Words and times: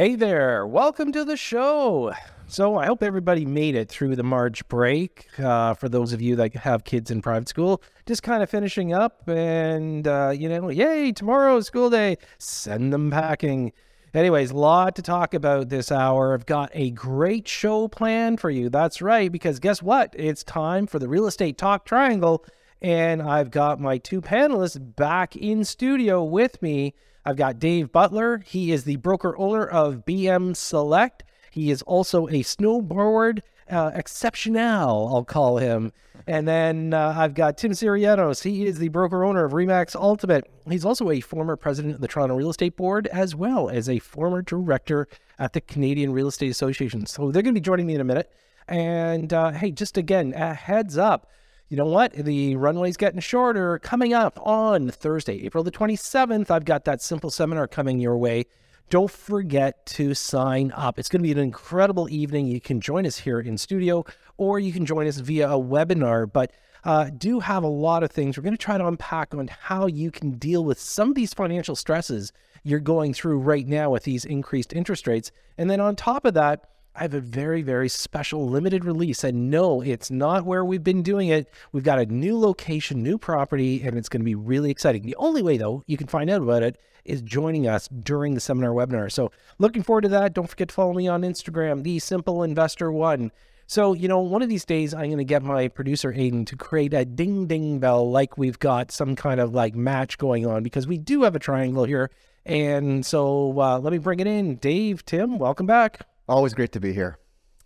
Hey 0.00 0.14
there, 0.14 0.66
welcome 0.66 1.12
to 1.12 1.26
the 1.26 1.36
show. 1.36 2.14
So, 2.46 2.78
I 2.78 2.86
hope 2.86 3.02
everybody 3.02 3.44
made 3.44 3.74
it 3.74 3.90
through 3.90 4.16
the 4.16 4.22
March 4.22 4.66
break. 4.66 5.28
Uh, 5.38 5.74
for 5.74 5.90
those 5.90 6.14
of 6.14 6.22
you 6.22 6.36
that 6.36 6.54
have 6.54 6.84
kids 6.84 7.10
in 7.10 7.20
private 7.20 7.50
school, 7.50 7.82
just 8.06 8.22
kind 8.22 8.42
of 8.42 8.48
finishing 8.48 8.94
up, 8.94 9.28
and 9.28 10.08
uh, 10.08 10.32
you 10.34 10.48
know, 10.48 10.70
yay, 10.70 11.12
tomorrow's 11.12 11.66
school 11.66 11.90
day, 11.90 12.16
send 12.38 12.94
them 12.94 13.10
packing. 13.10 13.74
Anyways, 14.14 14.52
a 14.52 14.56
lot 14.56 14.96
to 14.96 15.02
talk 15.02 15.34
about 15.34 15.68
this 15.68 15.92
hour. 15.92 16.32
I've 16.32 16.46
got 16.46 16.70
a 16.72 16.92
great 16.92 17.46
show 17.46 17.86
planned 17.86 18.40
for 18.40 18.48
you. 18.48 18.70
That's 18.70 19.02
right, 19.02 19.30
because 19.30 19.58
guess 19.58 19.82
what? 19.82 20.14
It's 20.16 20.42
time 20.42 20.86
for 20.86 20.98
the 20.98 21.08
Real 21.08 21.26
Estate 21.26 21.58
Talk 21.58 21.84
Triangle, 21.84 22.42
and 22.80 23.20
I've 23.20 23.50
got 23.50 23.78
my 23.78 23.98
two 23.98 24.22
panelists 24.22 24.78
back 24.96 25.36
in 25.36 25.62
studio 25.62 26.24
with 26.24 26.62
me. 26.62 26.94
I've 27.24 27.36
got 27.36 27.58
Dave 27.58 27.92
Butler. 27.92 28.38
He 28.46 28.72
is 28.72 28.84
the 28.84 28.96
broker 28.96 29.36
owner 29.38 29.66
of 29.66 30.04
BM 30.06 30.56
Select. 30.56 31.24
He 31.50 31.70
is 31.70 31.82
also 31.82 32.28
a 32.28 32.42
snowboard 32.42 33.40
uh, 33.68 33.90
exceptional, 33.94 35.14
I'll 35.14 35.24
call 35.24 35.58
him. 35.58 35.92
And 36.26 36.46
then 36.46 36.94
uh, 36.94 37.14
I've 37.16 37.34
got 37.34 37.56
Tim 37.56 37.72
Syrianos. 37.72 38.42
He 38.42 38.66
is 38.66 38.78
the 38.78 38.88
broker 38.88 39.24
owner 39.24 39.44
of 39.44 39.52
Remax 39.52 39.96
Ultimate. 39.96 40.48
He's 40.68 40.84
also 40.84 41.10
a 41.10 41.20
former 41.20 41.56
president 41.56 41.94
of 41.94 42.00
the 42.00 42.08
Toronto 42.08 42.36
Real 42.36 42.50
Estate 42.50 42.76
Board, 42.76 43.06
as 43.08 43.34
well 43.34 43.68
as 43.68 43.88
a 43.88 43.98
former 43.98 44.42
director 44.42 45.08
at 45.38 45.52
the 45.54 45.60
Canadian 45.60 46.12
Real 46.12 46.28
Estate 46.28 46.50
Association. 46.50 47.06
So 47.06 47.30
they're 47.30 47.42
going 47.42 47.54
to 47.54 47.60
be 47.60 47.64
joining 47.64 47.86
me 47.86 47.94
in 47.94 48.00
a 48.00 48.04
minute. 48.04 48.30
And 48.68 49.32
uh, 49.32 49.50
hey, 49.52 49.72
just 49.72 49.96
again, 49.96 50.32
a 50.36 50.54
heads 50.54 50.96
up 50.96 51.28
you 51.70 51.76
know 51.76 51.86
what? 51.86 52.12
The 52.12 52.56
runway's 52.56 52.96
getting 52.96 53.20
shorter. 53.20 53.78
Coming 53.78 54.12
up 54.12 54.44
on 54.44 54.90
Thursday, 54.90 55.44
April 55.44 55.62
the 55.62 55.70
27th, 55.70 56.50
I've 56.50 56.64
got 56.64 56.84
that 56.84 57.00
simple 57.00 57.30
seminar 57.30 57.68
coming 57.68 58.00
your 58.00 58.18
way. 58.18 58.46
Don't 58.90 59.10
forget 59.10 59.86
to 59.86 60.12
sign 60.14 60.72
up. 60.72 60.98
It's 60.98 61.08
going 61.08 61.20
to 61.20 61.22
be 61.22 61.30
an 61.30 61.38
incredible 61.38 62.08
evening. 62.10 62.46
You 62.46 62.60
can 62.60 62.80
join 62.80 63.06
us 63.06 63.18
here 63.18 63.38
in 63.38 63.56
studio 63.56 64.04
or 64.36 64.58
you 64.58 64.72
can 64.72 64.84
join 64.84 65.06
us 65.06 65.18
via 65.18 65.48
a 65.48 65.60
webinar. 65.60 66.30
But 66.30 66.52
uh, 66.82 67.10
do 67.16 67.38
have 67.38 67.62
a 67.62 67.68
lot 67.68 68.02
of 68.02 68.10
things. 68.10 68.36
We're 68.36 68.42
going 68.42 68.56
to 68.56 68.58
try 68.58 68.76
to 68.76 68.88
unpack 68.88 69.32
on 69.32 69.46
how 69.46 69.86
you 69.86 70.10
can 70.10 70.32
deal 70.32 70.64
with 70.64 70.80
some 70.80 71.10
of 71.10 71.14
these 71.14 71.32
financial 71.32 71.76
stresses 71.76 72.32
you're 72.64 72.80
going 72.80 73.14
through 73.14 73.38
right 73.38 73.68
now 73.68 73.90
with 73.90 74.02
these 74.02 74.24
increased 74.24 74.72
interest 74.72 75.06
rates. 75.06 75.30
And 75.56 75.70
then 75.70 75.78
on 75.78 75.94
top 75.94 76.24
of 76.24 76.34
that, 76.34 76.64
I 77.00 77.04
have 77.04 77.14
a 77.14 77.20
very, 77.20 77.62
very 77.62 77.88
special 77.88 78.46
limited 78.46 78.84
release. 78.84 79.24
And 79.24 79.50
no, 79.50 79.80
it's 79.80 80.10
not 80.10 80.44
where 80.44 80.66
we've 80.66 80.84
been 80.84 81.02
doing 81.02 81.28
it. 81.28 81.50
We've 81.72 81.82
got 81.82 81.98
a 81.98 82.04
new 82.04 82.38
location, 82.38 83.02
new 83.02 83.16
property, 83.16 83.80
and 83.82 83.96
it's 83.96 84.10
going 84.10 84.20
to 84.20 84.24
be 84.24 84.34
really 84.34 84.70
exciting. 84.70 85.00
The 85.04 85.16
only 85.16 85.40
way, 85.40 85.56
though, 85.56 85.82
you 85.86 85.96
can 85.96 86.08
find 86.08 86.28
out 86.28 86.42
about 86.42 86.62
it 86.62 86.78
is 87.06 87.22
joining 87.22 87.66
us 87.66 87.88
during 87.88 88.34
the 88.34 88.40
seminar 88.40 88.72
webinar. 88.72 89.10
So 89.10 89.32
looking 89.58 89.82
forward 89.82 90.02
to 90.02 90.08
that. 90.10 90.34
Don't 90.34 90.46
forget 90.46 90.68
to 90.68 90.74
follow 90.74 90.92
me 90.92 91.08
on 91.08 91.22
Instagram, 91.22 91.84
the 91.84 92.00
simple 92.00 92.42
investor 92.42 92.92
one. 92.92 93.32
So, 93.66 93.94
you 93.94 94.06
know, 94.06 94.18
one 94.18 94.42
of 94.42 94.50
these 94.50 94.66
days 94.66 94.92
I'm 94.92 95.06
going 95.06 95.16
to 95.16 95.24
get 95.24 95.42
my 95.42 95.68
producer 95.68 96.12
Aiden 96.12 96.44
to 96.48 96.56
create 96.56 96.92
a 96.92 97.06
ding 97.06 97.46
ding 97.46 97.78
bell 97.78 98.10
like 98.10 98.36
we've 98.36 98.58
got 98.58 98.92
some 98.92 99.16
kind 99.16 99.40
of 99.40 99.54
like 99.54 99.74
match 99.74 100.18
going 100.18 100.46
on 100.46 100.62
because 100.62 100.86
we 100.86 100.98
do 100.98 101.22
have 101.22 101.34
a 101.34 101.38
triangle 101.38 101.84
here. 101.84 102.10
And 102.44 103.06
so 103.06 103.58
uh, 103.58 103.78
let 103.78 103.90
me 103.90 103.98
bring 103.98 104.20
it 104.20 104.26
in. 104.26 104.56
Dave, 104.56 105.06
Tim, 105.06 105.38
welcome 105.38 105.64
back. 105.64 106.06
Always 106.30 106.54
great 106.54 106.70
to 106.72 106.80
be 106.80 106.92
here. 106.92 107.18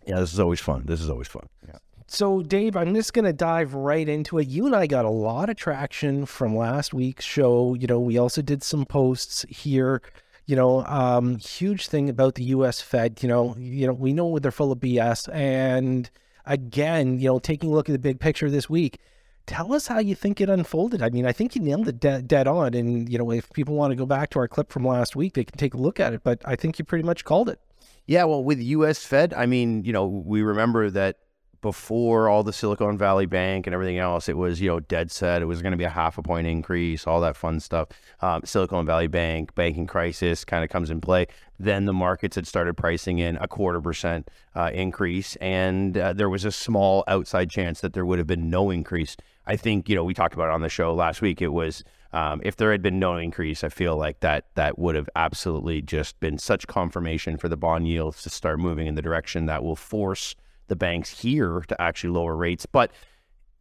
Yeah, 0.07 0.19
this 0.19 0.33
is 0.33 0.39
always 0.39 0.59
fun. 0.59 0.85
This 0.85 0.99
is 0.99 1.07
always 1.07 1.27
fun. 1.27 1.47
Yeah. 1.67 1.77
So, 2.07 2.41
Dave, 2.41 2.75
I'm 2.75 2.95
just 2.95 3.13
going 3.13 3.25
to 3.25 3.33
dive 3.33 3.75
right 3.75 4.09
into 4.09 4.39
it. 4.39 4.47
You 4.47 4.65
and 4.65 4.75
I 4.75 4.87
got 4.87 5.05
a 5.05 5.09
lot 5.09 5.51
of 5.51 5.55
traction 5.55 6.25
from 6.25 6.57
last 6.57 6.91
week's 6.91 7.25
show. 7.25 7.75
You 7.75 7.85
know, 7.85 7.99
we 7.99 8.17
also 8.17 8.41
did 8.41 8.63
some 8.63 8.83
posts 8.85 9.45
here. 9.49 10.01
You 10.47 10.55
know, 10.55 10.83
um, 10.85 11.37
huge 11.37 11.87
thing 11.87 12.09
about 12.09 12.35
the 12.35 12.43
U.S. 12.45 12.81
Fed. 12.81 13.21
You 13.21 13.29
know, 13.29 13.55
you 13.55 13.85
know, 13.85 13.93
we 13.93 14.13
know 14.13 14.39
they're 14.39 14.51
full 14.51 14.71
of 14.71 14.79
BS. 14.79 15.31
And 15.31 16.09
again, 16.47 17.19
you 17.19 17.27
know, 17.27 17.37
taking 17.37 17.69
a 17.69 17.73
look 17.73 17.87
at 17.87 17.93
the 17.93 17.99
big 17.99 18.19
picture 18.19 18.49
this 18.49 18.67
week, 18.67 18.99
tell 19.45 19.73
us 19.73 19.85
how 19.85 19.99
you 19.99 20.15
think 20.15 20.41
it 20.41 20.49
unfolded. 20.49 21.03
I 21.03 21.11
mean, 21.11 21.27
I 21.27 21.33
think 21.33 21.55
you 21.55 21.61
nailed 21.61 21.87
it 21.87 21.99
de- 21.99 22.23
dead 22.23 22.47
on. 22.47 22.73
And 22.73 23.07
you 23.11 23.19
know, 23.19 23.31
if 23.31 23.53
people 23.53 23.75
want 23.75 23.91
to 23.91 23.95
go 23.95 24.07
back 24.07 24.31
to 24.31 24.39
our 24.39 24.47
clip 24.47 24.71
from 24.71 24.87
last 24.87 25.15
week, 25.15 25.33
they 25.33 25.43
can 25.43 25.57
take 25.57 25.75
a 25.75 25.77
look 25.77 25.99
at 25.99 26.13
it. 26.13 26.23
But 26.23 26.41
I 26.45 26.55
think 26.55 26.79
you 26.79 26.85
pretty 26.85 27.03
much 27.03 27.25
called 27.25 27.47
it. 27.49 27.59
Yeah, 28.07 28.25
well, 28.25 28.43
with 28.43 28.59
U.S. 28.61 29.03
Fed, 29.03 29.33
I 29.33 29.45
mean, 29.45 29.83
you 29.83 29.91
know, 29.91 30.05
we 30.05 30.43
remember 30.43 30.89
that 30.91 31.17
before 31.65 32.29
all 32.29 32.43
the 32.43 32.53
Silicon 32.53 32.95
Valley 32.95 33.25
Bank 33.25 33.65
and 33.65 33.73
everything 33.73 33.97
else, 33.97 34.29
it 34.29 34.37
was, 34.37 34.61
you 34.61 34.67
know, 34.67 34.79
dead 34.81 35.09
set. 35.09 35.41
It 35.41 35.45
was 35.45 35.63
going 35.63 35.71
to 35.71 35.77
be 35.79 35.83
a 35.83 35.89
half 35.89 36.19
a 36.19 36.21
point 36.21 36.45
increase, 36.45 37.07
all 37.07 37.19
that 37.21 37.35
fun 37.35 37.59
stuff. 37.59 37.87
Um, 38.21 38.43
Silicon 38.45 38.85
Valley 38.85 39.07
Bank, 39.07 39.55
banking 39.55 39.87
crisis 39.87 40.45
kind 40.45 40.63
of 40.63 40.69
comes 40.69 40.91
in 40.91 41.01
play. 41.01 41.25
Then 41.57 41.85
the 41.85 41.91
markets 41.91 42.35
had 42.35 42.45
started 42.45 42.77
pricing 42.77 43.17
in 43.17 43.37
a 43.37 43.47
quarter 43.47 43.81
percent 43.81 44.29
uh, 44.53 44.69
increase, 44.75 45.37
and 45.37 45.97
uh, 45.97 46.13
there 46.13 46.29
was 46.29 46.45
a 46.45 46.51
small 46.51 47.03
outside 47.07 47.49
chance 47.49 47.81
that 47.81 47.93
there 47.93 48.05
would 48.05 48.19
have 48.19 48.27
been 48.27 48.47
no 48.47 48.69
increase. 48.69 49.17
I 49.47 49.55
think, 49.55 49.89
you 49.89 49.95
know, 49.95 50.03
we 50.03 50.13
talked 50.13 50.35
about 50.35 50.49
it 50.49 50.53
on 50.53 50.61
the 50.61 50.69
show 50.69 50.93
last 50.93 51.19
week. 51.19 51.41
It 51.41 51.47
was 51.47 51.83
um, 52.13 52.41
if 52.43 52.57
there 52.57 52.71
had 52.71 52.83
been 52.83 52.99
no 52.99 53.17
increase, 53.17 53.63
I 53.63 53.69
feel 53.69 53.97
like 53.97 54.19
that 54.19 54.45
that 54.53 54.77
would 54.77 54.93
have 54.93 55.09
absolutely 55.15 55.81
just 55.81 56.19
been 56.19 56.37
such 56.37 56.67
confirmation 56.67 57.37
for 57.37 57.49
the 57.49 57.57
bond 57.57 57.87
yields 57.87 58.21
to 58.21 58.29
start 58.29 58.59
moving 58.59 58.85
in 58.85 58.93
the 58.93 59.01
direction 59.01 59.47
that 59.47 59.63
will 59.63 59.75
force 59.75 60.35
the 60.67 60.75
banks 60.75 61.21
here 61.21 61.61
to 61.67 61.81
actually 61.81 62.11
lower 62.11 62.35
rates. 62.35 62.65
But 62.65 62.91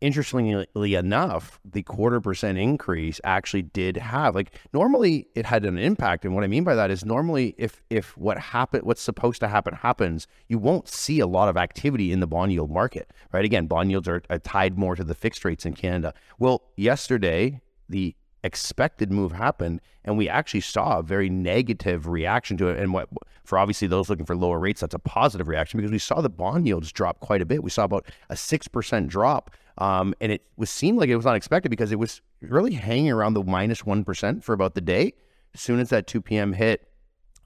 interestingly 0.00 0.94
enough, 0.94 1.58
the 1.64 1.82
quarter 1.82 2.20
percent 2.20 2.58
increase 2.58 3.20
actually 3.24 3.62
did 3.62 3.96
have 3.96 4.34
like 4.34 4.52
normally 4.72 5.28
it 5.34 5.46
had 5.46 5.64
an 5.64 5.78
impact. 5.78 6.24
And 6.24 6.34
what 6.34 6.44
I 6.44 6.46
mean 6.46 6.64
by 6.64 6.74
that 6.74 6.90
is 6.90 7.04
normally 7.04 7.54
if 7.56 7.82
if 7.88 8.16
what 8.16 8.38
happen 8.38 8.82
what's 8.82 9.00
supposed 9.00 9.40
to 9.40 9.48
happen 9.48 9.74
happens, 9.74 10.26
you 10.48 10.58
won't 10.58 10.88
see 10.88 11.20
a 11.20 11.26
lot 11.26 11.48
of 11.48 11.56
activity 11.56 12.12
in 12.12 12.20
the 12.20 12.26
bond 12.26 12.52
yield 12.52 12.70
market. 12.70 13.10
Right. 13.32 13.44
Again, 13.44 13.66
bond 13.66 13.90
yields 13.90 14.08
are, 14.08 14.22
are 14.28 14.38
tied 14.38 14.76
more 14.76 14.94
to 14.94 15.04
the 15.04 15.14
fixed 15.14 15.44
rates 15.44 15.64
in 15.64 15.74
Canada. 15.74 16.12
Well, 16.38 16.62
yesterday 16.76 17.60
the 17.88 18.14
expected 18.44 19.10
move 19.10 19.32
happened, 19.32 19.80
and 20.04 20.16
we 20.16 20.28
actually 20.28 20.60
saw 20.60 20.98
a 20.98 21.02
very 21.02 21.28
negative 21.28 22.06
reaction 22.06 22.56
to 22.58 22.68
it. 22.68 22.78
And 22.78 22.92
what 22.92 23.08
for 23.42 23.58
obviously 23.58 23.88
those 23.88 24.08
looking 24.08 24.26
for 24.26 24.36
lower 24.36 24.60
rates, 24.60 24.80
that's 24.80 24.94
a 24.94 24.98
positive 25.00 25.48
reaction 25.48 25.78
because 25.78 25.90
we 25.90 25.98
saw 25.98 26.20
the 26.20 26.30
bond 26.30 26.68
yields 26.68 26.92
drop 26.92 27.18
quite 27.18 27.42
a 27.42 27.46
bit. 27.46 27.64
We 27.64 27.70
saw 27.70 27.84
about 27.84 28.06
a 28.30 28.36
six 28.36 28.68
percent 28.68 29.08
drop, 29.08 29.50
um, 29.78 30.14
and 30.20 30.30
it 30.30 30.42
was 30.56 30.70
seemed 30.70 30.98
like 30.98 31.08
it 31.08 31.16
was 31.16 31.26
unexpected 31.26 31.70
because 31.70 31.90
it 31.90 31.98
was 31.98 32.20
really 32.40 32.74
hanging 32.74 33.10
around 33.10 33.34
the 33.34 33.42
minus 33.42 33.54
minus 33.64 33.86
one 33.86 34.04
percent 34.04 34.44
for 34.44 34.52
about 34.52 34.74
the 34.74 34.80
day. 34.80 35.14
As 35.54 35.60
soon 35.60 35.80
as 35.80 35.88
that 35.88 36.06
two 36.06 36.20
p.m. 36.20 36.52
hit, 36.52 36.86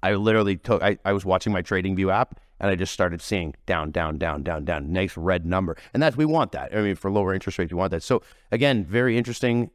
I 0.02 0.14
literally 0.14 0.56
took. 0.56 0.82
I, 0.82 0.98
I 1.04 1.12
was 1.12 1.24
watching 1.24 1.52
my 1.52 1.62
trading 1.62 1.94
view 1.96 2.10
app 2.10 2.40
and 2.60 2.70
I 2.70 2.74
just 2.74 2.92
started 2.92 3.22
seeing 3.22 3.54
down, 3.66 3.92
down, 3.92 4.18
down, 4.18 4.42
down, 4.42 4.64
down, 4.64 4.92
nice 4.92 5.16
red 5.16 5.46
number. 5.46 5.76
And 5.94 6.02
that's, 6.02 6.16
we 6.16 6.24
want 6.24 6.52
that. 6.52 6.76
I 6.76 6.82
mean, 6.82 6.96
for 6.96 7.10
lower 7.10 7.32
interest 7.32 7.58
rates, 7.58 7.72
we 7.72 7.78
want 7.78 7.92
that. 7.92 8.02
So 8.02 8.22
again, 8.50 8.84
very 8.84 9.16
interesting 9.16 9.70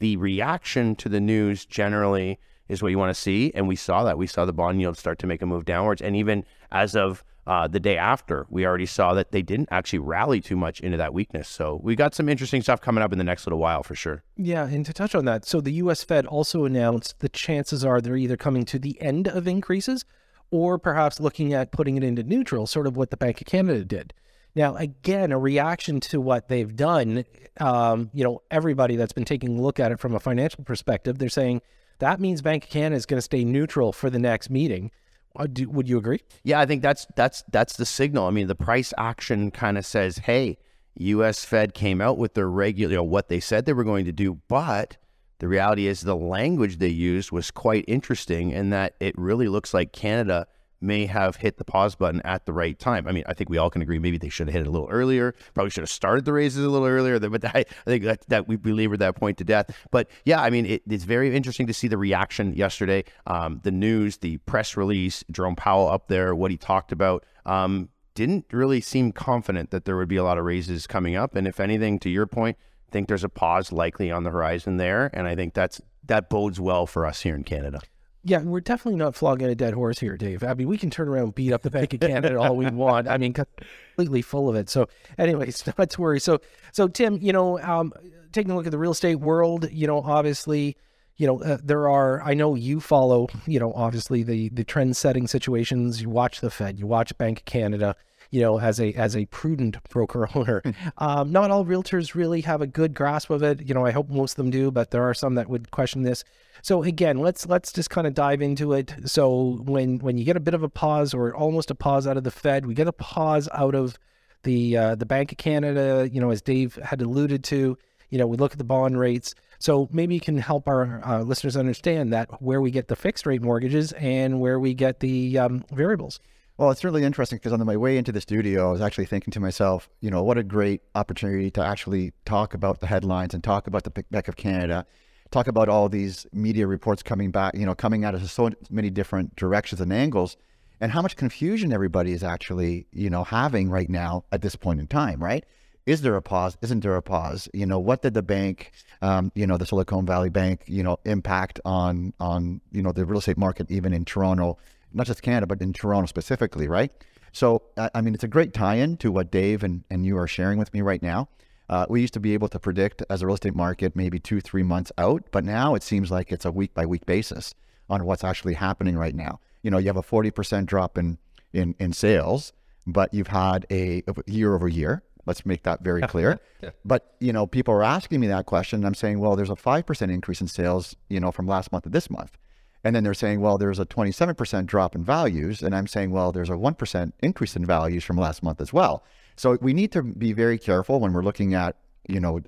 the 0.00 0.16
reaction 0.16 0.96
to 0.96 1.08
the 1.08 1.20
news 1.20 1.64
generally 1.64 2.38
is 2.68 2.82
what 2.82 2.88
you 2.88 2.98
want 2.98 3.14
to 3.14 3.20
see. 3.20 3.52
And 3.54 3.68
we 3.68 3.76
saw 3.76 4.04
that. 4.04 4.18
We 4.18 4.26
saw 4.26 4.44
the 4.44 4.52
bond 4.52 4.80
yield 4.80 4.96
start 4.96 5.18
to 5.20 5.26
make 5.26 5.42
a 5.42 5.46
move 5.46 5.64
downwards. 5.64 6.02
And 6.02 6.16
even 6.16 6.44
as 6.72 6.96
of 6.96 7.24
uh, 7.46 7.66
the 7.66 7.80
day 7.80 7.96
after, 7.96 8.46
we 8.48 8.64
already 8.66 8.86
saw 8.86 9.12
that 9.14 9.32
they 9.32 9.42
didn't 9.42 9.68
actually 9.70 9.98
rally 9.98 10.40
too 10.40 10.56
much 10.56 10.80
into 10.80 10.96
that 10.96 11.12
weakness. 11.12 11.48
So 11.48 11.80
we 11.82 11.96
got 11.96 12.14
some 12.14 12.28
interesting 12.28 12.62
stuff 12.62 12.80
coming 12.80 13.02
up 13.02 13.12
in 13.12 13.18
the 13.18 13.24
next 13.24 13.46
little 13.46 13.58
while 13.58 13.82
for 13.82 13.94
sure. 13.94 14.22
Yeah. 14.36 14.66
And 14.66 14.86
to 14.86 14.92
touch 14.92 15.14
on 15.14 15.24
that, 15.24 15.44
so 15.44 15.60
the 15.60 15.72
US 15.72 16.04
Fed 16.04 16.26
also 16.26 16.64
announced 16.64 17.18
the 17.20 17.28
chances 17.28 17.84
are 17.84 18.00
they're 18.00 18.16
either 18.16 18.36
coming 18.36 18.64
to 18.66 18.78
the 18.78 19.00
end 19.02 19.26
of 19.26 19.48
increases 19.48 20.04
or 20.50 20.78
perhaps 20.78 21.20
looking 21.20 21.52
at 21.52 21.72
putting 21.72 21.96
it 21.96 22.04
into 22.04 22.22
neutral, 22.22 22.66
sort 22.66 22.86
of 22.86 22.96
what 22.96 23.10
the 23.10 23.16
Bank 23.16 23.40
of 23.40 23.46
Canada 23.46 23.84
did. 23.84 24.12
Now, 24.54 24.74
again, 24.76 25.32
a 25.32 25.38
reaction 25.38 26.00
to 26.00 26.20
what 26.20 26.48
they've 26.48 26.74
done, 26.74 27.24
um, 27.60 28.10
you 28.12 28.24
know, 28.24 28.42
everybody 28.50 28.96
that's 28.96 29.12
been 29.12 29.24
taking 29.24 29.58
a 29.58 29.60
look 29.60 29.78
at 29.78 29.92
it 29.92 30.00
from 30.00 30.14
a 30.14 30.20
financial 30.20 30.64
perspective, 30.64 31.18
they're 31.18 31.28
saying 31.28 31.62
that 32.00 32.20
means 32.20 32.42
Bank 32.42 32.64
of 32.64 32.70
Canada 32.70 32.96
is 32.96 33.06
going 33.06 33.18
to 33.18 33.22
stay 33.22 33.44
neutral 33.44 33.92
for 33.92 34.10
the 34.10 34.18
next 34.18 34.50
meeting. 34.50 34.90
Uh, 35.36 35.46
do, 35.46 35.68
would 35.68 35.88
you 35.88 35.98
agree? 35.98 36.20
Yeah, 36.42 36.58
I 36.58 36.66
think 36.66 36.82
that's 36.82 37.06
that's 37.14 37.44
that's 37.52 37.76
the 37.76 37.86
signal. 37.86 38.26
I 38.26 38.30
mean, 38.30 38.48
the 38.48 38.56
price 38.56 38.92
action 38.98 39.52
kind 39.52 39.78
of 39.78 39.86
says, 39.86 40.18
"Hey, 40.18 40.58
U.S. 40.96 41.44
Fed 41.44 41.72
came 41.72 42.00
out 42.00 42.18
with 42.18 42.34
their 42.34 42.48
regular, 42.48 42.90
you 42.90 42.96
know, 42.96 43.04
what 43.04 43.28
they 43.28 43.38
said 43.38 43.64
they 43.64 43.72
were 43.72 43.84
going 43.84 44.04
to 44.06 44.12
do, 44.12 44.40
but." 44.48 44.96
The 45.38 45.48
reality 45.48 45.86
is 45.86 46.02
the 46.02 46.14
language 46.14 46.76
they 46.76 46.88
used 46.88 47.32
was 47.32 47.50
quite 47.50 47.86
interesting 47.88 48.50
in 48.50 48.68
that 48.70 48.94
it 49.00 49.16
really 49.16 49.48
looks 49.48 49.72
like 49.72 49.90
Canada 49.90 50.46
may 50.80 51.06
have 51.06 51.36
hit 51.36 51.58
the 51.58 51.64
pause 51.64 51.94
button 51.94 52.20
at 52.22 52.46
the 52.46 52.52
right 52.52 52.78
time. 52.78 53.06
I 53.06 53.12
mean, 53.12 53.24
I 53.26 53.34
think 53.34 53.50
we 53.50 53.58
all 53.58 53.70
can 53.70 53.82
agree 53.82 53.98
maybe 53.98 54.18
they 54.18 54.28
should 54.28 54.48
have 54.48 54.54
hit 54.54 54.62
it 54.62 54.66
a 54.66 54.70
little 54.70 54.88
earlier. 54.88 55.34
Probably 55.54 55.70
should 55.70 55.82
have 55.82 55.90
started 55.90 56.24
the 56.24 56.32
raises 56.32 56.64
a 56.64 56.68
little 56.68 56.86
earlier. 56.86 57.18
But 57.18 57.44
I, 57.44 57.64
think 57.84 58.04
that, 58.04 58.26
that 58.28 58.48
we 58.48 58.56
belabored 58.56 59.00
that 59.00 59.16
point 59.16 59.38
to 59.38 59.44
death. 59.44 59.70
But 59.90 60.08
yeah, 60.24 60.40
I 60.40 60.50
mean, 60.50 60.66
it, 60.66 60.82
it's 60.88 61.04
very 61.04 61.34
interesting 61.34 61.66
to 61.66 61.74
see 61.74 61.88
the 61.88 61.98
reaction 61.98 62.54
yesterday. 62.54 63.04
Um, 63.26 63.60
the 63.62 63.70
news, 63.70 64.18
the 64.18 64.38
press 64.38 64.76
release, 64.76 65.24
Jerome 65.30 65.56
Powell 65.56 65.88
up 65.88 66.08
there, 66.08 66.34
what 66.34 66.50
he 66.50 66.56
talked 66.56 66.92
about. 66.92 67.24
Um, 67.46 67.88
didn't 68.14 68.46
really 68.52 68.80
seem 68.80 69.12
confident 69.12 69.70
that 69.70 69.84
there 69.84 69.96
would 69.96 70.08
be 70.08 70.16
a 70.16 70.24
lot 70.24 70.36
of 70.36 70.44
raises 70.44 70.86
coming 70.86 71.16
up. 71.16 71.34
And 71.34 71.46
if 71.46 71.60
anything, 71.60 71.98
to 72.00 72.10
your 72.10 72.26
point, 72.26 72.56
I 72.88 72.92
think 72.92 73.08
there's 73.08 73.24
a 73.24 73.28
pause 73.28 73.72
likely 73.72 74.10
on 74.10 74.24
the 74.24 74.30
horizon 74.30 74.76
there. 74.76 75.10
And 75.14 75.26
I 75.26 75.36
think 75.36 75.54
that's 75.54 75.80
that 76.04 76.28
bodes 76.28 76.58
well 76.58 76.86
for 76.86 77.06
us 77.06 77.22
here 77.22 77.34
in 77.34 77.44
Canada. 77.44 77.80
Yeah, 78.22 78.42
we're 78.42 78.60
definitely 78.60 78.98
not 78.98 79.14
flogging 79.14 79.48
a 79.48 79.54
dead 79.54 79.72
horse 79.72 79.98
here, 79.98 80.16
Dave. 80.16 80.44
I 80.44 80.52
mean, 80.52 80.68
we 80.68 80.76
can 80.76 80.90
turn 80.90 81.08
around 81.08 81.24
and 81.24 81.34
beat 81.34 81.52
up 81.52 81.62
the 81.62 81.70
Bank 81.70 81.94
of 81.94 82.00
Canada 82.00 82.38
all 82.38 82.54
we 82.54 82.66
want. 82.70 83.08
I 83.08 83.16
mean, 83.16 83.32
completely 83.32 84.20
full 84.20 84.48
of 84.48 84.56
it. 84.56 84.68
So, 84.68 84.88
anyways, 85.16 85.66
not 85.78 85.90
to 85.90 86.00
worry. 86.00 86.20
So, 86.20 86.40
so 86.72 86.86
Tim, 86.86 87.18
you 87.22 87.32
know, 87.32 87.58
um, 87.60 87.94
taking 88.32 88.50
a 88.52 88.56
look 88.56 88.66
at 88.66 88.72
the 88.72 88.78
real 88.78 88.90
estate 88.90 89.16
world, 89.16 89.70
you 89.70 89.86
know, 89.86 90.02
obviously, 90.02 90.76
you 91.20 91.26
know, 91.26 91.42
uh, 91.42 91.58
there 91.62 91.88
are. 91.88 92.22
I 92.22 92.34
know 92.34 92.54
you 92.54 92.80
follow, 92.80 93.28
you 93.46 93.60
know, 93.60 93.72
obviously 93.74 94.22
the 94.22 94.48
the 94.48 94.64
trend 94.64 94.96
setting 94.96 95.26
situations. 95.26 96.00
You 96.00 96.08
watch 96.08 96.40
the 96.40 96.50
Fed, 96.50 96.78
you 96.78 96.86
watch 96.86 97.16
Bank 97.18 97.40
of 97.40 97.44
Canada 97.44 97.94
you 98.30 98.40
know, 98.40 98.60
as 98.60 98.80
a 98.80 98.92
as 98.94 99.16
a 99.16 99.26
prudent 99.26 99.76
broker 99.88 100.28
owner. 100.34 100.62
Hmm. 100.64 100.70
Um, 100.98 101.32
not 101.32 101.50
all 101.50 101.64
realtors 101.64 102.14
really 102.14 102.40
have 102.42 102.62
a 102.62 102.66
good 102.66 102.94
grasp 102.94 103.30
of 103.30 103.42
it. 103.42 103.66
You 103.66 103.74
know, 103.74 103.84
I 103.84 103.90
hope 103.90 104.08
most 104.08 104.32
of 104.32 104.36
them 104.36 104.50
do, 104.50 104.70
but 104.70 104.90
there 104.90 105.02
are 105.02 105.14
some 105.14 105.34
that 105.34 105.48
would 105.48 105.70
question 105.70 106.02
this. 106.02 106.24
So 106.62 106.82
again, 106.82 107.18
let's 107.18 107.46
let's 107.46 107.72
just 107.72 107.90
kind 107.90 108.06
of 108.06 108.14
dive 108.14 108.40
into 108.40 108.72
it. 108.72 108.94
So 109.04 109.58
when 109.64 109.98
when 109.98 110.16
you 110.16 110.24
get 110.24 110.36
a 110.36 110.40
bit 110.40 110.54
of 110.54 110.62
a 110.62 110.68
pause 110.68 111.12
or 111.12 111.34
almost 111.34 111.70
a 111.70 111.74
pause 111.74 112.06
out 112.06 112.16
of 112.16 112.24
the 112.24 112.30
Fed, 112.30 112.66
we 112.66 112.74
get 112.74 112.86
a 112.86 112.92
pause 112.92 113.48
out 113.52 113.74
of 113.74 113.98
the 114.44 114.76
uh, 114.76 114.94
the 114.94 115.06
Bank 115.06 115.32
of 115.32 115.38
Canada. 115.38 116.08
You 116.10 116.20
know, 116.20 116.30
as 116.30 116.40
Dave 116.40 116.76
had 116.76 117.02
alluded 117.02 117.42
to, 117.44 117.76
you 118.10 118.18
know, 118.18 118.26
we 118.26 118.36
look 118.36 118.52
at 118.52 118.58
the 118.58 118.64
bond 118.64 118.98
rates. 118.98 119.34
So 119.60 119.88
maybe 119.92 120.14
you 120.14 120.20
can 120.20 120.38
help 120.38 120.66
our 120.66 121.02
uh, 121.04 121.22
listeners 121.22 121.54
understand 121.54 122.14
that 122.14 122.42
where 122.42 122.62
we 122.62 122.70
get 122.70 122.88
the 122.88 122.96
fixed 122.96 123.26
rate 123.26 123.42
mortgages 123.42 123.92
and 123.92 124.40
where 124.40 124.58
we 124.58 124.72
get 124.72 125.00
the 125.00 125.38
um, 125.38 125.64
variables. 125.70 126.18
Well, 126.56 126.70
it's 126.70 126.82
really 126.82 127.04
interesting 127.04 127.36
because 127.36 127.52
on 127.52 127.64
my 127.64 127.76
way 127.76 127.98
into 127.98 128.10
the 128.10 128.22
studio, 128.22 128.68
I 128.68 128.72
was 128.72 128.80
actually 128.80 129.04
thinking 129.04 129.32
to 129.32 129.40
myself, 129.40 129.90
you 130.00 130.10
know, 130.10 130.22
what 130.22 130.38
a 130.38 130.42
great 130.42 130.80
opportunity 130.94 131.50
to 131.52 131.62
actually 131.62 132.12
talk 132.24 132.54
about 132.54 132.80
the 132.80 132.86
headlines 132.86 133.34
and 133.34 133.44
talk 133.44 133.66
about 133.66 133.84
the 133.84 133.90
Bank 134.10 134.28
of 134.28 134.36
Canada, 134.36 134.86
talk 135.30 135.46
about 135.46 135.68
all 135.68 135.90
these 135.90 136.26
media 136.32 136.66
reports 136.66 137.02
coming 137.02 137.30
back, 137.30 137.54
you 137.54 137.66
know, 137.66 137.74
coming 137.74 138.04
out 138.04 138.14
of 138.14 138.30
so 138.30 138.50
many 138.70 138.88
different 138.88 139.36
directions 139.36 139.80
and 139.80 139.92
angles, 139.92 140.38
and 140.80 140.90
how 140.92 141.02
much 141.02 141.16
confusion 141.16 141.70
everybody 141.70 142.12
is 142.12 142.22
actually, 142.22 142.86
you 142.92 143.10
know, 143.10 143.24
having 143.24 143.68
right 143.68 143.90
now 143.90 144.24
at 144.32 144.40
this 144.40 144.56
point 144.56 144.80
in 144.80 144.86
time, 144.86 145.22
right? 145.22 145.44
Is 145.90 146.02
there 146.02 146.16
a 146.16 146.22
pause? 146.22 146.56
Isn't 146.62 146.80
there 146.80 146.96
a 146.96 147.02
pause? 147.02 147.48
You 147.52 147.66
know, 147.66 147.80
what 147.80 148.02
did 148.02 148.14
the 148.14 148.22
bank, 148.22 148.72
um, 149.02 149.32
you 149.34 149.46
know, 149.46 149.56
the 149.56 149.66
Silicon 149.66 150.06
Valley 150.06 150.30
Bank, 150.30 150.62
you 150.66 150.82
know, 150.82 150.98
impact 151.04 151.60
on 151.64 152.14
on 152.20 152.60
you 152.70 152.82
know 152.82 152.92
the 152.92 153.04
real 153.04 153.18
estate 153.18 153.38
market 153.38 153.70
even 153.70 153.92
in 153.92 154.04
Toronto? 154.04 154.58
not 154.92 155.06
just 155.06 155.22
Canada, 155.22 155.46
but 155.46 155.60
in 155.60 155.72
Toronto 155.72 156.06
specifically, 156.06 156.68
right? 156.68 156.92
So, 157.32 157.62
I 157.76 158.00
mean, 158.00 158.14
it's 158.14 158.24
a 158.24 158.28
great 158.28 158.52
tie 158.52 158.76
in 158.76 158.96
to 158.98 159.12
what 159.12 159.30
Dave 159.30 159.62
and, 159.62 159.84
and 159.90 160.04
you 160.04 160.18
are 160.18 160.26
sharing 160.26 160.58
with 160.58 160.74
me 160.74 160.80
right 160.80 161.02
now. 161.02 161.28
Uh, 161.68 161.86
we 161.88 162.00
used 162.00 162.14
to 162.14 162.20
be 162.20 162.34
able 162.34 162.48
to 162.48 162.58
predict 162.58 163.02
as 163.08 163.22
a 163.22 163.26
real 163.26 163.34
estate 163.34 163.54
market 163.54 163.94
maybe 163.94 164.18
two, 164.18 164.40
three 164.40 164.64
months 164.64 164.90
out, 164.98 165.22
but 165.30 165.44
now 165.44 165.76
it 165.76 165.84
seems 165.84 166.10
like 166.10 166.32
it's 166.32 166.44
a 166.44 166.50
week 166.50 166.74
by 166.74 166.84
week 166.84 167.06
basis 167.06 167.54
on 167.88 168.04
what's 168.04 168.24
actually 168.24 168.54
happening 168.54 168.98
right 168.98 169.14
now. 169.14 169.38
You 169.62 169.70
know, 169.70 169.78
you 169.78 169.86
have 169.86 169.96
a 169.96 170.02
40% 170.02 170.66
drop 170.66 170.98
in, 170.98 171.18
in, 171.52 171.76
in 171.78 171.92
sales, 171.92 172.52
but 172.86 173.14
you've 173.14 173.28
had 173.28 173.66
a 173.70 174.02
year 174.26 174.54
over 174.56 174.66
year. 174.66 175.04
Let's 175.26 175.44
make 175.44 175.62
that 175.64 175.82
very 175.82 176.02
clear. 176.02 176.40
yeah. 176.62 176.70
But, 176.84 177.14
you 177.20 177.32
know, 177.32 177.46
people 177.46 177.74
are 177.74 177.82
asking 177.82 178.20
me 178.20 178.26
that 178.28 178.46
question. 178.46 178.84
I'm 178.84 178.94
saying, 178.94 179.18
well, 179.18 179.36
there's 179.36 179.50
a 179.50 179.54
5% 179.54 180.02
increase 180.10 180.40
in 180.40 180.48
sales, 180.48 180.96
you 181.08 181.20
know, 181.20 181.30
from 181.30 181.46
last 181.46 181.72
month 181.72 181.84
to 181.84 181.90
this 181.90 182.10
month. 182.10 182.36
And 182.82 182.96
then 182.96 183.04
they're 183.04 183.14
saying, 183.14 183.40
well, 183.40 183.58
there's 183.58 183.78
a 183.78 183.84
27% 183.84 184.66
drop 184.66 184.94
in 184.94 185.04
values. 185.04 185.62
And 185.62 185.74
I'm 185.74 185.86
saying, 185.86 186.10
well, 186.10 186.32
there's 186.32 186.48
a 186.48 186.54
1% 186.54 187.12
increase 187.20 187.56
in 187.56 187.66
values 187.66 188.04
from 188.04 188.16
last 188.16 188.42
month 188.42 188.60
as 188.60 188.72
well. 188.72 189.04
So 189.36 189.58
we 189.60 189.74
need 189.74 189.92
to 189.92 190.02
be 190.02 190.32
very 190.32 190.58
careful 190.58 191.00
when 191.00 191.12
we're 191.12 191.22
looking 191.22 191.54
at, 191.54 191.76
you 192.08 192.20
know, 192.20 192.40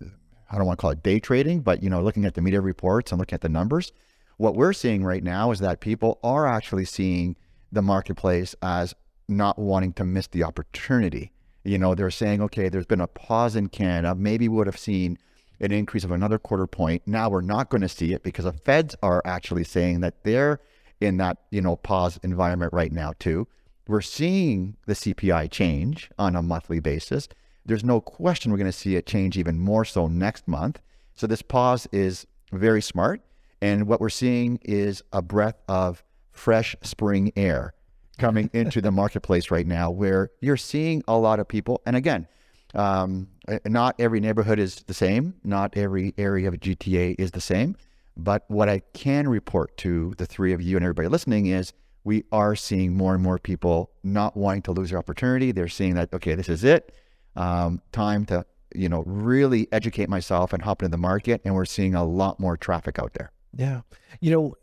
I 0.51 0.57
don't 0.57 0.67
want 0.67 0.79
to 0.79 0.81
call 0.81 0.91
it 0.91 1.03
day 1.03 1.21
trading, 1.21 1.61
but, 1.61 1.83
you 1.83 1.91
know, 1.91 2.03
looking 2.03 2.25
at 2.25 2.35
the 2.35 2.43
media 2.43 2.61
reports 2.61 3.13
and 3.13 3.19
looking 3.19 3.35
at 3.35 3.41
the 3.43 3.49
numbers. 3.49 3.93
What 4.39 4.55
we're 4.55 4.73
seeing 4.73 5.05
right 5.05 5.23
now 5.23 5.51
is 5.51 5.61
that 5.61 5.81
people 5.81 6.19
are 6.23 6.47
actually 6.47 6.87
seeing 6.87 7.37
the 7.71 7.83
marketplace 7.83 8.55
as 8.63 8.95
not 9.29 9.59
wanting 9.59 9.93
to 9.95 10.05
miss 10.05 10.27
the 10.27 10.43
opportunity. 10.43 11.33
You 11.65 11.79
know, 11.79 11.95
they're 11.95 12.11
saying, 12.11 12.43
okay, 12.43 12.69
there's 12.69 12.87
been 12.87 13.01
a 13.01 13.07
pause 13.07 13.57
in 13.57 13.69
Canada. 13.69 14.15
Maybe 14.15 14.49
we 14.49 14.57
would 14.57 14.67
have 14.67 14.79
seen 14.79 15.19
an 15.61 15.71
increase 15.73 16.05
of 16.05 16.11
another 16.11 16.39
quarter 16.39 16.67
point. 16.67 17.03
Now 17.07 17.29
we're 17.31 17.41
not 17.41 17.71
going 17.71 17.83
to 17.83 17.89
see 17.89 18.13
it 18.13 18.23
because 18.23 18.45
the 18.45 18.53
feds 18.53 18.97
are 19.03 19.23
actually 19.25 19.65
saying 19.65 20.01
that 20.01 20.25
they're 20.25 20.61
in 21.01 21.17
that, 21.19 21.39
you 21.51 21.61
know, 21.61 21.77
pause 21.77 22.19
environment 22.23 22.73
right 22.73 22.93
now 22.93 23.13
too. 23.19 23.47
We're 23.87 24.01
seeing 24.01 24.77
the 24.87 24.95
CPI 24.95 25.51
change 25.51 26.11
on 26.19 26.37
a 26.37 26.43
monthly 26.43 26.81
basis. 26.81 27.29
There's 27.65 27.85
no 27.85 28.01
question 28.01 28.51
we're 28.51 28.59
going 28.59 28.71
to 28.71 28.77
see 28.77 28.97
it 28.97 29.07
change 29.07 29.39
even 29.39 29.59
more 29.59 29.85
so 29.85 30.09
next 30.09 30.49
month. 30.49 30.81
So 31.15 31.27
this 31.27 31.43
pause 31.43 31.87
is 31.93 32.27
very 32.51 32.83
smart. 32.83 33.21
And 33.61 33.87
what 33.87 34.01
we're 34.01 34.09
seeing 34.09 34.59
is 34.63 35.03
a 35.13 35.23
breath 35.23 35.61
of 35.69 36.03
fresh 36.33 36.75
spring 36.83 37.33
air 37.37 37.75
coming 38.23 38.49
into 38.53 38.81
the 38.81 38.93
marketplace 38.93 39.51
right 39.51 39.67
now 39.67 39.91
where 39.91 40.31
you're 40.41 40.57
seeing 40.57 41.03
a 41.09 41.19
lot 41.19 41.41
of 41.41 41.49
people. 41.49 41.83
And 41.85 41.97
again, 41.97 42.29
um, 42.73 43.29
uh, 43.49 43.59
not 43.67 43.97
every 43.99 44.21
neighborhood 44.21 44.61
is 44.61 44.77
the 44.87 44.95
same. 44.95 45.35
Not 45.43 45.77
every 45.77 46.15
area 46.17 46.47
of 46.47 46.55
GTA 46.55 47.17
is 47.19 47.33
the 47.33 47.41
same. 47.41 47.77
But 48.17 48.45
what 48.47 48.69
I 48.69 48.81
can 48.93 49.29
report 49.29 49.77
to 49.79 50.15
the 50.19 50.27
three 50.27 50.53
of 50.53 50.63
you 50.63 50.77
and 50.77 50.85
everybody 50.85 51.09
listening 51.09 51.47
is 51.47 51.73
we 52.05 52.25
are 52.31 52.55
seeing 52.55 52.95
more 52.97 53.15
and 53.15 53.23
more 53.23 53.39
people 53.39 53.91
not 54.05 54.37
wanting 54.37 54.63
to 54.63 54.73
lose 54.73 54.91
their 54.91 55.01
opportunity. 55.01 55.51
They're 55.51 55.67
seeing 55.67 55.95
that, 55.97 56.13
okay, 56.13 56.37
this 56.37 56.49
is 56.49 56.63
it. 56.63 56.95
Um, 57.35 57.83
time 57.91 58.25
to, 58.27 58.47
you 58.73 58.89
know, 58.89 59.03
really 59.05 59.67
educate 59.73 60.09
myself 60.09 60.53
and 60.53 60.63
hop 60.63 60.83
into 60.83 60.93
the 60.93 60.99
market. 60.99 61.41
And 61.45 61.57
we're 61.57 61.65
seeing 61.65 61.97
a 61.97 62.05
lot 62.05 62.39
more 62.39 62.57
traffic 62.57 63.01
out 63.01 63.15
there. 63.15 63.33
Yeah. 63.57 63.81
You 64.21 64.31
know, 64.31 64.55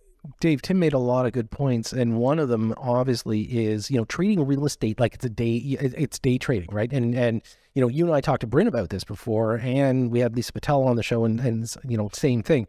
Dave, 0.42 0.62
Tim 0.62 0.80
made 0.80 0.94
a 0.94 1.00
lot 1.00 1.26
of 1.26 1.32
good 1.32 1.50
points, 1.50 1.94
and 1.94 2.18
one 2.18 2.40
of 2.40 2.50
them 2.50 2.74
obviously 2.78 3.42
is 3.42 3.90
you 3.90 3.98
know 3.98 4.06
treating 4.06 4.46
real 4.46 4.66
estate 4.66 5.00
like 5.00 5.14
it's 5.14 5.26
a 5.26 5.30
day, 5.30 5.56
it's 5.56 6.20
day 6.20 6.38
trading, 6.38 6.70
right? 6.72 6.92
And 6.92 7.16
and 7.16 7.42
you 7.74 7.82
know 7.82 7.88
you 7.88 8.06
and 8.06 8.14
I 8.14 8.22
talked 8.22 8.42
to 8.42 8.48
Bryn 8.48 8.68
about 8.68 8.90
this 8.90 9.04
before, 9.04 9.56
and 9.58 10.12
we 10.12 10.20
had 10.20 10.36
Lisa 10.36 10.52
Patel 10.52 10.84
on 10.84 10.98
the 10.98 11.04
show, 11.04 11.24
and 11.24 11.40
and 11.40 11.74
you 11.88 11.98
know 11.98 12.10
same 12.12 12.44
thing, 12.44 12.68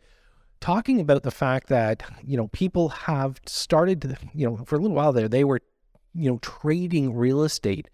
talking 0.61 1.01
about 1.01 1.25
the 1.25 1.33
fact 1.33 1.69
that 1.69 2.05
you 2.23 2.37
know 2.37 2.49
people 2.49 2.91
have 2.91 3.41
started, 3.47 4.03
to, 4.03 4.17
you 4.33 4.47
know, 4.47 4.57
for 4.65 4.77
a 4.77 4.79
little 4.79 4.97
while 4.97 5.13
there 5.13 5.29
they 5.29 5.45
were, 5.45 5.61
you 6.15 6.31
know, 6.31 6.39
trading 6.39 7.17
real 7.17 7.43
estate, 7.43 7.89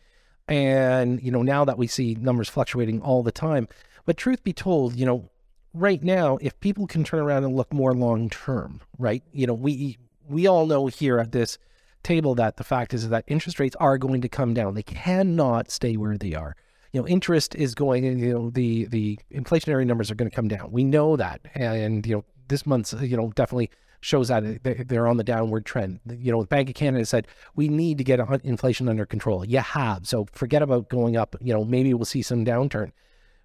and 0.48 1.22
you 1.22 1.30
know 1.30 1.42
now 1.42 1.64
that 1.64 1.78
we 1.78 1.86
see 1.86 2.14
numbers 2.14 2.50
fluctuating 2.50 3.00
all 3.00 3.22
the 3.22 3.32
time, 3.32 3.68
but 4.04 4.18
truth 4.18 4.44
be 4.44 4.52
told, 4.52 4.94
you 4.96 5.06
know 5.06 5.30
right 5.76 6.02
now, 6.02 6.38
if 6.40 6.58
people 6.60 6.86
can 6.86 7.04
turn 7.04 7.20
around 7.20 7.44
and 7.44 7.54
look 7.54 7.72
more 7.72 7.94
long 7.94 8.30
term, 8.30 8.80
right? 8.98 9.22
You 9.32 9.46
know, 9.46 9.54
we 9.54 9.98
we 10.28 10.46
all 10.46 10.66
know 10.66 10.86
here 10.86 11.18
at 11.18 11.32
this 11.32 11.58
table 12.02 12.34
that 12.36 12.56
the 12.56 12.64
fact 12.64 12.94
is 12.94 13.08
that 13.08 13.24
interest 13.26 13.60
rates 13.60 13.76
are 13.76 13.98
going 13.98 14.20
to 14.20 14.28
come 14.28 14.54
down. 14.54 14.74
They 14.74 14.82
cannot 14.82 15.70
stay 15.70 15.96
where 15.96 16.16
they 16.16 16.34
are. 16.34 16.56
You 16.92 17.00
know, 17.00 17.08
interest 17.08 17.54
is 17.54 17.74
going. 17.74 18.04
You 18.04 18.32
know, 18.32 18.50
the 18.50 18.86
the 18.86 19.18
inflationary 19.32 19.86
numbers 19.86 20.10
are 20.10 20.14
going 20.14 20.30
to 20.30 20.34
come 20.34 20.48
down. 20.48 20.70
We 20.72 20.84
know 20.84 21.16
that, 21.16 21.40
and 21.54 22.06
you 22.06 22.16
know, 22.16 22.24
this 22.48 22.66
month's 22.66 22.92
you 22.94 23.16
know 23.16 23.32
definitely 23.34 23.70
shows 24.00 24.28
that 24.28 24.86
they're 24.88 25.06
on 25.06 25.16
the 25.16 25.24
downward 25.24 25.66
trend. 25.66 26.00
You 26.08 26.30
know, 26.30 26.40
the 26.40 26.46
Bank 26.46 26.68
of 26.68 26.74
Canada 26.74 27.04
said 27.04 27.26
we 27.56 27.68
need 27.68 27.98
to 27.98 28.04
get 28.04 28.20
inflation 28.44 28.88
under 28.88 29.04
control. 29.04 29.44
You 29.44 29.58
have, 29.58 30.06
so 30.06 30.26
forget 30.32 30.62
about 30.62 30.88
going 30.88 31.16
up. 31.16 31.34
You 31.40 31.52
know, 31.52 31.64
maybe 31.64 31.92
we'll 31.92 32.04
see 32.04 32.22
some 32.22 32.44
downturn. 32.44 32.92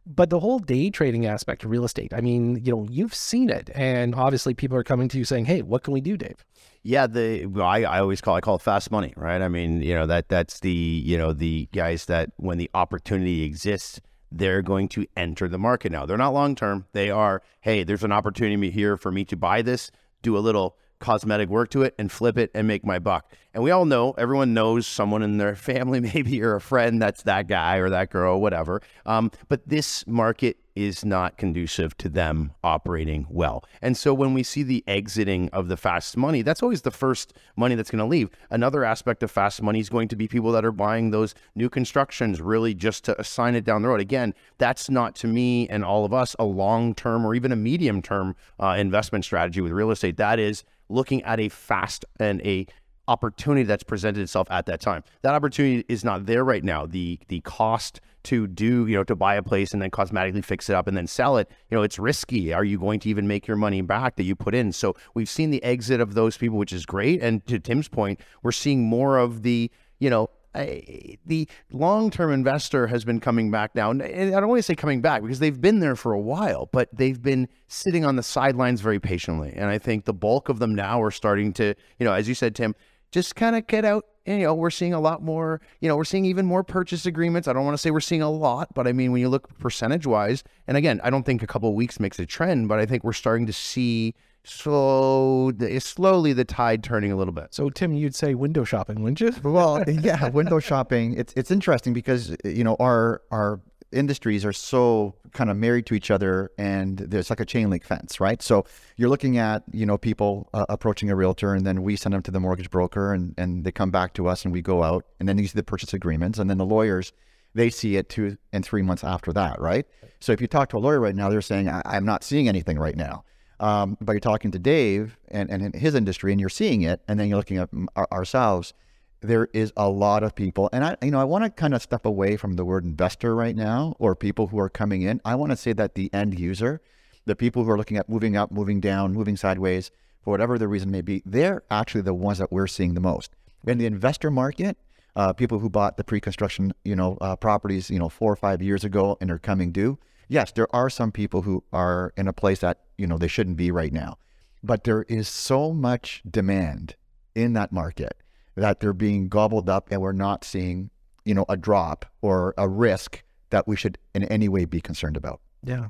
But 0.06 0.30
the 0.30 0.40
whole 0.40 0.60
day 0.60 0.90
trading 0.90 1.26
aspect 1.26 1.64
of 1.64 1.70
real 1.70 1.86
estate, 1.86 2.14
I 2.14 2.22
mean, 2.22 2.56
you 2.64 2.72
know, 2.72 2.88
you've 2.90 3.14
seen 3.14 3.50
it, 3.50 3.70
and 3.76 4.16
obviously 4.16 4.54
people 4.54 4.76
are 4.78 4.84
coming 4.84 5.08
to 5.10 5.18
you 5.18 5.26
saying, 5.26 5.46
"Hey, 5.46 5.62
what 5.62 5.84
can 5.84 5.94
we 5.94 6.02
do, 6.02 6.18
Dave?" 6.18 6.44
Yeah, 6.84 7.06
the 7.06 7.46
well, 7.46 7.68
I, 7.68 7.82
I 7.82 8.00
always 8.00 8.22
call 8.22 8.36
I 8.36 8.42
call 8.42 8.56
it 8.56 8.62
fast 8.62 8.90
money, 8.90 9.14
right? 9.16 9.42
I 9.42 9.48
mean, 9.48 9.82
you 9.82 9.94
know 9.94 10.08
that 10.08 10.28
that's 10.28 10.60
the 10.62 10.72
you 10.72 11.18
know 11.18 11.34
the 11.34 11.70
guys 11.72 12.06
that 12.06 12.32
when 12.38 12.58
the 12.58 12.70
opportunity 12.74 13.44
exists, 13.44 14.02
they're 14.32 14.62
going 14.62 14.88
to 14.90 15.06
enter 15.16 15.48
the 15.48 15.60
market 15.60 15.92
now. 15.92 16.06
They're 16.06 16.18
not 16.18 16.34
long 16.34 16.56
term. 16.56 16.88
They 16.94 17.12
are, 17.12 17.44
hey, 17.62 17.84
there's 17.84 18.04
an 18.04 18.12
opportunity 18.12 18.72
here 18.72 18.98
for 18.98 19.12
me 19.12 19.26
to 19.26 19.36
buy 19.36 19.62
this, 19.62 19.92
do 20.24 20.38
a 20.38 20.40
little 20.40 20.78
cosmetic 21.02 21.50
work 21.50 21.70
to 21.72 21.82
it 21.82 21.94
and 21.98 22.10
flip 22.10 22.38
it 22.38 22.52
and 22.54 22.68
make 22.68 22.86
my 22.86 23.00
buck. 23.00 23.30
And 23.54 23.64
we 23.64 23.72
all 23.72 23.84
know, 23.84 24.14
everyone 24.18 24.54
knows 24.54 24.88
someone 24.88 25.24
in 25.24 25.38
their 25.38 25.56
family, 25.72 26.00
maybe 26.00 26.42
or 26.42 26.56
a 26.56 26.62
friend 26.62 27.02
that's 27.02 27.24
that 27.24 27.48
guy 27.48 27.78
or 27.78 27.90
that 27.90 28.10
girl, 28.10 28.40
whatever. 28.40 28.82
Um, 29.06 29.32
but 29.50 29.68
this 29.68 30.08
market 30.08 30.58
is 30.74 31.04
not 31.04 31.38
conducive 31.38 31.98
to 31.98 32.08
them 32.08 32.52
operating 32.64 33.28
well. 33.30 33.64
And 33.82 33.98
so 33.98 34.14
when 34.14 34.34
we 34.34 34.42
see 34.42 34.64
the 34.64 34.84
exiting 34.88 35.50
of 35.50 35.68
the 35.68 35.76
fast 35.76 36.16
money, 36.16 36.44
that's 36.44 36.64
always 36.64 36.84
the 36.84 36.92
first 36.92 37.34
money 37.58 37.76
that's 37.76 37.92
going 37.92 38.00
to 38.00 38.06
leave. 38.06 38.30
Another 38.50 38.86
aspect 38.86 39.22
of 39.22 39.30
fast 39.30 39.62
money 39.62 39.80
is 39.80 39.90
going 39.90 40.08
to 40.08 40.16
be 40.16 40.30
people 40.30 40.54
that 40.54 40.64
are 40.64 40.72
buying 40.72 41.12
those 41.12 41.36
new 41.56 41.70
constructions 41.70 42.40
really 42.40 42.74
just 42.74 43.04
to 43.06 43.20
assign 43.20 43.56
it 43.56 43.66
down 43.66 43.82
the 43.82 43.90
road. 43.90 44.00
Again, 44.00 44.34
that's 44.60 44.90
not 44.90 45.14
to 45.16 45.28
me 45.28 45.68
and 45.68 45.84
all 45.84 46.06
of 46.06 46.14
us 46.14 46.38
a 46.40 46.46
long 46.46 46.96
term 46.96 47.26
or 47.26 47.36
even 47.36 47.52
a 47.52 47.58
medium 47.58 48.02
term 48.02 48.36
uh, 48.60 48.76
investment 48.78 49.26
strategy 49.26 49.60
with 49.60 49.74
real 49.74 49.92
estate. 49.92 50.16
That 50.16 50.40
is 50.40 50.64
looking 50.92 51.24
at 51.24 51.40
a 51.40 51.50
fast 51.50 52.06
and 52.20 52.42
a 52.42 52.68
opportunity 53.08 53.64
that's 53.64 53.84
presented 53.84 54.22
itself 54.22 54.48
at 54.52 54.66
that 54.68 54.80
time. 54.80 55.04
That 55.22 55.34
opportunity 55.34 55.84
is 55.90 56.04
not 56.04 56.26
there 56.26 56.44
right 56.44 56.64
now. 56.64 56.86
The 56.86 57.20
the 57.28 57.42
cost 57.42 58.00
to 58.24 58.48
do, 58.48 58.86
you 58.86 58.96
know, 58.96 59.04
to 59.04 59.16
buy 59.16 59.36
a 59.36 59.44
place 59.44 59.74
and 59.74 59.82
then 59.82 59.90
cosmetically 59.90 60.46
fix 60.46 60.70
it 60.70 60.76
up 60.76 60.88
and 60.88 60.96
then 60.96 61.08
sell 61.08 61.38
it, 61.38 61.50
you 61.70 61.78
know, 61.78 61.82
it's 61.82 61.98
risky. 61.98 62.54
Are 62.54 62.64
you 62.64 62.78
going 62.78 63.00
to 63.02 63.10
even 63.10 63.28
make 63.28 63.48
your 63.48 63.58
money 63.58 63.82
back 63.82 64.16
that 64.18 64.24
you 64.24 64.36
put 64.36 64.54
in? 64.54 64.72
So 64.72 64.96
we've 65.16 65.30
seen 65.30 65.50
the 65.50 65.64
exit 65.64 66.00
of 66.00 66.14
those 66.14 66.38
people, 66.38 66.58
which 66.58 66.72
is 66.72 66.86
great. 66.86 67.22
And 67.22 67.46
to 67.48 67.60
Tim's 67.60 67.88
point, 67.88 68.20
we're 68.44 68.52
seeing 68.52 68.84
more 68.84 69.18
of 69.18 69.42
the, 69.42 69.72
you 70.00 70.10
know, 70.10 70.30
the 70.54 71.48
long-term 71.72 72.32
investor 72.32 72.88
has 72.88 73.06
been 73.06 73.20
coming 73.20 73.52
back 73.52 73.76
now. 73.76 73.92
And 73.92 74.02
I 74.04 74.40
don't 74.40 74.50
want 74.50 74.60
to 74.60 74.64
say 74.64 74.76
coming 74.76 75.02
back 75.02 75.22
because 75.22 75.40
they've 75.40 75.60
been 75.62 75.80
there 75.80 75.96
for 75.96 76.14
a 76.14 76.20
while, 76.20 76.70
but 76.72 76.90
they've 76.94 77.22
been 77.22 77.48
sitting 77.68 78.06
on 78.06 78.16
the 78.16 78.24
sidelines 78.24 78.82
very 78.82 79.00
patiently. 79.00 79.54
And 79.56 79.70
I 79.70 79.78
think 79.78 80.06
the 80.06 80.14
bulk 80.14 80.50
of 80.50 80.60
them 80.60 80.76
now 80.76 81.02
are 81.02 81.12
starting 81.12 81.54
to, 81.54 81.74
you 82.00 82.06
know, 82.06 82.14
as 82.14 82.28
you 82.28 82.36
said, 82.36 82.56
Tim, 82.56 82.76
just 83.12 83.36
kind 83.36 83.56
of 83.56 83.68
get 83.68 83.86
out. 83.86 84.06
And, 84.26 84.40
you 84.40 84.46
know, 84.46 84.54
we're 84.54 84.70
seeing 84.70 84.94
a 84.94 85.00
lot 85.00 85.24
more. 85.24 85.62
You 85.80 85.90
know, 85.90 85.98
we're 85.98 86.04
seeing 86.04 86.26
even 86.26 86.46
more 86.46 86.64
purchase 86.64 87.08
agreements. 87.08 87.48
I 87.48 87.54
don't 87.54 87.66
want 87.66 87.74
to 87.74 87.80
say 87.80 87.90
we're 87.90 88.02
seeing 88.02 88.22
a 88.22 88.30
lot, 88.30 88.74
but 88.76 88.88
I 88.88 88.92
mean, 88.94 89.12
when 89.12 89.20
you 89.20 89.30
look 89.30 89.58
percentage-wise, 89.58 90.44
and 90.68 90.78
again, 90.78 91.02
I 91.04 91.10
don't 91.10 91.26
think 91.26 91.42
a 91.42 91.48
couple 91.48 91.74
weeks 91.74 92.00
makes 92.00 92.20
a 92.20 92.26
trend, 92.28 92.68
but 92.68 92.78
I 92.78 92.86
think 92.86 93.04
we're 93.04 93.14
starting 93.14 93.48
to 93.48 93.54
see 93.54 94.14
so 94.44 95.52
it's 95.60 95.86
slowly 95.86 96.34
the 96.34 96.46
tide 96.46 96.84
turning 96.84 97.12
a 97.12 97.16
little 97.16 97.34
bit. 97.34 97.54
So 97.54 97.70
Tim, 97.70 97.94
you'd 97.94 98.16
say 98.16 98.34
window 98.34 98.64
shopping, 98.64 99.02
wouldn't 99.02 99.22
you? 99.22 99.34
well, 99.44 99.84
yeah, 99.88 100.30
window 100.30 100.60
shopping. 100.60 101.14
It's 101.14 101.34
it's 101.36 101.52
interesting 101.52 101.94
because 101.94 102.36
you 102.44 102.64
know 102.64 102.76
our 102.80 103.22
our 103.32 103.62
industries 103.92 104.46
are 104.46 104.54
so 104.54 105.16
kind 105.34 105.50
of 105.50 105.58
married 105.58 105.86
to 105.86 105.94
each 105.94 106.10
other 106.12 106.52
and 106.58 106.98
there's 106.98 107.30
like 107.30 107.40
a 107.40 107.46
chain 107.46 107.70
link 107.70 107.84
fence 107.84 108.20
right 108.20 108.42
so 108.42 108.66
you're 108.96 109.10
looking 109.10 109.38
at 109.38 109.64
you 109.72 109.86
know 109.86 109.98
people 109.98 110.50
uh, 110.54 110.66
approaching 110.70 111.10
a 111.10 111.16
realtor 111.16 111.54
and 111.54 111.66
then 111.66 111.84
we 111.84 111.96
send 111.96 112.14
them 112.14 112.22
to 112.22 112.32
the 112.32 112.40
mortgage 112.40 112.70
broker 112.70 113.14
and, 113.14 113.34
and 113.38 113.66
they 113.66 113.72
come 113.72 113.92
back 113.92 114.14
to 114.14 114.28
us 114.28 114.46
and 114.46 114.54
we 114.54 114.62
go 114.62 114.84
out 114.84 115.06
and 115.20 115.28
then 115.28 115.38
you 115.38 115.46
see 115.46 115.58
the 115.58 115.64
purchase 115.64 115.94
agreements 115.94 116.40
and 116.40 116.50
then 116.50 116.58
the 116.58 116.66
lawyers 116.66 117.12
they 117.54 117.70
see 117.70 117.98
it 117.98 118.08
two 118.08 118.38
and 118.54 118.64
three 118.66 118.82
months 118.82 119.04
after 119.04 119.34
that 119.34 119.60
right 119.60 119.86
so 120.20 120.32
if 120.32 120.40
you 120.40 120.48
talk 120.48 120.70
to 120.70 120.78
a 120.78 120.80
lawyer 120.80 121.00
right 121.00 121.16
now 121.16 121.30
they're 121.30 121.42
saying 121.42 121.70
i'm 121.86 122.06
not 122.06 122.24
seeing 122.24 122.48
anything 122.48 122.80
right 122.80 122.96
now 122.96 123.24
um, 123.62 123.98
but 124.02 124.14
you're 124.14 124.20
talking 124.20 124.52
to 124.52 124.60
Dave 124.60 125.18
and, 125.30 125.50
and 125.50 125.74
his 125.76 125.96
industry, 125.96 126.32
and 126.32 126.42
you're 126.42 126.50
seeing 126.50 126.82
it, 126.82 127.00
and 127.08 127.20
then 127.20 127.30
you're 127.30 127.38
looking 127.38 127.60
at 127.60 127.70
ourselves. 128.12 128.74
There 129.22 129.50
is 129.54 129.72
a 129.78 129.88
lot 129.88 130.24
of 130.24 130.34
people, 130.34 130.68
and 130.74 130.84
I, 130.84 130.98
you 131.04 131.12
know, 131.12 131.22
I 131.22 131.26
want 131.26 131.44
to 131.44 131.52
kind 131.52 131.76
of 131.76 131.82
step 131.82 132.06
away 132.06 132.38
from 132.38 132.56
the 132.56 132.66
word 132.66 132.84
investor 132.84 133.36
right 133.36 133.56
now, 133.56 133.96
or 134.00 134.16
people 134.16 134.48
who 134.48 134.60
are 134.60 134.70
coming 134.70 135.04
in. 135.04 135.22
I 135.24 135.36
want 135.36 135.52
to 135.52 135.56
say 135.56 135.74
that 135.74 135.94
the 135.94 136.12
end 136.12 136.40
user, 136.40 136.82
the 137.26 137.36
people 137.36 137.64
who 137.64 137.70
are 137.70 137.78
looking 137.78 137.98
at 137.98 138.10
moving 138.10 138.36
up, 138.36 138.52
moving 138.52 138.82
down, 138.82 139.14
moving 139.14 139.38
sideways, 139.38 139.92
for 140.24 140.32
whatever 140.32 140.58
the 140.58 140.68
reason 140.68 140.90
may 140.90 141.02
be, 141.02 141.22
they're 141.24 141.64
actually 141.70 142.02
the 142.02 142.16
ones 142.16 142.40
that 142.40 142.52
we're 142.52 142.68
seeing 142.68 142.96
the 142.96 143.00
most. 143.00 143.36
In 143.68 143.78
the 143.78 143.86
investor 143.86 144.32
market, 144.32 144.76
uh, 145.16 145.34
people 145.34 145.60
who 145.60 145.70
bought 145.70 145.98
the 145.98 146.04
pre-construction, 146.04 146.74
you 146.84 146.96
know, 146.96 147.18
uh, 147.22 147.36
properties, 147.36 147.92
you 147.92 148.00
know, 148.00 148.10
four 148.10 148.32
or 148.32 148.36
five 148.36 148.62
years 148.62 148.84
ago 148.84 149.18
and 149.22 149.30
are 149.30 149.38
coming 149.38 149.72
due, 149.72 150.00
yes, 150.32 150.54
there 150.54 150.74
are 150.74 150.90
some 150.90 151.12
people 151.12 151.42
who 151.42 151.64
are 151.74 152.14
in 152.16 152.28
a 152.28 152.34
place 152.34 152.60
that, 152.60 152.80
you 152.98 153.06
know, 153.06 153.18
they 153.18 153.28
shouldn't 153.28 153.58
be 153.58 153.70
right 153.70 153.92
now. 153.92 154.18
But 154.64 154.86
there 154.86 155.04
is 155.04 155.28
so 155.28 155.74
much 155.74 156.24
demand 156.30 156.96
in 157.36 157.54
that 157.54 157.72
market 157.74 158.16
that 158.56 158.80
they're 158.80 158.94
being 158.94 159.28
gobbled 159.28 159.70
up 159.70 159.90
and 159.92 160.02
we're 160.02 160.14
not 160.14 160.46
seeing, 160.46 160.90
you 161.26 161.34
know, 161.34 161.46
a 161.50 161.58
drop 161.58 162.06
or 162.22 162.54
a 162.58 162.70
risk 162.70 163.24
that 163.50 163.68
we 163.68 163.76
should 163.76 163.98
in 164.16 164.24
any 164.26 164.48
way 164.48 164.64
be 164.64 164.80
concerned 164.80 165.18
about. 165.18 165.42
Yeah. 165.64 165.90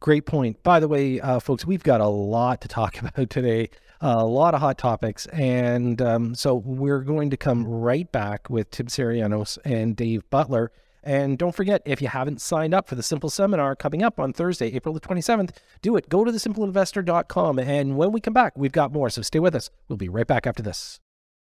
Great 0.00 0.26
point. 0.26 0.62
By 0.64 0.80
the 0.80 0.88
way, 0.88 1.20
uh, 1.20 1.38
folks, 1.38 1.64
we've 1.64 1.82
got 1.82 2.00
a 2.00 2.08
lot 2.08 2.60
to 2.62 2.68
talk 2.68 2.98
about 3.00 3.30
today, 3.30 3.70
uh, 4.02 4.16
a 4.18 4.26
lot 4.26 4.54
of 4.54 4.60
hot 4.60 4.78
topics. 4.78 5.26
And 5.26 6.02
um, 6.02 6.34
so 6.34 6.56
we're 6.56 7.02
going 7.02 7.30
to 7.30 7.36
come 7.36 7.64
right 7.64 8.10
back 8.10 8.50
with 8.50 8.70
Tim 8.72 8.86
Syrianos 8.86 9.58
and 9.64 9.94
Dave 9.94 10.28
Butler 10.28 10.72
and 11.06 11.38
don't 11.38 11.54
forget, 11.54 11.82
if 11.84 12.02
you 12.02 12.08
haven't 12.08 12.40
signed 12.40 12.74
up 12.74 12.88
for 12.88 12.96
the 12.96 13.02
Simple 13.02 13.30
Seminar 13.30 13.76
coming 13.76 14.02
up 14.02 14.18
on 14.18 14.32
Thursday, 14.32 14.74
April 14.74 14.92
the 14.92 15.00
27th, 15.00 15.50
do 15.80 15.94
it. 15.94 16.08
Go 16.08 16.24
to 16.24 16.32
thesimpleinvestor.com. 16.32 17.60
And 17.60 17.96
when 17.96 18.10
we 18.10 18.20
come 18.20 18.34
back, 18.34 18.58
we've 18.58 18.72
got 18.72 18.92
more. 18.92 19.08
So 19.08 19.22
stay 19.22 19.38
with 19.38 19.54
us. 19.54 19.70
We'll 19.88 19.96
be 19.96 20.08
right 20.08 20.26
back 20.26 20.48
after 20.48 20.64
this. 20.64 20.98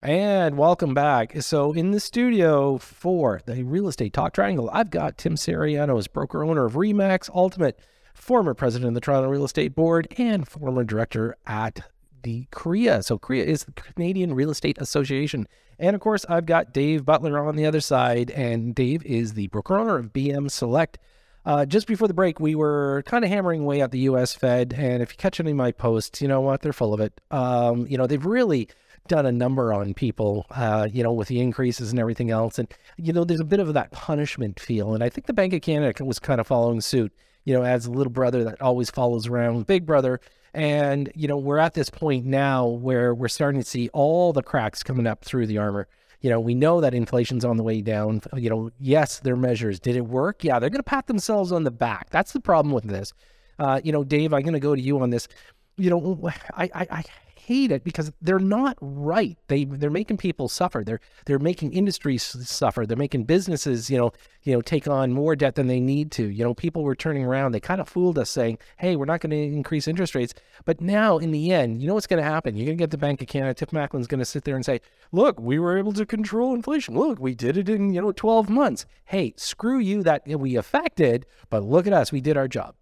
And 0.03 0.59
welcome 0.59 0.93
back. 0.93 1.41
So, 1.41 1.73
in 1.73 1.93
the 1.93 2.01
studio 2.01 2.79
for 2.79 3.41
the 3.47 3.63
Real 3.63 3.89
Estate 3.89 4.13
Talk 4.13 4.35
Triangle, 4.35 4.69
I've 4.73 4.91
got 4.91 5.17
Tim 5.17 5.37
Siriano 5.37 5.97
as 5.99 6.09
broker 6.09 6.45
owner 6.45 6.67
of 6.67 6.75
Remax 6.75 7.31
Ultimate, 7.33 7.79
former 8.13 8.53
president 8.53 8.89
of 8.89 8.95
the 8.95 9.01
Toronto 9.01 9.31
Real 9.31 9.47
Estate 9.47 9.75
Board, 9.75 10.07
and 10.19 10.47
former 10.47 10.85
director 10.85 11.37
at 11.47 11.81
the 12.23 12.47
CREA. 12.51 13.03
So, 13.03 13.19
CREA 13.19 13.47
is 13.47 13.65
the 13.65 13.73
Canadian 13.73 14.35
Real 14.35 14.51
Estate 14.51 14.77
Association. 14.79 15.47
And 15.79 15.95
of 15.95 16.01
course, 16.01 16.25
I've 16.29 16.47
got 16.47 16.73
Dave 16.73 17.05
Butler 17.05 17.47
on 17.47 17.57
the 17.57 17.67
other 17.67 17.81
side, 17.81 18.31
and 18.31 18.75
Dave 18.75 19.05
is 19.05 19.35
the 19.35 19.49
broker 19.49 19.79
owner 19.79 19.97
of 19.97 20.13
BM 20.13 20.51
Select. 20.51 20.99
Uh, 21.47 21.67
just 21.67 21.87
before 21.87 22.09
the 22.09 22.15
break, 22.15 22.41
we 22.41 22.55
were 22.55 23.03
kind 23.07 23.25
of 23.25 23.31
hammering 23.31 23.63
away 23.63 23.83
at 23.83 23.91
the 23.91 23.99
U.S. 24.01 24.35
Fed, 24.35 24.73
and 24.77 25.03
if 25.03 25.13
you 25.13 25.17
catch 25.17 25.41
any 25.41 25.51
of 25.51 25.57
my 25.57 25.73
posts, 25.73 26.23
you 26.23 26.29
know 26.29 26.41
what? 26.41 26.63
They're 26.63 26.73
full 26.73 26.95
of 26.95 27.01
it. 27.01 27.21
Um, 27.31 27.87
you 27.87 27.99
know, 27.99 28.07
they've 28.07 28.25
really 28.25 28.69
done 29.09 29.27
a 29.27 29.33
number 29.33 29.73
on 29.73 29.95
people, 29.95 30.47
uh, 30.51 30.89
you 30.91 31.03
know, 31.03 31.13
with 31.13 31.29
the 31.29 31.41
increases 31.41 31.91
and 31.91 32.01
everything 32.01 32.31
else. 32.31 32.59
And, 32.59 32.73
you 32.97 33.13
know, 33.13 33.25
there's 33.25 33.41
a 33.41 33.45
bit 33.45 33.61
of 33.61 33.75
that 33.75 33.93
punishment 33.93 34.59
feel. 34.59 34.95
And 34.95 35.05
I 35.05 35.09
think 35.09 35.27
the 35.27 35.35
Bank 35.35 35.53
of 35.53 35.61
Canada 35.61 36.05
was 36.05 36.19
kind 36.19 36.41
of 36.41 36.47
following 36.47 36.81
suit, 36.81 37.13
you 37.45 37.55
know, 37.55 37.63
as 37.63 37.87
a 37.87 37.91
little 37.91 38.13
brother 38.13 38.45
that 38.45 38.63
always 38.63 38.91
follows 38.91 39.27
around 39.27 39.67
big 39.67 39.85
brother 39.85 40.21
and, 40.55 41.11
you 41.15 41.27
know, 41.27 41.37
we're 41.37 41.59
at 41.59 41.75
this 41.75 41.91
point 41.91 42.25
now 42.25 42.67
where 42.67 43.15
we're 43.15 43.29
starting 43.29 43.61
to 43.61 43.67
see 43.67 43.91
all 43.93 44.33
the 44.33 44.43
cracks 44.43 44.83
coming 44.83 45.07
up 45.07 45.25
through 45.25 45.47
the 45.47 45.59
armor. 45.59 45.89
You 46.21 46.31
know, 46.31 46.41
we 46.41 46.55
know 46.55 46.81
that 46.81 46.95
inflation's 46.95 47.45
on 47.45 47.59
the 47.59 47.63
way 47.63 47.83
down. 47.83 48.23
You 48.35 48.49
know, 48.49 48.71
yes, 48.79 49.21
their 49.21 49.37
measures. 49.37 49.79
Did 49.79 49.97
it 49.97 50.07
work? 50.07 50.43
Yeah, 50.43 50.59
they're 50.59 50.71
going 50.71 50.79
to 50.79 50.83
pat 50.83 51.07
themselves 51.07 51.53
on 51.53 51.65
the 51.65 51.71
back. 51.71 52.09
That's 52.11 52.33
the 52.33 52.41
problem 52.41 52.73
with 52.73 52.85
this. 52.85 53.13
Uh, 53.59 53.81
you 53.85 53.93
know, 53.93 54.05
Dave, 54.05 54.33
I'm 54.33 54.43
going 54.43 54.55
to 54.55 54.61
go 54.61 54.75
to 54.75 54.81
you 54.81 55.01
on 55.01 55.11
this. 55.11 55.29
You 55.77 55.91
know, 55.91 56.31
I, 56.57 56.71
I, 56.75 56.87
I 56.91 57.05
hate 57.47 57.71
it 57.71 57.85
because 57.85 58.13
they're 58.23 58.39
not 58.39 58.77
right. 58.81 59.37
They 59.49 59.65
they're 59.65 59.91
making 59.91 60.17
people 60.17 60.49
suffer. 60.49 60.83
They're 60.85 61.01
they're 61.27 61.39
making 61.39 61.73
industries 61.73 62.23
suffer. 62.23 62.87
They're 62.87 62.97
making 62.97 63.25
businesses, 63.25 63.91
you 63.91 63.99
know, 63.99 64.13
you 64.43 64.55
know, 64.55 64.61
take 64.61 64.89
on 64.89 65.13
more 65.13 65.37
debt 65.37 65.55
than 65.55 65.67
they 65.67 65.81
need 65.81 66.11
to. 66.13 66.27
You 66.27 66.45
know, 66.45 66.55
people 66.55 66.83
were 66.83 66.95
turning 66.95 67.25
around. 67.25 67.53
They 67.53 67.61
kind 67.61 67.81
of 67.81 67.89
fooled 67.89 68.19
us 68.19 68.31
saying, 68.31 68.59
"Hey, 68.79 68.97
we're 68.97 69.05
not 69.05 69.21
going 69.21 69.31
to 69.31 69.57
increase 69.57 69.87
interest 69.87 70.15
rates." 70.15 70.35
But 70.65 70.81
now 70.81 71.19
in 71.19 71.31
the 71.33 71.53
end, 71.53 71.83
you 71.83 71.89
know 71.89 71.95
what's 71.95 72.07
going 72.07 72.23
to 72.23 72.29
happen? 72.29 72.57
You're 72.57 72.67
going 72.67 72.79
to 72.79 72.83
get 72.83 72.91
the 72.91 72.99
Bank 72.99 73.21
of 73.21 73.29
Canada, 73.29 73.55
Tiff 73.55 73.71
Macklem's 73.71 74.07
going 74.07 74.21
to 74.21 74.25
sit 74.25 74.45
there 74.45 74.57
and 74.57 74.65
say, 74.65 74.81
"Look, 75.13 75.39
we 75.39 75.59
were 75.59 75.77
able 75.77 75.93
to 75.93 76.07
control 76.07 76.55
inflation. 76.55 76.95
Look, 76.95 77.19
we 77.19 77.35
did 77.35 77.57
it 77.57 77.69
in, 77.69 77.93
you 77.93 78.01
know, 78.01 78.13
12 78.13 78.49
months." 78.49 78.87
Hey, 79.05 79.35
screw 79.37 79.79
you 79.79 80.03
that 80.03 80.27
we 80.27 80.57
affected, 80.57 81.27
but 81.51 81.63
look 81.65 81.87
at 81.87 81.93
us. 81.93 82.13
We 82.13 82.21
did 82.21 82.37
our 82.37 82.49
job. 82.49 82.75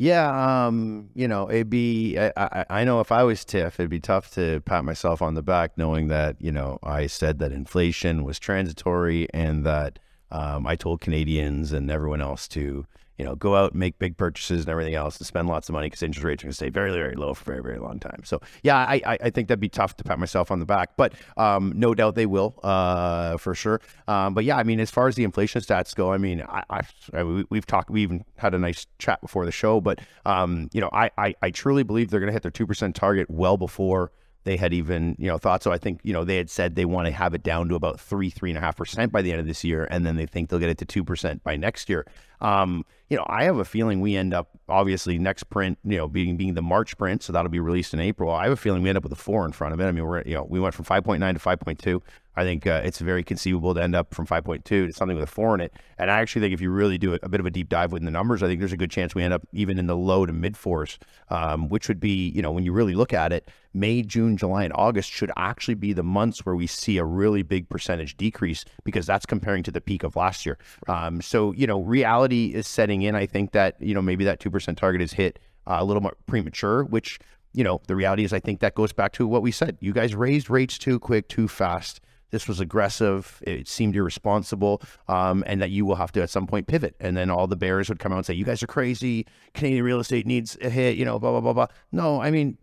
Yeah, 0.00 0.66
um, 0.68 1.10
you 1.16 1.26
know, 1.26 1.50
it'd 1.50 1.70
be. 1.70 2.16
I, 2.16 2.32
I, 2.36 2.64
I, 2.70 2.84
know 2.84 3.00
if 3.00 3.10
I 3.10 3.24
was 3.24 3.44
Tiff, 3.44 3.80
it'd 3.80 3.90
be 3.90 3.98
tough 3.98 4.32
to 4.34 4.60
pat 4.60 4.84
myself 4.84 5.20
on 5.20 5.34
the 5.34 5.42
back, 5.42 5.76
knowing 5.76 6.06
that 6.06 6.36
you 6.38 6.52
know 6.52 6.78
I 6.84 7.08
said 7.08 7.40
that 7.40 7.50
inflation 7.50 8.22
was 8.22 8.38
transitory 8.38 9.26
and 9.34 9.66
that 9.66 9.98
um, 10.30 10.68
I 10.68 10.76
told 10.76 11.00
Canadians 11.00 11.72
and 11.72 11.90
everyone 11.90 12.20
else 12.20 12.46
to 12.48 12.86
you 13.18 13.24
know, 13.24 13.34
go 13.34 13.56
out 13.56 13.72
and 13.72 13.80
make 13.80 13.98
big 13.98 14.16
purchases 14.16 14.60
and 14.60 14.68
everything 14.68 14.94
else 14.94 15.18
and 15.18 15.26
spend 15.26 15.48
lots 15.48 15.68
of 15.68 15.72
money 15.72 15.86
because 15.86 16.02
interest 16.02 16.24
rates 16.24 16.42
are 16.42 16.46
going 16.46 16.52
to 16.52 16.56
stay 16.56 16.68
very, 16.68 16.92
very 16.92 17.16
low 17.16 17.34
for 17.34 17.42
a 17.42 17.54
very, 17.54 17.62
very 17.62 17.78
long 17.78 17.98
time. 17.98 18.20
So, 18.24 18.40
yeah, 18.62 18.76
I, 18.76 19.18
I 19.20 19.30
think 19.30 19.48
that'd 19.48 19.60
be 19.60 19.68
tough 19.68 19.96
to 19.96 20.04
pat 20.04 20.18
myself 20.18 20.50
on 20.50 20.60
the 20.60 20.66
back, 20.66 20.96
but 20.96 21.14
um, 21.36 21.72
no 21.74 21.94
doubt 21.94 22.14
they 22.14 22.26
will 22.26 22.58
uh, 22.62 23.36
for 23.36 23.54
sure. 23.54 23.80
Um, 24.06 24.34
but 24.34 24.44
yeah, 24.44 24.56
I 24.56 24.62
mean, 24.62 24.78
as 24.78 24.90
far 24.90 25.08
as 25.08 25.16
the 25.16 25.24
inflation 25.24 25.60
stats 25.60 25.94
go, 25.94 26.12
I 26.12 26.18
mean, 26.18 26.42
I, 26.42 26.62
I, 26.70 26.80
I 27.12 27.22
we've 27.50 27.66
talked, 27.66 27.90
we 27.90 28.02
even 28.02 28.24
had 28.36 28.54
a 28.54 28.58
nice 28.58 28.86
chat 28.98 29.20
before 29.20 29.44
the 29.44 29.52
show, 29.52 29.80
but 29.80 29.98
um, 30.24 30.70
you 30.72 30.80
know, 30.80 30.90
I, 30.92 31.10
I, 31.18 31.34
I 31.42 31.50
truly 31.50 31.82
believe 31.82 32.10
they're 32.10 32.20
going 32.20 32.28
to 32.28 32.32
hit 32.32 32.42
their 32.42 32.50
two 32.52 32.66
percent 32.66 32.94
target 32.94 33.28
well 33.28 33.56
before 33.56 34.12
they 34.48 34.56
had 34.56 34.72
even 34.72 35.14
you 35.18 35.26
know 35.26 35.36
thought 35.36 35.62
so. 35.62 35.72
I 35.72 35.78
think 35.78 36.00
you 36.04 36.12
know 36.14 36.24
they 36.24 36.36
had 36.36 36.48
said 36.48 36.74
they 36.74 36.86
want 36.86 37.06
to 37.06 37.12
have 37.12 37.34
it 37.34 37.42
down 37.42 37.68
to 37.68 37.74
about 37.74 38.00
three 38.00 38.30
three 38.30 38.50
and 38.50 38.56
a 38.56 38.60
half 38.60 38.76
percent 38.76 39.12
by 39.12 39.20
the 39.20 39.30
end 39.30 39.40
of 39.40 39.46
this 39.46 39.62
year, 39.62 39.86
and 39.90 40.06
then 40.06 40.16
they 40.16 40.24
think 40.24 40.48
they'll 40.48 40.58
get 40.58 40.70
it 40.70 40.78
to 40.78 40.86
two 40.86 41.04
percent 41.04 41.42
by 41.42 41.56
next 41.56 41.90
year. 41.90 42.06
Um, 42.40 42.84
you 43.08 43.16
know, 43.16 43.24
I 43.26 43.44
have 43.44 43.56
a 43.56 43.64
feeling 43.64 44.00
we 44.00 44.16
end 44.16 44.34
up 44.34 44.50
obviously 44.68 45.18
next 45.18 45.44
print, 45.44 45.78
you 45.82 45.96
know, 45.96 46.08
being 46.08 46.36
being 46.36 46.54
the 46.54 46.62
March 46.62 46.96
print, 46.98 47.22
so 47.22 47.32
that'll 47.32 47.50
be 47.50 47.60
released 47.60 47.94
in 47.94 48.00
April. 48.00 48.32
I 48.32 48.44
have 48.44 48.52
a 48.52 48.56
feeling 48.56 48.82
we 48.82 48.88
end 48.90 48.98
up 48.98 49.04
with 49.04 49.12
a 49.12 49.16
four 49.16 49.46
in 49.46 49.52
front 49.52 49.72
of 49.72 49.80
it. 49.80 49.84
I 49.84 49.92
mean, 49.92 50.04
we're 50.04 50.22
you 50.22 50.34
know 50.34 50.44
we 50.44 50.60
went 50.60 50.74
from 50.74 50.84
five 50.84 51.04
point 51.04 51.20
nine 51.20 51.34
to 51.34 51.40
five 51.40 51.58
point 51.60 51.78
two. 51.78 52.02
I 52.38 52.44
think 52.44 52.68
uh, 52.68 52.82
it's 52.84 53.00
very 53.00 53.24
conceivable 53.24 53.74
to 53.74 53.82
end 53.82 53.96
up 53.96 54.14
from 54.14 54.24
5.2 54.24 54.62
to 54.62 54.92
something 54.92 55.16
with 55.16 55.24
a 55.24 55.30
four 55.30 55.56
in 55.56 55.60
it. 55.60 55.72
And 55.98 56.08
I 56.08 56.20
actually 56.20 56.42
think 56.42 56.54
if 56.54 56.60
you 56.60 56.70
really 56.70 56.96
do 56.96 57.14
a, 57.14 57.18
a 57.24 57.28
bit 57.28 57.40
of 57.40 57.46
a 57.46 57.50
deep 57.50 57.68
dive 57.68 57.90
within 57.90 58.04
the 58.04 58.12
numbers, 58.12 58.44
I 58.44 58.46
think 58.46 58.60
there's 58.60 58.72
a 58.72 58.76
good 58.76 58.92
chance 58.92 59.12
we 59.12 59.24
end 59.24 59.34
up 59.34 59.42
even 59.52 59.76
in 59.76 59.88
the 59.88 59.96
low 59.96 60.24
to 60.24 60.32
mid 60.32 60.56
fours, 60.56 61.00
um, 61.30 61.68
which 61.68 61.88
would 61.88 61.98
be, 61.98 62.28
you 62.28 62.40
know, 62.40 62.52
when 62.52 62.64
you 62.64 62.72
really 62.72 62.94
look 62.94 63.12
at 63.12 63.32
it, 63.32 63.50
May, 63.74 64.02
June, 64.02 64.36
July, 64.36 64.62
and 64.62 64.72
August 64.76 65.10
should 65.10 65.32
actually 65.36 65.74
be 65.74 65.92
the 65.92 66.04
months 66.04 66.46
where 66.46 66.54
we 66.54 66.68
see 66.68 66.98
a 66.98 67.04
really 67.04 67.42
big 67.42 67.68
percentage 67.68 68.16
decrease 68.16 68.64
because 68.84 69.04
that's 69.04 69.26
comparing 69.26 69.64
to 69.64 69.72
the 69.72 69.80
peak 69.80 70.04
of 70.04 70.14
last 70.14 70.46
year. 70.46 70.58
Um, 70.86 71.20
so, 71.20 71.52
you 71.52 71.66
know, 71.66 71.80
reality 71.80 72.27
is 72.32 72.66
setting 72.66 73.02
in. 73.02 73.14
I 73.14 73.26
think 73.26 73.52
that, 73.52 73.80
you 73.80 73.94
know, 73.94 74.02
maybe 74.02 74.24
that 74.24 74.40
2% 74.40 74.76
target 74.76 75.02
is 75.02 75.12
hit 75.12 75.38
uh, 75.66 75.76
a 75.80 75.84
little 75.84 76.02
more 76.02 76.16
premature, 76.26 76.84
which, 76.84 77.18
you 77.52 77.64
know, 77.64 77.80
the 77.86 77.96
reality 77.96 78.24
is 78.24 78.32
I 78.32 78.40
think 78.40 78.60
that 78.60 78.74
goes 78.74 78.92
back 78.92 79.12
to 79.14 79.26
what 79.26 79.42
we 79.42 79.50
said. 79.50 79.76
You 79.80 79.92
guys 79.92 80.14
raised 80.14 80.50
rates 80.50 80.78
too 80.78 80.98
quick, 80.98 81.28
too 81.28 81.48
fast 81.48 82.00
this 82.30 82.46
was 82.46 82.60
aggressive, 82.60 83.42
it 83.46 83.68
seemed 83.68 83.96
irresponsible, 83.96 84.82
um, 85.08 85.42
and 85.46 85.62
that 85.62 85.70
you 85.70 85.86
will 85.86 85.94
have 85.94 86.12
to 86.12 86.22
at 86.22 86.30
some 86.30 86.46
point 86.46 86.66
pivot. 86.66 86.94
And 87.00 87.16
then 87.16 87.30
all 87.30 87.46
the 87.46 87.56
bears 87.56 87.88
would 87.88 87.98
come 87.98 88.12
out 88.12 88.18
and 88.18 88.26
say, 88.26 88.34
"You 88.34 88.44
guys 88.44 88.62
are 88.62 88.66
crazy. 88.66 89.26
Canadian 89.54 89.84
real 89.84 90.00
estate 90.00 90.26
needs 90.26 90.56
a 90.60 90.68
hit." 90.68 90.96
You 90.96 91.04
know, 91.04 91.18
blah 91.18 91.30
blah 91.32 91.40
blah 91.40 91.52
blah. 91.52 91.66
No, 91.92 92.20
I 92.20 92.30
mean, 92.30 92.58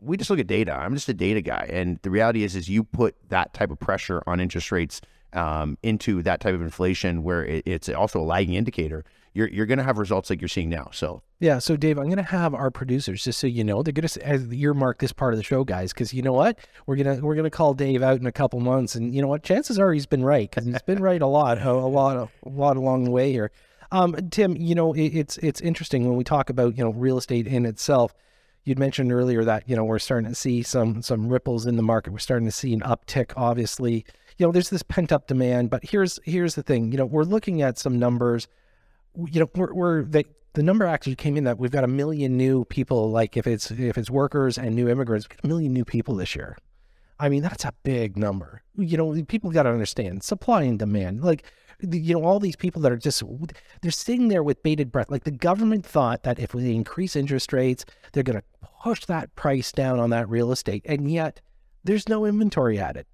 we 0.00 0.16
just 0.16 0.30
look 0.30 0.38
at 0.38 0.46
data. 0.46 0.72
I'm 0.72 0.94
just 0.94 1.08
a 1.08 1.14
data 1.14 1.40
guy, 1.40 1.68
and 1.70 1.98
the 2.02 2.10
reality 2.10 2.42
is, 2.42 2.54
is 2.54 2.68
you 2.68 2.84
put 2.84 3.16
that 3.30 3.54
type 3.54 3.70
of 3.70 3.78
pressure 3.78 4.22
on 4.26 4.40
interest 4.40 4.70
rates 4.70 5.00
um, 5.32 5.78
into 5.82 6.22
that 6.22 6.40
type 6.40 6.54
of 6.54 6.62
inflation, 6.62 7.22
where 7.22 7.44
it, 7.44 7.62
it's 7.66 7.88
also 7.88 8.20
a 8.20 8.24
lagging 8.24 8.54
indicator 8.54 9.04
you're 9.32 9.48
you're 9.48 9.66
going 9.66 9.78
to 9.78 9.84
have 9.84 9.98
results 9.98 10.28
like 10.30 10.40
you're 10.40 10.48
seeing 10.48 10.68
now. 10.68 10.88
So 10.92 11.22
yeah. 11.38 11.58
So 11.58 11.76
Dave, 11.76 11.98
I'm 11.98 12.06
going 12.06 12.16
to 12.16 12.22
have 12.22 12.54
our 12.54 12.70
producers 12.70 13.22
just 13.22 13.38
so 13.38 13.46
you 13.46 13.62
know 13.64 13.82
they're 13.82 13.92
going 13.92 14.08
to 14.08 14.56
earmark 14.56 14.98
this 14.98 15.12
part 15.12 15.32
of 15.32 15.38
the 15.38 15.44
show, 15.44 15.64
guys, 15.64 15.92
because 15.92 16.12
you 16.12 16.22
know 16.22 16.32
what 16.32 16.58
we're 16.86 16.96
gonna 16.96 17.20
we're 17.20 17.36
gonna 17.36 17.50
call 17.50 17.74
Dave 17.74 18.02
out 18.02 18.18
in 18.18 18.26
a 18.26 18.32
couple 18.32 18.60
months, 18.60 18.94
and 18.94 19.14
you 19.14 19.22
know 19.22 19.28
what 19.28 19.42
chances 19.42 19.78
are 19.78 19.92
he's 19.92 20.06
been 20.06 20.24
right 20.24 20.50
because 20.50 20.66
he's 20.66 20.82
been 20.82 21.02
right 21.02 21.22
a 21.22 21.26
lot, 21.26 21.58
a, 21.58 21.70
a 21.70 21.72
lot, 21.72 22.16
a 22.16 22.48
lot 22.48 22.76
along 22.76 23.04
the 23.04 23.10
way 23.10 23.30
here. 23.32 23.50
Um, 23.92 24.16
Tim, 24.30 24.56
you 24.56 24.74
know 24.74 24.92
it, 24.92 25.08
it's 25.08 25.38
it's 25.38 25.60
interesting 25.60 26.06
when 26.06 26.16
we 26.16 26.24
talk 26.24 26.50
about 26.50 26.76
you 26.76 26.84
know 26.84 26.90
real 26.90 27.18
estate 27.18 27.46
in 27.46 27.66
itself. 27.66 28.14
You'd 28.64 28.78
mentioned 28.78 29.10
earlier 29.10 29.44
that 29.44 29.68
you 29.68 29.76
know 29.76 29.84
we're 29.84 29.98
starting 30.00 30.28
to 30.28 30.34
see 30.34 30.62
some 30.62 31.02
some 31.02 31.28
ripples 31.28 31.66
in 31.66 31.76
the 31.76 31.82
market. 31.82 32.12
We're 32.12 32.18
starting 32.18 32.46
to 32.46 32.52
see 32.52 32.72
an 32.72 32.80
uptick, 32.80 33.32
obviously. 33.36 34.04
You 34.40 34.46
know, 34.46 34.52
there's 34.52 34.70
this 34.70 34.82
pent 34.82 35.12
up 35.12 35.26
demand, 35.26 35.70
but 35.70 35.84
here's 35.84 36.18
here's 36.24 36.54
the 36.54 36.62
thing. 36.62 36.90
You 36.90 36.98
know, 36.98 37.06
we're 37.06 37.24
looking 37.24 37.62
at 37.62 37.78
some 37.78 37.98
numbers 37.98 38.48
you 39.16 39.40
know, 39.40 39.50
we're, 39.54 39.72
we're 39.72 40.04
the, 40.04 40.24
the 40.54 40.62
number 40.62 40.86
actually 40.86 41.16
came 41.16 41.36
in 41.36 41.44
that 41.44 41.58
we've 41.58 41.70
got 41.70 41.84
a 41.84 41.88
million 41.88 42.36
new 42.36 42.64
people. 42.64 43.10
Like 43.10 43.36
if 43.36 43.46
it's 43.46 43.70
if 43.70 43.96
it's 43.96 44.10
workers 44.10 44.58
and 44.58 44.74
new 44.74 44.88
immigrants, 44.88 45.28
a 45.42 45.46
million 45.46 45.72
new 45.72 45.84
people 45.84 46.14
this 46.16 46.34
year. 46.34 46.56
I 47.18 47.28
mean, 47.28 47.42
that's 47.42 47.64
a 47.64 47.72
big 47.82 48.16
number. 48.16 48.62
You 48.76 48.96
know, 48.96 49.22
people 49.24 49.50
got 49.50 49.64
to 49.64 49.70
understand 49.70 50.22
supply 50.22 50.62
and 50.62 50.78
demand. 50.78 51.22
Like, 51.22 51.44
you 51.80 52.14
know, 52.14 52.24
all 52.24 52.40
these 52.40 52.56
people 52.56 52.80
that 52.82 52.92
are 52.92 52.96
just 52.96 53.22
they're 53.82 53.90
sitting 53.90 54.28
there 54.28 54.42
with 54.42 54.62
bated 54.62 54.90
breath. 54.90 55.10
Like 55.10 55.24
the 55.24 55.30
government 55.30 55.84
thought 55.84 56.22
that 56.22 56.38
if 56.38 56.54
we 56.54 56.74
increase 56.74 57.16
interest 57.16 57.52
rates, 57.52 57.84
they're 58.12 58.22
going 58.22 58.40
to 58.40 58.68
push 58.82 59.04
that 59.04 59.34
price 59.36 59.70
down 59.70 60.00
on 60.00 60.10
that 60.10 60.28
real 60.28 60.50
estate, 60.50 60.82
and 60.86 61.10
yet 61.10 61.40
there's 61.84 62.08
no 62.08 62.24
inventory 62.24 62.78
added. 62.78 63.06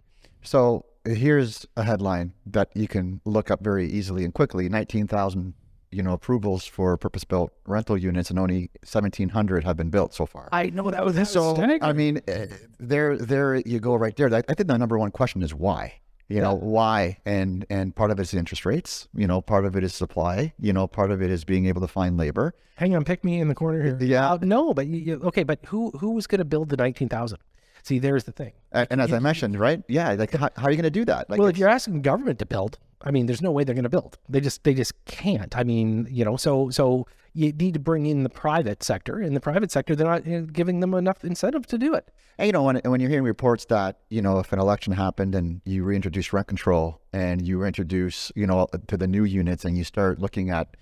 So 0.42 0.84
here's 1.06 1.66
a 1.76 1.82
headline 1.82 2.34
that 2.46 2.70
you 2.74 2.88
can 2.88 3.20
look 3.24 3.50
up 3.50 3.62
very 3.62 3.88
easily 3.88 4.24
and 4.24 4.34
quickly: 4.34 4.68
nineteen 4.68 5.06
thousand 5.06 5.54
you 5.90 6.02
know 6.02 6.12
approvals 6.12 6.66
for 6.66 6.96
purpose-built 6.96 7.52
rental 7.66 7.96
units, 7.96 8.30
and 8.30 8.38
only 8.38 8.70
1,700 8.82 9.64
have 9.64 9.76
been 9.76 9.90
built 9.90 10.12
so 10.14 10.26
far. 10.26 10.48
I 10.52 10.70
know 10.70 10.90
that 10.90 11.04
was 11.04 11.16
so. 11.30 11.54
Staggering. 11.54 11.82
I 11.82 11.92
mean, 11.92 12.20
eh, 12.28 12.46
there, 12.78 13.16
there 13.16 13.56
you 13.56 13.80
go, 13.80 13.94
right 13.94 14.14
there. 14.14 14.32
I, 14.32 14.42
I 14.48 14.54
think 14.54 14.68
the 14.68 14.78
number 14.78 14.98
one 14.98 15.10
question 15.10 15.42
is 15.42 15.54
why. 15.54 16.00
You 16.28 16.36
yeah. 16.36 16.42
know 16.42 16.54
why, 16.54 17.18
and 17.24 17.64
and 17.70 17.94
part 17.94 18.10
of 18.10 18.18
it 18.18 18.22
is 18.22 18.34
interest 18.34 18.66
rates. 18.66 19.08
You 19.14 19.28
know, 19.28 19.40
part 19.40 19.64
of 19.64 19.76
it 19.76 19.84
is 19.84 19.94
supply. 19.94 20.52
You 20.58 20.72
know, 20.72 20.88
part 20.88 21.12
of 21.12 21.22
it 21.22 21.30
is 21.30 21.44
being 21.44 21.66
able 21.66 21.80
to 21.82 21.86
find 21.88 22.16
labor. 22.16 22.54
Hang 22.74 22.94
on, 22.96 23.04
pick 23.04 23.22
me 23.22 23.40
in 23.40 23.48
the 23.48 23.54
corner 23.54 23.82
here. 23.82 23.98
Yeah, 24.00 24.32
uh, 24.32 24.38
no, 24.42 24.74
but 24.74 24.88
you, 24.88 25.20
okay, 25.24 25.44
but 25.44 25.60
who 25.66 25.92
who 25.92 26.10
was 26.10 26.26
going 26.26 26.40
to 26.40 26.44
build 26.44 26.68
the 26.68 26.76
nineteen 26.76 27.08
thousand? 27.08 27.38
See, 27.86 28.00
there's 28.00 28.24
the 28.24 28.32
thing. 28.32 28.50
And, 28.72 28.88
and 28.90 29.00
as 29.00 29.12
I 29.12 29.20
mentioned, 29.20 29.60
right? 29.60 29.80
Yeah, 29.86 30.10
like 30.14 30.32
how, 30.32 30.50
how 30.56 30.64
are 30.64 30.70
you 30.72 30.76
going 30.76 30.82
to 30.82 30.90
do 30.90 31.04
that? 31.04 31.30
Like 31.30 31.38
well, 31.38 31.46
if 31.46 31.56
you're 31.56 31.68
asking 31.68 32.02
government 32.02 32.40
to 32.40 32.46
build, 32.46 32.80
I 33.00 33.12
mean, 33.12 33.26
there's 33.26 33.40
no 33.40 33.52
way 33.52 33.62
they're 33.62 33.76
going 33.76 33.84
to 33.84 33.88
build. 33.88 34.18
They 34.28 34.40
just 34.40 34.64
they 34.64 34.74
just 34.74 34.92
can't. 35.04 35.56
I 35.56 35.62
mean, 35.62 36.08
you 36.10 36.24
know, 36.24 36.36
so 36.36 36.68
so 36.70 37.06
you 37.32 37.52
need 37.52 37.74
to 37.74 37.80
bring 37.80 38.06
in 38.06 38.24
the 38.24 38.28
private 38.28 38.82
sector. 38.82 39.22
In 39.22 39.34
the 39.34 39.40
private 39.40 39.70
sector, 39.70 39.94
they're 39.94 40.08
not 40.08 40.26
uh, 40.26 40.40
giving 40.52 40.80
them 40.80 40.94
enough 40.94 41.24
incentive 41.24 41.64
to 41.68 41.78
do 41.78 41.94
it. 41.94 42.10
And 42.38 42.46
you 42.46 42.52
know, 42.52 42.64
when 42.64 42.80
when 42.84 42.98
you're 42.98 43.08
hearing 43.08 43.24
reports 43.24 43.66
that 43.66 44.00
you 44.10 44.20
know 44.20 44.40
if 44.40 44.52
an 44.52 44.58
election 44.58 44.92
happened 44.92 45.36
and 45.36 45.60
you 45.64 45.84
reintroduce 45.84 46.32
rent 46.32 46.48
control 46.48 47.00
and 47.12 47.46
you 47.46 47.62
introduce 47.62 48.32
you 48.34 48.48
know 48.48 48.66
to 48.88 48.96
the 48.96 49.06
new 49.06 49.22
units 49.22 49.64
and 49.64 49.78
you 49.78 49.84
start 49.84 50.18
looking 50.18 50.50
at 50.50 50.76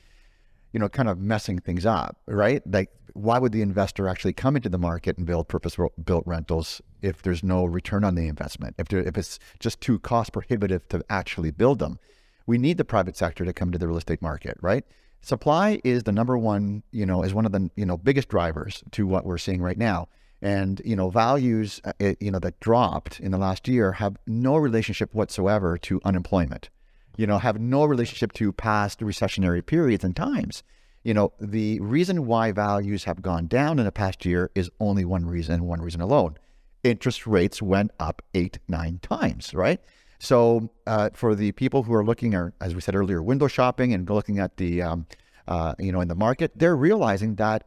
you 0.72 0.80
know 0.80 0.88
kind 0.88 1.10
of 1.10 1.18
messing 1.18 1.58
things 1.58 1.84
up, 1.84 2.16
right? 2.26 2.62
Like 2.66 2.88
why 3.14 3.38
would 3.38 3.52
the 3.52 3.62
investor 3.62 4.08
actually 4.08 4.32
come 4.32 4.56
into 4.56 4.68
the 4.68 4.78
market 4.78 5.16
and 5.16 5.26
build 5.26 5.48
purpose 5.48 5.76
built 6.04 6.24
rentals 6.26 6.82
if 7.04 7.22
there's 7.22 7.42
no 7.42 7.64
return 7.64 8.04
on 8.04 8.14
the 8.14 8.28
investment, 8.28 8.74
if, 8.78 8.88
there, 8.88 9.00
if 9.00 9.16
it's 9.16 9.38
just 9.60 9.80
too 9.80 9.98
cost 9.98 10.32
prohibitive 10.32 10.88
to 10.88 11.04
actually 11.10 11.50
build 11.50 11.78
them. 11.78 11.98
We 12.46 12.58
need 12.58 12.78
the 12.78 12.84
private 12.84 13.16
sector 13.16 13.44
to 13.44 13.52
come 13.52 13.72
to 13.72 13.78
the 13.78 13.86
real 13.88 13.96
estate 13.96 14.20
market, 14.20 14.56
right? 14.60 14.84
Supply 15.20 15.80
is 15.84 16.02
the 16.02 16.12
number 16.12 16.36
one, 16.36 16.82
you 16.90 17.06
know, 17.06 17.22
is 17.22 17.32
one 17.32 17.46
of 17.46 17.52
the, 17.52 17.70
you 17.76 17.86
know, 17.86 17.96
biggest 17.96 18.28
drivers 18.28 18.82
to 18.92 19.06
what 19.06 19.24
we're 19.24 19.38
seeing 19.38 19.62
right 19.62 19.78
now. 19.78 20.08
And, 20.42 20.82
you 20.84 20.94
know, 20.94 21.08
values, 21.08 21.80
uh, 21.84 21.92
you 22.20 22.30
know, 22.30 22.38
that 22.40 22.60
dropped 22.60 23.20
in 23.20 23.30
the 23.30 23.38
last 23.38 23.66
year 23.66 23.92
have 23.92 24.16
no 24.26 24.56
relationship 24.56 25.14
whatsoever 25.14 25.78
to 25.78 26.00
unemployment, 26.04 26.68
you 27.16 27.26
know, 27.26 27.38
have 27.38 27.58
no 27.58 27.84
relationship 27.84 28.32
to 28.32 28.52
past 28.52 29.00
recessionary 29.00 29.64
periods 29.64 30.04
and 30.04 30.14
times 30.14 30.62
you 31.04 31.12
know, 31.12 31.32
the 31.38 31.78
reason 31.80 32.26
why 32.26 32.50
values 32.50 33.04
have 33.04 33.20
gone 33.20 33.46
down 33.46 33.78
in 33.78 33.84
the 33.84 33.92
past 33.92 34.24
year 34.24 34.50
is 34.54 34.70
only 34.80 35.04
one 35.04 35.26
reason, 35.26 35.64
one 35.66 35.82
reason 35.82 36.00
alone. 36.00 36.38
Interest 36.84 37.26
rates 37.26 37.60
went 37.60 37.90
up 37.98 38.22
eight, 38.34 38.58
nine 38.68 39.00
times, 39.02 39.54
right? 39.54 39.80
So 40.18 40.70
uh, 40.86 41.10
for 41.12 41.34
the 41.34 41.52
people 41.52 41.82
who 41.82 41.94
are 41.94 42.04
looking, 42.04 42.34
or 42.34 42.54
as 42.60 42.74
we 42.74 42.80
said 42.80 42.94
earlier, 42.94 43.22
window 43.22 43.48
shopping 43.48 43.92
and 43.92 44.08
looking 44.08 44.38
at 44.38 44.56
the, 44.56 44.82
um, 44.82 45.06
uh, 45.48 45.74
you 45.78 45.90
know, 45.92 46.00
in 46.00 46.08
the 46.08 46.14
market, 46.14 46.52
they're 46.54 46.76
realizing 46.76 47.34
that 47.36 47.64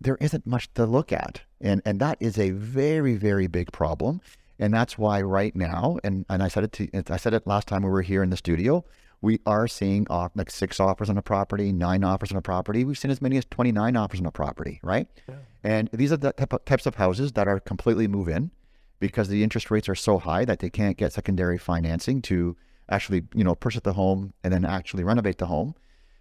there 0.00 0.16
isn't 0.20 0.46
much 0.46 0.72
to 0.74 0.86
look 0.86 1.12
at, 1.12 1.42
and 1.60 1.82
and 1.84 2.00
that 2.00 2.16
is 2.18 2.38
a 2.38 2.50
very, 2.50 3.14
very 3.14 3.46
big 3.46 3.70
problem. 3.70 4.20
And 4.58 4.72
that's 4.72 4.96
why 4.96 5.22
right 5.22 5.54
now, 5.56 5.98
and, 6.04 6.24
and 6.28 6.42
I 6.42 6.48
said 6.48 6.64
it 6.64 6.72
to, 6.72 6.88
I 7.12 7.16
said 7.16 7.34
it 7.34 7.46
last 7.46 7.66
time 7.66 7.82
we 7.82 7.90
were 7.90 8.02
here 8.02 8.22
in 8.22 8.30
the 8.30 8.36
studio 8.36 8.84
we 9.22 9.40
are 9.46 9.68
seeing 9.68 10.06
off, 10.10 10.32
like 10.34 10.50
six 10.50 10.80
offers 10.80 11.08
on 11.08 11.16
a 11.16 11.22
property, 11.22 11.72
nine 11.72 12.02
offers 12.02 12.32
on 12.32 12.36
a 12.36 12.42
property. 12.42 12.84
We've 12.84 12.98
seen 12.98 13.10
as 13.10 13.22
many 13.22 13.36
as 13.36 13.44
29 13.46 13.96
offers 13.96 14.20
on 14.20 14.26
a 14.26 14.32
property, 14.32 14.80
right? 14.82 15.06
Yeah. 15.28 15.36
And 15.62 15.88
these 15.92 16.12
are 16.12 16.16
the 16.16 16.32
types 16.66 16.86
of 16.86 16.96
houses 16.96 17.32
that 17.32 17.46
are 17.46 17.60
completely 17.60 18.08
move 18.08 18.28
in 18.28 18.50
because 18.98 19.28
the 19.28 19.44
interest 19.44 19.70
rates 19.70 19.88
are 19.88 19.94
so 19.94 20.18
high 20.18 20.44
that 20.44 20.58
they 20.58 20.68
can't 20.68 20.96
get 20.96 21.12
secondary 21.12 21.56
financing 21.56 22.20
to 22.22 22.56
actually, 22.88 23.22
you 23.32 23.44
know, 23.44 23.54
purchase 23.54 23.82
the 23.82 23.92
home 23.92 24.34
and 24.42 24.52
then 24.52 24.64
actually 24.64 25.04
renovate 25.04 25.38
the 25.38 25.46
home. 25.46 25.76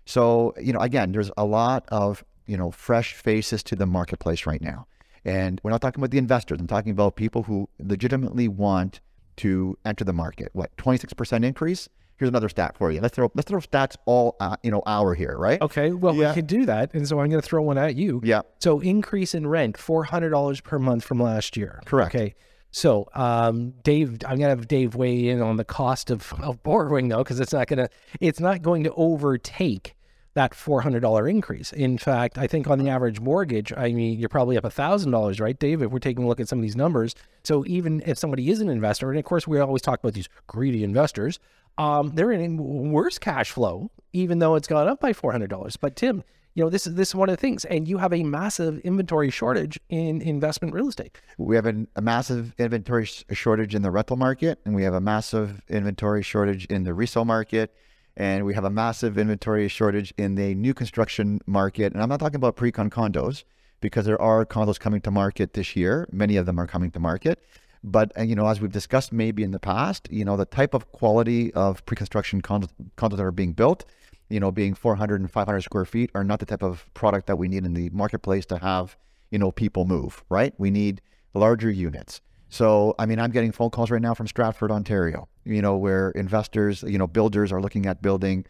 So, 0.06 0.54
you 0.62 0.72
know, 0.72 0.80
again, 0.80 1.12
there's 1.12 1.32
a 1.38 1.46
lot 1.46 1.86
of, 1.90 2.24
you 2.46 2.56
know, 2.56 2.70
fresh 2.70 3.14
faces 3.14 3.64
to 3.64 3.76
the 3.76 3.88
marketplace 3.88 4.46
right 4.46 4.62
now. 4.62 4.86
And 5.26 5.60
we're 5.64 5.72
not 5.72 5.82
talking 5.82 6.02
about 6.02 6.12
the 6.12 6.18
investors. 6.20 6.60
I'm 6.60 6.68
talking 6.68 6.92
about 6.92 7.16
people 7.16 7.44
who 7.44 7.68
legitimately 7.80 8.48
want 8.48 9.00
to 9.38 9.78
enter 9.86 10.04
the 10.04 10.14
market. 10.14 10.50
What, 10.54 10.76
26% 10.78 11.44
increase? 11.44 11.90
Here's 12.22 12.30
another 12.30 12.50
stat 12.50 12.78
for 12.78 12.92
you. 12.92 13.02
Let's 13.02 13.16
throw 13.16 13.32
let's 13.34 13.50
throw 13.50 13.60
stats 13.60 13.98
all 14.06 14.36
uh, 14.40 14.56
you 14.62 14.70
know 14.70 14.84
hour 14.86 15.16
here, 15.16 15.36
right? 15.38 15.60
Okay, 15.60 15.92
well 15.92 16.16
yeah. 16.16 16.30
we 16.30 16.36
can 16.36 16.46
do 16.46 16.66
that, 16.68 16.94
and 16.94 17.08
so 17.08 17.20
I'm 17.20 17.30
going 17.30 17.42
to 17.42 17.48
throw 17.48 17.64
one 17.64 17.80
at 17.80 17.96
you. 17.96 18.22
Yeah. 18.24 18.42
So 18.60 18.80
increase 18.80 19.34
in 19.34 19.48
rent 19.48 19.76
four 19.76 20.04
hundred 20.04 20.30
dollars 20.30 20.62
per 20.62 20.78
month 20.78 21.04
from 21.04 21.20
last 21.20 21.58
year. 21.58 21.82
Correct. 21.86 22.14
Okay. 22.16 22.36
So, 22.74 23.10
um, 23.16 23.74
Dave, 23.84 24.20
I'm 24.26 24.38
gonna 24.38 24.50
have 24.50 24.68
Dave 24.68 24.96
weigh 24.96 25.28
in 25.28 25.42
on 25.42 25.58
the 25.58 25.66
cost 25.66 26.10
of, 26.10 26.32
of 26.42 26.64
borrowing 26.64 27.10
though, 27.10 27.18
because 27.18 27.40
it's 27.42 27.52
not 27.52 27.68
gonna, 27.68 27.90
it's 28.22 28.40
not 28.40 28.62
going 28.62 28.86
to 28.86 28.94
overtake 28.94 29.96
that 30.34 30.52
$400 30.52 31.30
increase. 31.30 31.74
In 31.74 31.98
fact, 31.98 32.38
I 32.38 32.48
think 32.48 32.68
on 32.70 32.80
the 32.80 32.90
average 32.90 33.20
mortgage, 33.20 33.74
I 33.76 33.92
mean, 33.92 34.18
you're 34.18 34.30
probably 34.30 34.58
up 34.58 34.64
$1,000, 34.64 35.42
right, 35.42 35.60
Dave, 35.60 35.82
if 35.82 35.92
we're 35.92 36.00
taking 36.00 36.24
a 36.24 36.28
look 36.28 36.40
at 36.40 36.48
some 36.48 36.60
of 36.60 36.64
these 36.64 36.76
numbers. 36.76 37.16
So 37.44 37.66
even 37.68 38.02
if 38.06 38.18
somebody 38.18 38.50
is 38.50 38.62
an 38.62 38.70
investor, 38.70 39.10
and 39.10 39.20
of 39.20 39.26
course, 39.26 39.46
we 39.46 39.60
always 39.60 39.82
talk 39.82 40.00
about 40.00 40.14
these 40.14 40.30
greedy 40.48 40.84
investors, 40.84 41.40
um, 41.78 42.12
they're 42.16 42.32
in 42.32 42.92
worse 42.92 43.18
cash 43.18 43.52
flow, 43.52 43.92
even 44.14 44.40
though 44.40 44.56
it's 44.56 44.68
gone 44.68 44.88
up 44.88 45.00
by 45.00 45.14
four 45.14 45.32
hundred 45.32 45.50
dollars. 45.50 45.78
But 45.78 45.96
Tim, 45.96 46.24
you 46.54 46.64
know 46.64 46.70
this 46.70 46.86
is 46.86 46.96
this 46.96 47.10
is 47.10 47.16
one 47.16 47.30
of 47.30 47.34
the 47.34 47.42
things, 47.42 47.66
and 47.66 47.88
you 47.88 47.98
have 47.98 48.14
a 48.14 48.24
massive 48.24 48.80
inventory 48.80 49.30
shortage 49.30 49.80
in 49.90 50.22
investment 50.22 50.74
real 50.74 50.90
estate. 50.90 51.20
We 51.38 51.56
have 51.56 51.66
a, 51.66 51.86
a 51.96 52.02
massive 52.02 52.54
inventory 52.58 53.06
shortage 53.06 53.74
in 53.74 53.82
the 53.82 53.92
rental 53.92 54.18
market, 54.18 54.60
and 54.66 54.76
we 54.76 54.84
have 54.84 54.94
a 54.94 55.02
massive 55.02 55.62
inventory 55.70 56.24
shortage 56.24 56.66
in 56.66 56.84
the 56.84 56.94
resale 56.94 57.26
market, 57.26 57.74
and 58.18 58.46
we 58.46 58.54
have 58.54 58.66
a 58.66 58.70
massive 58.70 59.18
inventory 59.18 59.68
shortage 59.68 60.14
in 60.18 60.36
the 60.36 60.54
new 60.56 60.74
construction 60.74 61.40
market. 61.46 61.94
And 61.94 62.02
I'm 62.04 62.10
not 62.10 62.20
talking 62.20 62.36
about 62.36 62.56
pre-con 62.58 62.90
condos 62.90 63.44
because 63.80 64.06
there 64.06 64.22
are 64.22 64.46
condos 64.46 64.80
coming 64.80 65.02
to 65.02 65.12
market 65.12 65.54
this 65.54 65.76
year. 65.76 66.08
Many 66.12 66.36
of 66.36 66.46
them 66.46 66.60
are 66.60 66.68
coming 66.68 66.92
to 66.92 67.00
market. 67.00 67.42
But 67.84 68.12
uh, 68.18 68.24
you 68.24 68.36
know, 68.36 68.48
as 68.48 68.62
we've 68.62 68.72
discussed 68.72 69.12
maybe 69.12 69.44
in 69.44 69.52
the 69.52 69.60
past, 69.60 70.08
you 70.12 70.24
know, 70.24 70.38
the 70.38 70.46
type 70.46 70.74
of 70.74 70.92
quality 70.92 71.54
of 71.54 71.86
pre-construction 71.86 72.42
condos, 72.42 72.70
condos 72.98 73.18
that 73.18 73.24
are 73.24 73.32
being 73.32 73.54
built, 73.54 73.86
you 74.30 74.40
know, 74.40 74.52
being 74.52 74.74
400 74.74 75.20
and 75.20 75.32
500 75.32 75.62
square 75.62 75.86
feet, 75.86 76.12
are 76.14 76.24
not 76.24 76.40
the 76.40 76.46
type 76.46 76.64
of 76.64 76.86
product 76.94 77.28
that 77.28 77.38
we 77.38 77.48
need 77.48 77.66
in 77.66 77.74
the 77.74 77.90
marketplace 77.90 78.46
to 78.48 78.58
have, 78.60 78.96
you 79.32 79.40
know, 79.40 79.52
people 79.52 79.86
move. 79.86 80.24
Right? 80.30 80.54
We 80.58 80.70
need 80.70 81.02
larger 81.34 81.72
units. 81.72 82.22
So, 82.50 82.96
I 83.00 83.06
mean, 83.06 83.18
I'm 83.18 83.32
getting 83.32 83.54
phone 83.54 83.70
calls 83.70 83.90
right 83.90 84.02
now 84.02 84.14
from 84.14 84.28
Stratford, 84.28 84.72
Ontario. 84.72 85.30
You 85.46 85.62
know, 85.62 85.78
where 85.78 86.12
investors, 86.12 86.84
you 86.84 86.98
know, 86.98 87.08
builders 87.08 87.52
are 87.52 87.62
looking 87.62 87.86
at 87.86 88.02
building 88.02 88.46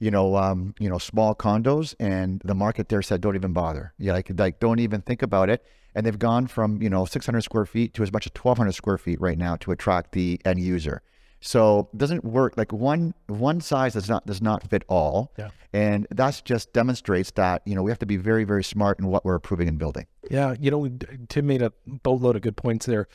you 0.00 0.10
know, 0.10 0.36
um, 0.36 0.74
you 0.80 0.88
know, 0.88 0.98
small 0.98 1.34
condos, 1.34 1.94
and 2.00 2.42
the 2.44 2.54
market 2.54 2.88
there 2.88 3.02
said, 3.02 3.20
"Don't 3.20 3.36
even 3.36 3.52
bother. 3.52 3.92
Yeah, 3.98 4.14
like, 4.14 4.30
like, 4.36 4.58
don't 4.58 4.80
even 4.80 5.00
think 5.02 5.22
about 5.22 5.48
it." 5.50 5.64
and 5.94 6.06
they've 6.06 6.18
gone 6.18 6.46
from 6.46 6.80
you 6.80 6.88
know 6.88 7.04
600 7.04 7.40
square 7.42 7.66
feet 7.66 7.94
to 7.94 8.02
as 8.04 8.12
much 8.12 8.26
as 8.26 8.32
1200 8.32 8.72
square 8.72 8.98
feet 8.98 9.20
right 9.20 9.38
now 9.38 9.56
to 9.56 9.72
attract 9.72 10.12
the 10.12 10.40
end 10.44 10.60
user 10.60 11.02
So 11.40 11.88
it 11.92 11.98
doesn't 11.98 12.24
work 12.24 12.56
like 12.56 12.72
one 12.72 13.14
one 13.26 13.60
size 13.60 13.94
does 13.94 14.08
not 14.08 14.26
does 14.26 14.42
not 14.42 14.68
fit 14.68 14.84
all. 14.88 15.32
Yeah. 15.38 15.50
And 15.72 16.06
that 16.10 16.42
just 16.44 16.72
demonstrates 16.72 17.30
that, 17.32 17.62
you 17.64 17.74
know, 17.74 17.82
we 17.82 17.90
have 17.90 17.98
to 18.00 18.06
be 18.06 18.16
very, 18.16 18.44
very 18.44 18.64
smart 18.64 18.98
in 18.98 19.06
what 19.06 19.24
we're 19.24 19.36
approving 19.36 19.68
and 19.68 19.78
building. 19.78 20.06
Yeah, 20.28 20.54
you 20.60 20.70
know, 20.70 20.90
Tim 21.28 21.46
made 21.46 21.62
a 21.62 21.72
boatload 21.86 22.36
of 22.36 22.42
good 22.42 22.56
points 22.56 22.86
there. 22.86 23.06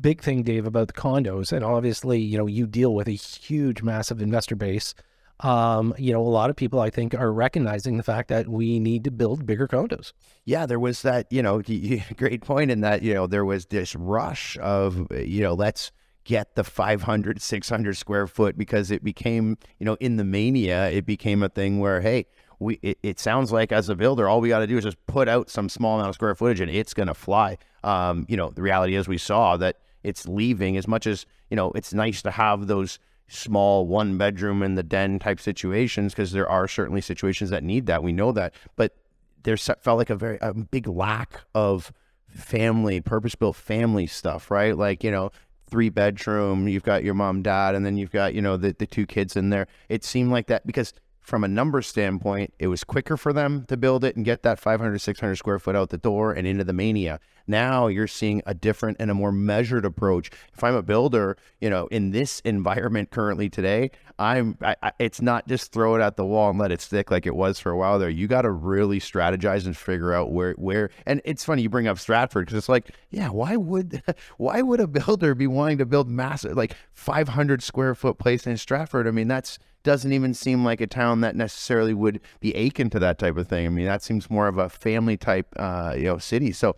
Big 0.00 0.20
thing, 0.20 0.42
Dave, 0.42 0.66
about 0.66 0.88
the 0.88 0.92
condos, 0.92 1.52
and 1.52 1.64
obviously, 1.64 2.20
you 2.20 2.36
know, 2.38 2.46
you 2.46 2.66
deal 2.66 2.94
with 2.94 3.08
a 3.08 3.12
huge, 3.12 3.82
massive 3.82 4.20
investor 4.20 4.56
base. 4.56 4.94
Um, 5.40 5.94
you 5.98 6.12
know, 6.12 6.20
a 6.20 6.28
lot 6.28 6.50
of 6.50 6.56
people, 6.56 6.80
I 6.80 6.90
think, 6.90 7.14
are 7.14 7.32
recognizing 7.32 7.96
the 7.96 8.02
fact 8.02 8.28
that 8.28 8.48
we 8.48 8.78
need 8.78 9.04
to 9.04 9.10
build 9.10 9.46
bigger 9.46 9.66
condos. 9.66 10.12
Yeah, 10.44 10.66
there 10.66 10.78
was 10.78 11.02
that, 11.02 11.26
you 11.30 11.42
know, 11.42 11.62
great 12.16 12.42
point 12.42 12.70
in 12.70 12.80
that, 12.82 13.02
you 13.02 13.14
know, 13.14 13.26
there 13.26 13.44
was 13.44 13.66
this 13.66 13.94
rush 13.96 14.58
of, 14.58 15.06
you 15.12 15.42
know, 15.42 15.54
let's 15.54 15.92
get 16.24 16.54
the 16.54 16.64
500, 16.64 17.40
600 17.40 17.96
square 17.96 18.26
foot 18.26 18.58
because 18.58 18.90
it 18.90 19.02
became, 19.02 19.56
you 19.78 19.86
know, 19.86 19.96
in 20.00 20.16
the 20.16 20.24
mania, 20.24 20.90
it 20.90 21.06
became 21.06 21.42
a 21.42 21.48
thing 21.48 21.78
where, 21.80 22.00
hey, 22.00 22.26
we 22.58 22.78
it, 22.82 22.98
it 23.02 23.18
sounds 23.18 23.50
like 23.50 23.72
as 23.72 23.88
a 23.88 23.94
builder, 23.94 24.28
all 24.28 24.40
we 24.40 24.50
got 24.50 24.58
to 24.58 24.66
do 24.66 24.76
is 24.76 24.84
just 24.84 25.04
put 25.06 25.28
out 25.28 25.48
some 25.48 25.68
small 25.68 25.96
amount 25.96 26.10
of 26.10 26.14
square 26.14 26.34
footage 26.34 26.60
and 26.60 26.70
it's 26.70 26.94
going 26.94 27.06
to 27.08 27.14
fly. 27.14 27.56
Um, 27.82 28.26
you 28.28 28.36
know, 28.36 28.50
the 28.50 28.62
reality 28.62 28.94
is 28.94 29.08
we 29.08 29.18
saw 29.18 29.56
that 29.56 29.78
it's 30.04 30.28
leaving 30.28 30.76
as 30.76 30.86
much 30.86 31.06
as, 31.06 31.26
you 31.48 31.56
know, 31.56 31.72
it's 31.72 31.94
nice 31.94 32.22
to 32.22 32.30
have 32.30 32.66
those 32.66 32.98
small 33.30 33.86
one 33.86 34.18
bedroom 34.18 34.62
in 34.62 34.74
the 34.74 34.82
den 34.82 35.18
type 35.18 35.40
situations 35.40 36.12
because 36.12 36.32
there 36.32 36.48
are 36.48 36.66
certainly 36.66 37.00
situations 37.00 37.50
that 37.50 37.62
need 37.62 37.86
that. 37.86 38.02
We 38.02 38.12
know 38.12 38.32
that. 38.32 38.52
But 38.76 38.96
there 39.44 39.56
felt 39.56 39.98
like 39.98 40.10
a 40.10 40.16
very 40.16 40.38
a 40.40 40.52
big 40.52 40.86
lack 40.86 41.40
of 41.54 41.92
family, 42.28 43.00
purpose 43.00 43.34
built 43.34 43.56
family 43.56 44.06
stuff, 44.06 44.50
right? 44.50 44.76
Like, 44.76 45.02
you 45.04 45.10
know, 45.10 45.30
three 45.68 45.88
bedroom, 45.88 46.68
you've 46.68 46.82
got 46.82 47.04
your 47.04 47.14
mom, 47.14 47.42
dad, 47.42 47.74
and 47.74 47.86
then 47.86 47.96
you've 47.96 48.10
got, 48.10 48.34
you 48.34 48.42
know, 48.42 48.56
the, 48.56 48.74
the 48.76 48.86
two 48.86 49.06
kids 49.06 49.36
in 49.36 49.50
there. 49.50 49.68
It 49.88 50.04
seemed 50.04 50.30
like 50.32 50.48
that 50.48 50.66
because 50.66 50.92
from 51.20 51.44
a 51.44 51.48
number 51.48 51.80
standpoint, 51.82 52.52
it 52.58 52.66
was 52.66 52.82
quicker 52.82 53.16
for 53.16 53.32
them 53.32 53.64
to 53.66 53.76
build 53.76 54.04
it 54.04 54.16
and 54.16 54.24
get 54.24 54.42
that 54.42 54.58
500, 54.58 54.98
600 54.98 55.36
square 55.36 55.58
foot 55.60 55.76
out 55.76 55.90
the 55.90 55.98
door 55.98 56.32
and 56.32 56.46
into 56.46 56.64
the 56.64 56.72
mania. 56.72 57.20
Now 57.46 57.86
you're 57.86 58.06
seeing 58.06 58.42
a 58.46 58.54
different 58.54 58.96
and 59.00 59.10
a 59.10 59.14
more 59.14 59.32
measured 59.32 59.84
approach. 59.84 60.30
If 60.54 60.62
I'm 60.62 60.74
a 60.74 60.82
builder, 60.82 61.36
you 61.60 61.70
know, 61.70 61.86
in 61.88 62.10
this 62.10 62.40
environment 62.40 63.10
currently 63.10 63.48
today, 63.48 63.90
I'm, 64.18 64.58
I, 64.60 64.76
I, 64.82 64.92
it's 64.98 65.22
not 65.22 65.48
just 65.48 65.72
throw 65.72 65.94
it 65.94 66.02
at 66.02 66.16
the 66.16 66.24
wall 66.24 66.50
and 66.50 66.58
let 66.58 66.72
it 66.72 66.80
stick 66.80 67.10
like 67.10 67.26
it 67.26 67.34
was 67.34 67.58
for 67.58 67.70
a 67.70 67.76
while 67.76 67.98
there. 67.98 68.10
You 68.10 68.26
got 68.26 68.42
to 68.42 68.50
really 68.50 69.00
strategize 69.00 69.66
and 69.66 69.76
figure 69.76 70.12
out 70.12 70.30
where, 70.30 70.52
where, 70.54 70.90
and 71.06 71.20
it's 71.24 71.44
funny 71.44 71.62
you 71.62 71.70
bring 71.70 71.88
up 71.88 71.98
Stratford 71.98 72.46
because 72.46 72.58
it's 72.58 72.68
like, 72.68 72.90
yeah, 73.10 73.28
why 73.28 73.56
would, 73.56 74.02
why 74.36 74.62
would 74.62 74.80
a 74.80 74.86
builder 74.86 75.34
be 75.34 75.46
wanting 75.46 75.78
to 75.78 75.86
build 75.86 76.08
massive, 76.08 76.56
like 76.56 76.76
500 76.92 77.62
square 77.62 77.94
foot 77.94 78.18
place 78.18 78.46
in 78.46 78.56
Stratford? 78.56 79.06
I 79.06 79.10
mean, 79.10 79.28
that's, 79.28 79.58
doesn't 79.82 80.12
even 80.12 80.34
seem 80.34 80.64
like 80.64 80.80
a 80.80 80.86
town 80.86 81.22
that 81.22 81.34
necessarily 81.34 81.94
would 81.94 82.20
be 82.40 82.52
akin 82.52 82.90
to 82.90 82.98
that 82.98 83.18
type 83.18 83.36
of 83.36 83.48
thing. 83.48 83.66
I 83.66 83.70
mean, 83.70 83.86
that 83.86 84.02
seems 84.02 84.30
more 84.30 84.46
of 84.46 84.58
a 84.58 84.68
family 84.68 85.16
type, 85.16 85.46
uh, 85.56 85.94
you 85.96 86.04
know, 86.04 86.18
city. 86.18 86.52
So 86.52 86.76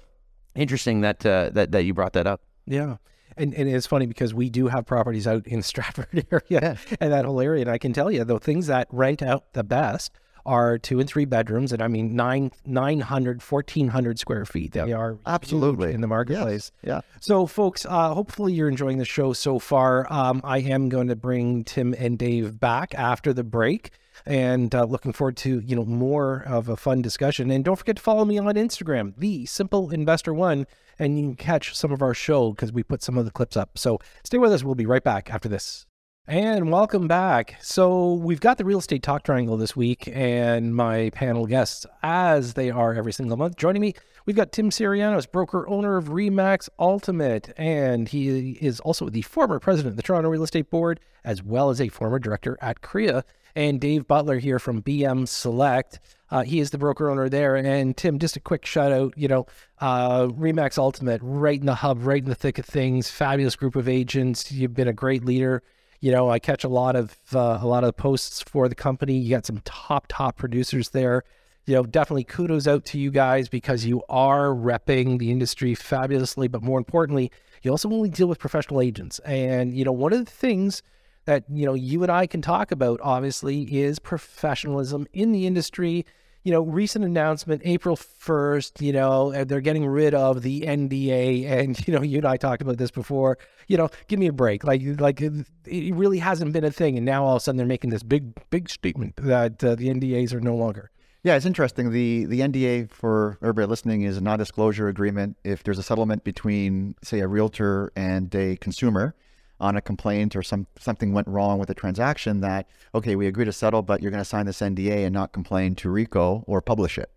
interesting 0.55 1.01
that 1.03 1.25
uh, 1.25 1.51
that 1.51 1.73
that 1.73 1.85
you 1.85 1.95
brought 1.95 2.13
that 2.15 2.27
up. 2.27 2.43
Yeah. 2.67 2.97
And, 3.37 3.55
and 3.55 3.67
it's 3.67 3.87
funny 3.87 4.05
because 4.05 4.35
we 4.35 4.51
do 4.51 4.69
have 4.69 4.85
properties 4.85 5.27
out 5.27 5.47
in 5.47 5.63
Stratford 5.63 6.27
area 6.31 6.43
yeah. 6.49 6.97
and 7.01 7.13
that 7.13 7.25
whole 7.25 7.41
area. 7.41 7.63
And 7.63 7.71
I 7.71 7.79
can 7.79 7.93
tell 7.93 8.11
you, 8.11 8.25
the 8.25 8.39
things 8.39 8.67
that 8.67 8.89
rent 8.91 9.23
out 9.23 9.53
the 9.55 9.65
best 9.65 10.13
are 10.45 10.77
two 10.77 10.99
and 10.99 11.09
three 11.09 11.25
bedrooms. 11.25 11.73
And 11.73 11.83
I 11.83 11.89
mean, 11.89 12.17
nine, 12.17 12.51
900, 12.67 13.43
1400 13.43 14.19
square 14.19 14.45
feet. 14.45 14.73
They 14.73 14.93
are 14.93 15.19
absolutely 15.25 15.93
in 15.93 16.01
the 16.01 16.07
marketplace. 16.07 16.73
Yes. 16.83 16.89
Yeah. 16.89 17.01
So, 17.21 17.47
folks, 17.47 17.87
uh, 17.87 18.13
hopefully 18.15 18.53
you're 18.53 18.69
enjoying 18.69 18.99
the 18.99 19.05
show 19.05 19.33
so 19.33 19.59
far. 19.59 20.13
Um, 20.13 20.41
I 20.45 20.59
am 20.59 20.89
going 20.89 21.09
to 21.09 21.17
bring 21.17 21.65
Tim 21.65 21.95
and 21.97 22.19
Dave 22.19 22.59
back 22.59 22.95
after 22.95 23.33
the 23.33 23.45
break 23.45 23.93
and 24.27 24.75
uh, 24.75 24.85
looking 24.85 25.13
forward 25.13 25.37
to 25.37 25.61
you 25.61 25.77
know 25.77 25.85
more 25.85 26.43
of 26.47 26.69
a 26.69 26.77
fun 26.77 27.03
discussion 27.03 27.51
and 27.51 27.65
don't 27.65 27.77
forget 27.77 27.97
to 27.97 28.03
follow 28.03 28.25
me 28.25 28.39
on 28.39 28.55
instagram 28.55 29.13
the 29.17 29.47
simple 29.47 29.91
investor 29.91 30.33
one 30.35 30.67
and 30.99 31.19
you 31.19 31.25
can 31.25 31.37
catch 31.37 31.75
some 31.75 31.93
of 31.93 32.03
our 32.03 32.15
show 32.15 32.51
because 32.51 32.73
we 32.73 32.83
put 32.83 33.03
some 33.03 33.17
of 33.17 33.25
the 33.25 33.31
clips 33.31 33.57
up 33.57 33.79
so 33.79 33.99
stay 34.25 34.39
with 34.39 34.53
us 34.53 34.63
we'll 34.63 34.75
be 34.75 34.87
right 34.87 35.05
back 35.05 35.33
after 35.33 35.49
this 35.49 35.87
and 36.29 36.71
welcome 36.71 37.09
back. 37.09 37.57
So, 37.61 38.15
we've 38.15 38.39
got 38.39 38.57
the 38.57 38.65
real 38.65 38.79
estate 38.79 39.03
talk 39.03 39.25
triangle 39.25 39.57
this 39.57 39.75
week, 39.75 40.09
and 40.13 40.73
my 40.75 41.11
panel 41.11 41.47
guests, 41.47 41.85
as 42.01 42.55
they 42.55 42.71
are 42.71 42.95
every 42.95 43.13
single 43.13 43.37
month, 43.37 43.57
joining 43.57 43.83
me. 43.83 43.95
We've 44.25 44.37
got 44.37 44.53
Tim 44.53 44.71
Syrianos, 44.71 45.31
broker 45.31 45.69
owner 45.69 45.97
of 45.97 46.11
Remax 46.11 46.69
Ultimate, 46.79 47.53
and 47.57 48.09
he 48.09 48.53
is 48.53 48.79
also 48.81 49.09
the 49.09 49.23
former 49.23 49.59
president 49.59 49.95
of 49.95 49.97
the 49.97 50.03
Toronto 50.03 50.29
Real 50.29 50.45
Estate 50.45 50.71
Board, 50.71 51.01
as 51.25 51.43
well 51.43 51.71
as 51.71 51.81
a 51.81 51.89
former 51.89 52.21
director 52.21 52.57
at 52.61 52.83
CREA. 52.83 53.25
And 53.55 53.81
Dave 53.81 54.07
Butler 54.07 54.39
here 54.39 54.59
from 54.59 54.83
BM 54.83 55.29
Select. 55.29 56.01
Uh, 56.31 56.43
he 56.43 56.61
is 56.61 56.71
the 56.71 56.79
broker 56.79 57.11
owner 57.11 57.29
there. 57.29 57.57
And 57.57 57.97
Tim, 57.97 58.19
just 58.19 58.37
a 58.37 58.41
quick 58.41 58.65
shout 58.65 58.93
out, 58.93 59.13
you 59.17 59.29
know, 59.29 59.47
uh, 59.81 60.29
Remax 60.29 60.79
Ultimate, 60.79 61.21
right 61.23 61.61
in 61.61 61.67
the 61.67 61.75
hub, 61.75 62.07
right 62.07 62.23
in 62.23 62.29
the 62.29 62.35
thick 62.35 62.59
of 62.59 62.65
things, 62.65 63.11
fabulous 63.11 63.55
group 63.55 63.77
of 63.77 63.89
agents. 63.89 64.51
You've 64.51 64.75
been 64.75 64.89
a 64.89 64.95
great 64.95 65.25
leader 65.25 65.63
you 66.03 66.11
know, 66.11 66.29
I 66.29 66.41
catch 66.41 66.65
a 66.65 66.69
lot 66.69 66.97
of 66.97 67.17
uh, 67.33 67.61
a 67.63 67.67
lot 67.67 67.85
of 67.85 67.97
posts 67.97 68.43
for 68.43 68.69
the 68.69 68.75
company. 68.75 69.17
You 69.17 69.31
got 69.31 69.47
some 69.47 69.63
top 69.65 70.07
top 70.09 70.37
producers 70.37 70.91
there. 70.91 71.23
You 71.65 71.77
know, 71.77 71.85
definitely 71.85 72.25
kudos 72.25 72.67
out 72.67 72.85
to 72.87 72.99
you 72.99 73.13
guys 73.13 73.49
because 73.49 73.87
you 73.87 74.03
are 74.09 74.49
repping 74.49 75.21
the 75.21 75.31
industry 75.31 75.77
fabulously. 75.77 76.49
But 76.49 76.61
more 76.61 76.77
importantly, 76.77 77.31
you 77.63 77.71
also 77.71 77.89
only 77.89 78.11
deal 78.11 78.27
with 78.27 78.41
professional 78.41 78.81
agents. 78.81 79.21
And 79.21 79.77
you 79.77 79.85
know, 79.85 79.93
one 79.93 80.13
of 80.13 80.25
the 80.25 80.31
things 80.31 80.83
that 81.25 81.45
you 81.49 81.67
know 81.67 81.75
you 81.75 82.03
and 82.03 82.13
I 82.13 82.27
can 82.27 82.43
talk 82.43 82.73
about 82.73 83.01
obviously 83.03 83.63
is 83.63 83.99
professionalism 83.99 85.07
in 85.13 85.33
the 85.33 85.47
industry 85.47 86.05
you 86.45 86.51
know, 86.51 86.63
recent 86.63 87.05
announcement, 87.05 87.63
April 87.65 87.97
1st, 87.97 88.81
you 88.81 88.93
know, 88.93 89.45
they're 89.45 89.61
getting 89.61 89.87
rid 89.87 90.13
of 90.13 90.43
the 90.43 90.63
NDA. 90.63 91.49
And, 91.49 91.87
you 91.87 91.95
know, 91.95 92.03
you 92.03 92.19
and 92.19 92.27
I 92.27 92.37
talked 92.37 92.63
about 92.63 92.79
this 92.79 92.91
before, 92.91 93.39
you 93.69 93.77
know, 93.77 93.89
give 94.09 94.19
me 94.19 94.27
a 94.27 94.33
break. 94.33 94.65
Like, 94.65 94.83
like 94.99 95.21
it 95.21 95.95
really 95.95 96.19
hasn't 96.19 96.53
been 96.53 96.65
a 96.65 96.71
thing. 96.71 96.97
And 96.97 97.07
now 97.07 97.25
all 97.25 97.37
of 97.37 97.43
a 97.43 97.45
sudden 97.45 97.59
they're 97.59 97.67
making 97.67 97.91
this 97.91 98.03
big, 98.03 98.35
big 98.51 98.69
statement 98.69 99.17
that 99.17 99.63
uh, 99.63 99.77
the 99.77 99.89
NDAs 99.89 100.35
are 100.35 100.41
no 100.41 100.57
longer. 100.57 100.91
Yeah, 101.25 101.37
it's 101.37 101.47
interesting. 101.47 101.93
The 101.93 102.25
the 102.25 102.41
NDA 102.41 102.91
for 102.91 103.39
everybody 103.41 103.69
listening 103.69 104.03
is 104.03 104.17
a 104.17 104.21
non-disclosure 104.21 104.89
agreement. 104.89 105.37
If 105.45 105.63
there's 105.63 105.79
a 105.79 105.83
settlement 105.85 106.25
between, 106.25 106.97
say, 107.05 107.21
a 107.21 107.29
realtor 107.29 107.93
and 107.95 108.35
a 108.35 108.57
consumer, 108.57 109.15
on 109.63 109.77
a 109.77 109.81
complaint 109.81 110.37
or 110.37 110.43
some 110.43 110.67
something 110.79 111.13
went 111.13 111.29
wrong 111.29 111.59
with 111.59 111.71
a 111.71 111.75
transaction 111.75 112.41
that 112.41 112.69
okay 112.95 113.15
we 113.17 113.27
agree 113.27 113.45
to 113.45 113.53
settle 113.53 113.81
but 113.81 114.03
you're 114.03 114.11
going 114.11 114.21
to 114.21 114.29
sign 114.29 114.45
this 114.45 114.61
NDA 114.61 115.05
and 115.07 115.15
not 115.15 115.33
complain 115.33 115.75
to 115.77 115.89
RECO 115.89 116.45
or 116.47 116.61
publish 116.61 116.99
it. 116.99 117.11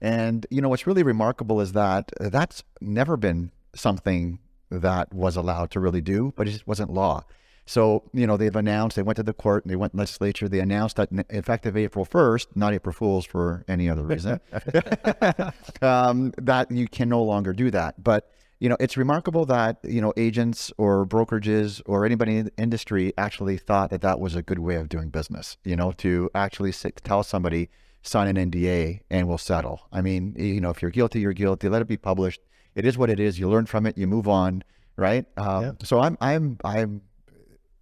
And 0.00 0.46
you 0.50 0.60
know 0.60 0.68
what's 0.68 0.86
really 0.86 1.04
remarkable 1.04 1.60
is 1.60 1.72
that 1.72 2.10
that's 2.18 2.64
never 2.80 3.16
been 3.16 3.52
something 3.74 4.40
that 4.70 5.14
was 5.14 5.36
allowed 5.36 5.70
to 5.70 5.80
really 5.80 6.00
do, 6.00 6.32
but 6.36 6.48
it 6.48 6.50
just 6.50 6.66
wasn't 6.66 6.92
law. 6.92 7.24
So, 7.64 8.02
you 8.12 8.26
know, 8.26 8.36
they've 8.36 8.54
announced, 8.54 8.96
they 8.96 9.02
went 9.02 9.16
to 9.16 9.22
the 9.22 9.32
court 9.32 9.64
and 9.64 9.70
they 9.70 9.76
went 9.76 9.94
legislature, 9.94 10.48
they 10.48 10.58
announced 10.58 10.96
that 10.96 11.10
effective 11.30 11.76
April 11.76 12.04
1st, 12.04 12.48
not 12.56 12.74
April 12.74 12.92
Fools 12.92 13.24
for 13.24 13.64
any 13.68 13.88
other 13.88 14.02
reason, 14.02 14.40
um, 15.82 16.32
that 16.38 16.70
you 16.70 16.88
can 16.88 17.08
no 17.08 17.22
longer 17.22 17.52
do 17.52 17.70
that. 17.70 18.02
But 18.02 18.30
you 18.62 18.68
know, 18.68 18.76
it's 18.78 18.96
remarkable 18.96 19.44
that, 19.46 19.78
you 19.82 20.00
know, 20.00 20.12
agents 20.16 20.72
or 20.78 21.04
brokerages 21.04 21.82
or 21.84 22.06
anybody 22.06 22.36
in 22.36 22.44
the 22.44 22.52
industry 22.56 23.12
actually 23.18 23.56
thought 23.56 23.90
that 23.90 24.02
that 24.02 24.20
was 24.20 24.36
a 24.36 24.42
good 24.42 24.60
way 24.60 24.76
of 24.76 24.88
doing 24.88 25.08
business, 25.08 25.56
you 25.64 25.74
know, 25.74 25.90
to 25.90 26.30
actually 26.32 26.70
sit, 26.70 27.00
tell 27.02 27.24
somebody, 27.24 27.70
sign 28.02 28.36
an 28.36 28.52
NDA 28.52 29.00
and 29.10 29.26
we'll 29.26 29.36
settle. 29.36 29.88
I 29.90 30.00
mean, 30.00 30.36
you 30.38 30.60
know, 30.60 30.70
if 30.70 30.80
you're 30.80 30.92
guilty, 30.92 31.18
you're 31.18 31.32
guilty. 31.32 31.68
Let 31.68 31.82
it 31.82 31.88
be 31.88 31.96
published. 31.96 32.40
It 32.76 32.86
is 32.86 32.96
what 32.96 33.10
it 33.10 33.18
is. 33.18 33.36
You 33.36 33.50
learn 33.50 33.66
from 33.66 33.84
it. 33.84 33.98
You 33.98 34.06
move 34.06 34.28
on, 34.28 34.62
right? 34.96 35.26
Um, 35.36 35.64
yeah. 35.64 35.72
So 35.82 35.98
I'm, 35.98 36.16
I'm, 36.20 36.56
I'm. 36.64 37.02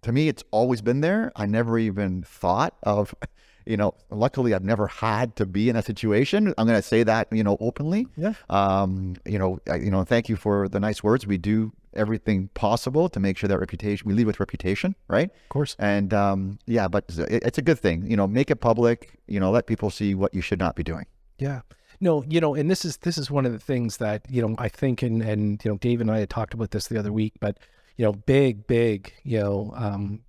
To 0.01 0.11
me, 0.11 0.29
it's 0.29 0.43
always 0.49 0.81
been 0.81 1.01
there. 1.01 1.31
I 1.35 1.45
never 1.45 1.77
even 1.77 2.23
thought 2.23 2.75
of 2.81 3.13
you 3.65 3.77
know, 3.77 3.93
luckily 4.09 4.53
I've 4.53 4.63
never 4.63 4.87
had 4.87 5.35
to 5.37 5.45
be 5.45 5.69
in 5.69 5.75
a 5.75 5.81
situation. 5.81 6.53
I'm 6.57 6.67
going 6.67 6.79
to 6.79 6.87
say 6.87 7.03
that, 7.03 7.27
you 7.31 7.43
know, 7.43 7.57
openly. 7.59 8.07
Yeah. 8.17 8.33
Um, 8.49 9.15
you 9.25 9.39
know, 9.39 9.59
I, 9.69 9.75
you 9.75 9.91
know, 9.91 10.03
thank 10.03 10.29
you 10.29 10.35
for 10.35 10.67
the 10.67 10.79
nice 10.79 11.03
words. 11.03 11.27
We 11.27 11.37
do 11.37 11.71
everything 11.93 12.49
possible 12.53 13.09
to 13.09 13.19
make 13.19 13.37
sure 13.37 13.47
that 13.47 13.59
reputation, 13.59 14.07
we 14.07 14.13
lead 14.13 14.25
with 14.27 14.39
reputation, 14.39 14.95
right? 15.07 15.29
Of 15.29 15.49
course. 15.49 15.75
And 15.77 16.13
um, 16.13 16.59
yeah, 16.65 16.87
but 16.87 17.05
it's 17.17 17.57
a 17.57 17.61
good 17.61 17.79
thing, 17.79 18.09
you 18.09 18.15
know, 18.15 18.27
make 18.27 18.49
it 18.49 18.57
public, 18.57 19.19
you 19.27 19.39
know, 19.39 19.51
let 19.51 19.67
people 19.67 19.89
see 19.89 20.15
what 20.15 20.33
you 20.33 20.41
should 20.41 20.59
not 20.59 20.75
be 20.75 20.83
doing. 20.83 21.05
Yeah. 21.37 21.61
No, 21.99 22.23
you 22.27 22.41
know, 22.41 22.55
and 22.55 22.69
this 22.69 22.83
is 22.83 22.97
this 22.97 23.17
is 23.19 23.29
one 23.29 23.45
of 23.45 23.51
the 23.51 23.59
things 23.59 23.97
that 23.97 24.25
you 24.27 24.41
know 24.41 24.55
I 24.57 24.69
think, 24.69 25.03
and 25.03 25.21
and 25.21 25.63
you 25.63 25.69
know, 25.69 25.77
Dave 25.77 26.01
and 26.01 26.09
I 26.09 26.17
had 26.17 26.31
talked 26.31 26.55
about 26.55 26.71
this 26.71 26.87
the 26.87 26.97
other 26.97 27.13
week, 27.13 27.33
but 27.39 27.59
you 27.95 28.05
know, 28.05 28.13
big, 28.13 28.65
big, 28.65 29.13
you 29.23 29.39
know, 29.39 29.71
um, 29.75 30.21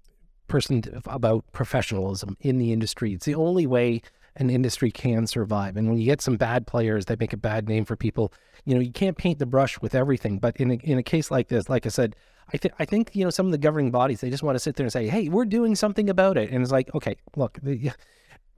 person 0.53 1.03
about 1.07 1.45
professionalism 1.53 2.37
in 2.41 2.59
the 2.59 2.73
industry. 2.73 3.15
It's 3.15 3.25
the 3.25 3.35
only 3.35 3.67
way 3.67 4.03
an 4.37 4.51
industry 4.51 4.91
can 4.91 5.27
survive. 5.27 5.77
And 5.77 5.89
when 5.89 5.99
you 5.99 6.05
get 6.05 6.21
some 6.21 6.37
bad 6.37 6.67
players 6.67 7.07
that 7.07 7.21
make 7.21 7.33
a 7.33 7.39
bad 7.39 7.69
name 7.69 7.85
for 7.85 7.97
people, 7.97 8.33
you 8.67 8.75
know, 8.75 8.81
you 8.81 8.93
can't 8.93 9.17
paint 9.17 9.39
the 9.39 9.47
brush 9.47 9.81
with 9.81 9.95
everything. 9.95 10.39
But 10.39 10.57
in 10.59 10.71
a, 10.71 10.75
in 10.75 10.99
a 10.99 11.03
case 11.03 11.31
like 11.31 11.49
this, 11.49 11.69
like 11.69 11.87
I 11.87 11.89
said, 11.89 12.17
I, 12.53 12.57
th- 12.59 12.75
I 12.79 12.85
think, 12.85 13.17
you 13.17 13.25
know, 13.25 13.31
some 13.31 13.47
of 13.47 13.53
the 13.53 13.59
governing 13.67 13.91
bodies, 13.91 14.21
they 14.21 14.31
just 14.31 14.43
want 14.43 14.57
to 14.57 14.61
sit 14.61 14.77
there 14.77 14.85
and 14.85 14.93
say, 14.93 15.09
hey, 15.09 15.29
we're 15.29 15.47
doing 15.47 15.75
something 15.75 16.11
about 16.11 16.37
it. 16.37 16.51
And 16.51 16.63
it's 16.63 16.73
like, 16.73 16.95
okay, 16.95 17.17
look, 17.35 17.59
the, 17.63 17.93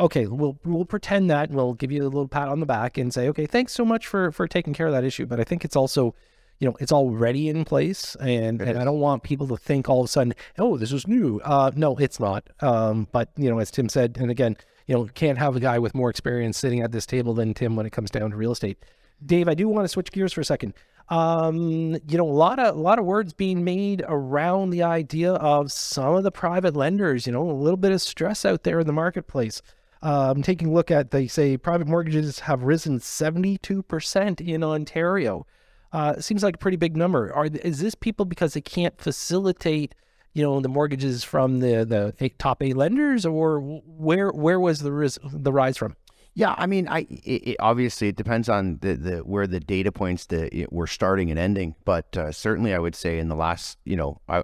okay, 0.00 0.26
we'll 0.26 0.58
we'll 0.64 0.84
pretend 0.84 1.30
that 1.30 1.50
we'll 1.50 1.74
give 1.74 1.92
you 1.92 2.02
a 2.02 2.10
little 2.14 2.28
pat 2.28 2.48
on 2.48 2.60
the 2.60 2.66
back 2.66 2.98
and 2.98 3.14
say, 3.14 3.28
okay, 3.28 3.46
thanks 3.46 3.72
so 3.72 3.84
much 3.84 4.06
for 4.06 4.32
for 4.32 4.48
taking 4.48 4.74
care 4.74 4.88
of 4.88 4.92
that 4.92 5.04
issue. 5.04 5.26
But 5.26 5.38
I 5.38 5.44
think 5.44 5.64
it's 5.64 5.76
also, 5.76 6.14
you 6.58 6.68
know, 6.68 6.76
it's 6.80 6.92
already 6.92 7.48
in 7.48 7.64
place, 7.64 8.16
and 8.16 8.62
and 8.62 8.78
I 8.78 8.84
don't 8.84 9.00
want 9.00 9.22
people 9.22 9.46
to 9.48 9.56
think 9.56 9.88
all 9.88 10.00
of 10.00 10.06
a 10.06 10.08
sudden, 10.08 10.34
oh, 10.58 10.76
this 10.76 10.92
is 10.92 11.06
new. 11.06 11.40
Uh, 11.44 11.70
no, 11.74 11.96
it's 11.96 12.20
not. 12.20 12.48
Um, 12.60 13.08
but 13.12 13.30
you 13.36 13.50
know, 13.50 13.58
as 13.58 13.70
Tim 13.70 13.88
said, 13.88 14.16
and 14.20 14.30
again, 14.30 14.56
you 14.86 14.94
know, 14.94 15.06
can't 15.14 15.38
have 15.38 15.56
a 15.56 15.60
guy 15.60 15.78
with 15.78 15.94
more 15.94 16.10
experience 16.10 16.58
sitting 16.58 16.80
at 16.80 16.92
this 16.92 17.06
table 17.06 17.34
than 17.34 17.54
Tim 17.54 17.76
when 17.76 17.86
it 17.86 17.90
comes 17.90 18.10
down 18.10 18.30
to 18.30 18.36
real 18.36 18.52
estate. 18.52 18.84
Dave, 19.24 19.48
I 19.48 19.54
do 19.54 19.68
want 19.68 19.84
to 19.84 19.88
switch 19.88 20.12
gears 20.12 20.32
for 20.32 20.40
a 20.40 20.44
second. 20.44 20.74
Um, 21.08 21.98
you 22.08 22.16
know, 22.16 22.28
a 22.28 22.32
lot 22.32 22.58
of 22.58 22.76
a 22.76 22.80
lot 22.80 22.98
of 22.98 23.04
words 23.04 23.32
being 23.32 23.64
made 23.64 24.02
around 24.06 24.70
the 24.70 24.82
idea 24.82 25.34
of 25.34 25.70
some 25.70 26.14
of 26.14 26.22
the 26.22 26.30
private 26.30 26.74
lenders. 26.74 27.26
You 27.26 27.32
know, 27.32 27.50
a 27.50 27.52
little 27.52 27.76
bit 27.76 27.92
of 27.92 28.00
stress 28.00 28.44
out 28.44 28.62
there 28.62 28.80
in 28.80 28.86
the 28.86 28.92
marketplace. 28.92 29.60
Um, 30.02 30.42
taking 30.42 30.68
a 30.68 30.72
look 30.72 30.90
at, 30.90 31.12
they 31.12 31.26
say 31.26 31.56
private 31.56 31.88
mortgages 31.88 32.40
have 32.40 32.62
risen 32.62 32.98
72% 32.98 34.40
in 34.46 34.62
Ontario. 34.62 35.46
Uh, 35.94 36.20
seems 36.20 36.42
like 36.42 36.56
a 36.56 36.58
pretty 36.58 36.76
big 36.76 36.96
number. 36.96 37.32
Are 37.32 37.46
is 37.46 37.78
this 37.78 37.94
people 37.94 38.24
because 38.24 38.54
they 38.54 38.60
can't 38.60 39.00
facilitate, 39.00 39.94
you 40.32 40.42
know, 40.42 40.58
the 40.58 40.68
mortgages 40.68 41.22
from 41.22 41.60
the 41.60 41.84
the 42.18 42.30
top 42.30 42.60
A 42.64 42.72
lenders, 42.72 43.24
or 43.24 43.60
where 43.60 44.30
where 44.30 44.58
was 44.58 44.80
the 44.80 44.90
ris- 44.90 45.20
the 45.22 45.52
rise 45.52 45.76
from? 45.76 45.94
Yeah, 46.34 46.56
I 46.58 46.66
mean, 46.66 46.88
I 46.88 47.06
it, 47.24 47.48
it, 47.48 47.56
obviously 47.60 48.08
it 48.08 48.16
depends 48.16 48.48
on 48.48 48.78
the, 48.80 48.94
the 48.94 49.18
where 49.18 49.46
the 49.46 49.60
data 49.60 49.92
points 49.92 50.26
that 50.26 50.52
it, 50.52 50.72
we're 50.72 50.88
starting 50.88 51.30
and 51.30 51.38
ending, 51.38 51.76
but 51.84 52.16
uh, 52.16 52.32
certainly 52.32 52.74
I 52.74 52.80
would 52.80 52.96
say 52.96 53.20
in 53.20 53.28
the 53.28 53.36
last, 53.36 53.78
you 53.84 53.94
know, 53.94 54.20
I 54.28 54.42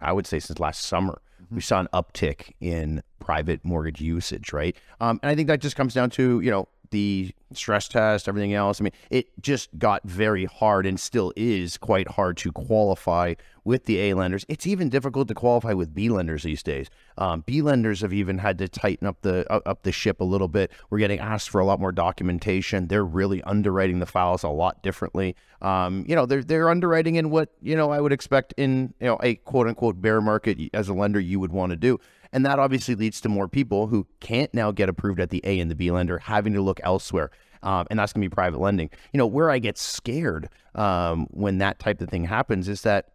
I 0.00 0.12
would 0.12 0.26
say 0.26 0.40
since 0.40 0.58
last 0.58 0.86
summer, 0.86 1.20
mm-hmm. 1.42 1.56
we 1.56 1.60
saw 1.60 1.80
an 1.80 1.88
uptick 1.92 2.52
in 2.60 3.02
private 3.18 3.62
mortgage 3.62 4.00
usage, 4.00 4.54
right? 4.54 4.74
Um, 5.02 5.20
and 5.22 5.28
I 5.28 5.34
think 5.34 5.48
that 5.48 5.60
just 5.60 5.76
comes 5.76 5.92
down 5.92 6.08
to 6.10 6.40
you 6.40 6.50
know 6.50 6.66
the 6.90 7.32
stress 7.52 7.88
test, 7.88 8.28
everything 8.28 8.54
else. 8.54 8.80
I 8.80 8.84
mean, 8.84 8.92
it 9.10 9.26
just 9.40 9.76
got 9.78 10.02
very 10.04 10.44
hard 10.44 10.86
and 10.86 10.98
still 10.98 11.32
is 11.36 11.76
quite 11.78 12.08
hard 12.08 12.36
to 12.38 12.52
qualify 12.52 13.34
with 13.64 13.84
the 13.84 13.98
A 14.00 14.14
lenders. 14.14 14.44
It's 14.48 14.66
even 14.66 14.88
difficult 14.88 15.28
to 15.28 15.34
qualify 15.34 15.72
with 15.72 15.94
B 15.94 16.08
lenders 16.08 16.42
these 16.42 16.62
days. 16.62 16.88
Um, 17.18 17.42
B 17.46 17.62
lenders 17.62 18.00
have 18.00 18.12
even 18.12 18.38
had 18.38 18.58
to 18.58 18.68
tighten 18.68 19.06
up 19.06 19.20
the 19.22 19.50
uh, 19.52 19.60
up 19.66 19.82
the 19.82 19.92
ship 19.92 20.20
a 20.20 20.24
little 20.24 20.48
bit. 20.48 20.70
We're 20.88 20.98
getting 20.98 21.20
asked 21.20 21.50
for 21.50 21.60
a 21.60 21.64
lot 21.64 21.80
more 21.80 21.92
documentation. 21.92 22.88
They're 22.88 23.04
really 23.04 23.42
underwriting 23.42 23.98
the 23.98 24.06
files 24.06 24.42
a 24.42 24.48
lot 24.48 24.82
differently. 24.82 25.36
Um, 25.62 26.04
you 26.08 26.16
know, 26.16 26.26
they're 26.26 26.42
they're 26.42 26.70
underwriting 26.70 27.16
in 27.16 27.30
what 27.30 27.50
you 27.60 27.76
know 27.76 27.90
I 27.90 28.00
would 28.00 28.12
expect 28.12 28.54
in 28.56 28.94
you 29.00 29.06
know 29.06 29.18
a 29.22 29.34
quote 29.36 29.66
unquote 29.66 30.00
bear 30.00 30.20
market 30.20 30.58
as 30.72 30.88
a 30.88 30.94
lender 30.94 31.20
you 31.20 31.38
would 31.40 31.52
want 31.52 31.70
to 31.70 31.76
do. 31.76 31.98
And 32.32 32.46
that 32.46 32.58
obviously 32.58 32.94
leads 32.94 33.20
to 33.22 33.28
more 33.28 33.48
people 33.48 33.88
who 33.88 34.06
can't 34.20 34.52
now 34.54 34.70
get 34.70 34.88
approved 34.88 35.20
at 35.20 35.30
the 35.30 35.40
A 35.44 35.58
and 35.58 35.70
the 35.70 35.74
B 35.74 35.90
lender 35.90 36.18
having 36.18 36.52
to 36.52 36.62
look 36.62 36.80
elsewhere. 36.82 37.30
Um, 37.62 37.86
and 37.90 37.98
that's 37.98 38.12
going 38.12 38.22
to 38.22 38.28
be 38.28 38.34
private 38.34 38.60
lending. 38.60 38.88
You 39.12 39.18
know, 39.18 39.26
where 39.26 39.50
I 39.50 39.58
get 39.58 39.76
scared 39.76 40.48
um, 40.74 41.26
when 41.30 41.58
that 41.58 41.78
type 41.78 42.00
of 42.00 42.08
thing 42.08 42.24
happens 42.24 42.68
is 42.68 42.82
that 42.82 43.08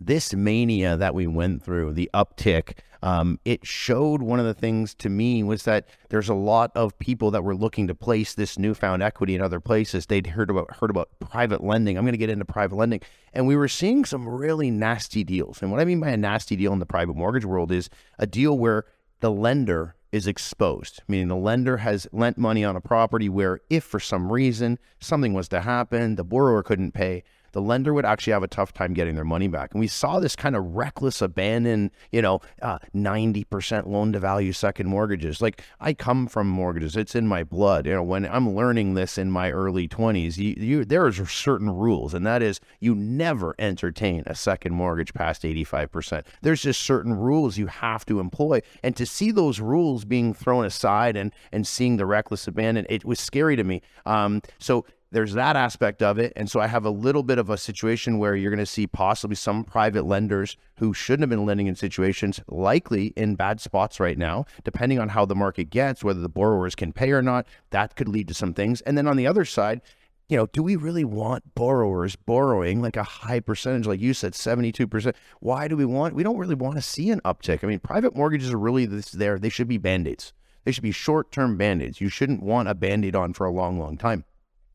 this 0.00 0.34
mania 0.34 0.96
that 0.96 1.14
we 1.14 1.26
went 1.26 1.62
through, 1.62 1.92
the 1.92 2.10
uptick, 2.14 2.74
um, 3.02 3.38
it 3.44 3.66
showed 3.66 4.22
one 4.22 4.40
of 4.40 4.46
the 4.46 4.54
things 4.54 4.94
to 4.94 5.08
me 5.08 5.42
was 5.42 5.62
that 5.64 5.86
there's 6.08 6.28
a 6.28 6.34
lot 6.34 6.72
of 6.74 6.98
people 6.98 7.30
that 7.30 7.44
were 7.44 7.54
looking 7.54 7.86
to 7.86 7.94
place 7.94 8.34
this 8.34 8.58
newfound 8.58 9.02
equity 9.02 9.34
in 9.34 9.40
other 9.40 9.60
places. 9.60 10.06
They'd 10.06 10.26
heard 10.26 10.50
about 10.50 10.76
heard 10.76 10.90
about 10.90 11.10
private 11.20 11.62
lending. 11.62 11.96
I'm 11.96 12.04
going 12.04 12.12
to 12.12 12.18
get 12.18 12.30
into 12.30 12.44
private 12.44 12.76
lending, 12.76 13.00
and 13.32 13.46
we 13.46 13.56
were 13.56 13.68
seeing 13.68 14.04
some 14.04 14.28
really 14.28 14.70
nasty 14.70 15.22
deals. 15.22 15.62
And 15.62 15.70
what 15.70 15.80
I 15.80 15.84
mean 15.84 16.00
by 16.00 16.10
a 16.10 16.16
nasty 16.16 16.56
deal 16.56 16.72
in 16.72 16.80
the 16.80 16.86
private 16.86 17.14
mortgage 17.14 17.44
world 17.44 17.70
is 17.70 17.88
a 18.18 18.26
deal 18.26 18.58
where 18.58 18.84
the 19.20 19.30
lender 19.30 19.94
is 20.10 20.26
exposed, 20.26 21.02
meaning 21.06 21.28
the 21.28 21.36
lender 21.36 21.76
has 21.76 22.08
lent 22.12 22.38
money 22.38 22.64
on 22.64 22.76
a 22.76 22.80
property 22.80 23.28
where, 23.28 23.60
if 23.68 23.84
for 23.84 24.00
some 24.00 24.32
reason 24.32 24.78
something 25.00 25.34
was 25.34 25.48
to 25.48 25.60
happen, 25.60 26.16
the 26.16 26.24
borrower 26.24 26.62
couldn't 26.62 26.92
pay, 26.92 27.22
the 27.52 27.60
lender 27.60 27.94
would 27.94 28.04
actually 28.04 28.32
have 28.32 28.42
a 28.42 28.48
tough 28.48 28.72
time 28.72 28.94
getting 28.94 29.14
their 29.14 29.24
money 29.24 29.48
back. 29.48 29.72
And 29.72 29.80
we 29.80 29.88
saw 29.88 30.20
this 30.20 30.36
kind 30.36 30.56
of 30.56 30.74
reckless 30.74 31.22
abandon, 31.22 31.90
you 32.12 32.22
know, 32.22 32.40
uh, 32.62 32.78
90% 32.94 33.86
loan 33.86 34.12
to 34.12 34.18
value 34.18 34.52
second 34.52 34.88
mortgages. 34.88 35.40
Like 35.40 35.62
I 35.80 35.94
come 35.94 36.26
from 36.26 36.48
mortgages, 36.48 36.96
it's 36.96 37.14
in 37.14 37.26
my 37.26 37.44
blood. 37.44 37.86
You 37.86 37.94
know, 37.94 38.02
when 38.02 38.26
I'm 38.26 38.54
learning 38.54 38.94
this 38.94 39.18
in 39.18 39.30
my 39.30 39.50
early 39.50 39.88
20s, 39.88 40.36
you, 40.36 40.54
you, 40.56 40.84
there 40.84 41.04
are 41.06 41.12
certain 41.12 41.70
rules, 41.70 42.14
and 42.14 42.26
that 42.26 42.42
is 42.42 42.60
you 42.80 42.94
never 42.94 43.54
entertain 43.58 44.22
a 44.26 44.34
second 44.34 44.74
mortgage 44.74 45.14
past 45.14 45.42
85%. 45.42 46.24
There's 46.42 46.62
just 46.62 46.82
certain 46.82 47.14
rules 47.14 47.58
you 47.58 47.66
have 47.66 48.04
to 48.06 48.20
employ. 48.20 48.60
And 48.82 48.96
to 48.96 49.06
see 49.06 49.30
those 49.30 49.60
rules 49.60 50.04
being 50.04 50.34
thrown 50.34 50.64
aside 50.64 51.16
and, 51.16 51.32
and 51.52 51.66
seeing 51.66 51.96
the 51.96 52.06
reckless 52.06 52.46
abandon, 52.46 52.86
it 52.88 53.04
was 53.04 53.20
scary 53.20 53.56
to 53.56 53.64
me. 53.64 53.82
Um, 54.06 54.42
so 54.58 54.84
there's 55.10 55.32
that 55.34 55.56
aspect 55.56 56.02
of 56.02 56.18
it. 56.18 56.32
And 56.36 56.50
so 56.50 56.60
I 56.60 56.66
have 56.66 56.84
a 56.84 56.90
little 56.90 57.22
bit 57.22 57.38
of 57.38 57.48
a 57.48 57.56
situation 57.56 58.18
where 58.18 58.36
you're 58.36 58.50
going 58.50 58.58
to 58.58 58.66
see 58.66 58.86
possibly 58.86 59.36
some 59.36 59.64
private 59.64 60.04
lenders 60.04 60.56
who 60.76 60.92
shouldn't 60.92 61.22
have 61.22 61.30
been 61.30 61.46
lending 61.46 61.66
in 61.66 61.76
situations 61.76 62.40
likely 62.48 63.08
in 63.16 63.34
bad 63.34 63.60
spots 63.60 64.00
right 64.00 64.18
now, 64.18 64.44
depending 64.64 64.98
on 64.98 65.08
how 65.08 65.24
the 65.24 65.34
market 65.34 65.70
gets, 65.70 66.04
whether 66.04 66.20
the 66.20 66.28
borrowers 66.28 66.74
can 66.74 66.92
pay 66.92 67.10
or 67.10 67.22
not. 67.22 67.46
That 67.70 67.96
could 67.96 68.08
lead 68.08 68.28
to 68.28 68.34
some 68.34 68.52
things. 68.52 68.80
And 68.82 68.98
then 68.98 69.08
on 69.08 69.16
the 69.16 69.26
other 69.26 69.44
side, 69.44 69.80
you 70.28 70.36
know, 70.36 70.46
do 70.46 70.62
we 70.62 70.76
really 70.76 71.04
want 71.04 71.54
borrowers 71.54 72.14
borrowing 72.14 72.82
like 72.82 72.98
a 72.98 73.02
high 73.02 73.40
percentage, 73.40 73.86
like 73.86 74.00
you 74.00 74.12
said, 74.12 74.34
72%? 74.34 75.14
Why 75.40 75.68
do 75.68 75.76
we 75.76 75.86
want, 75.86 76.14
we 76.14 76.22
don't 76.22 76.36
really 76.36 76.54
want 76.54 76.76
to 76.76 76.82
see 76.82 77.10
an 77.10 77.22
uptick. 77.24 77.64
I 77.64 77.66
mean, 77.66 77.78
private 77.78 78.14
mortgages 78.14 78.52
are 78.52 78.58
really 78.58 78.84
this 78.84 79.10
there. 79.12 79.38
They 79.38 79.48
should 79.48 79.68
be 79.68 79.78
band 79.78 80.06
aids. 80.06 80.34
They 80.64 80.72
should 80.72 80.82
be 80.82 80.92
short 80.92 81.32
term 81.32 81.56
band 81.56 81.80
aids. 81.80 82.02
You 82.02 82.10
shouldn't 82.10 82.42
want 82.42 82.68
a 82.68 82.74
band 82.74 83.06
aid 83.06 83.16
on 83.16 83.32
for 83.32 83.46
a 83.46 83.50
long, 83.50 83.78
long 83.78 83.96
time. 83.96 84.26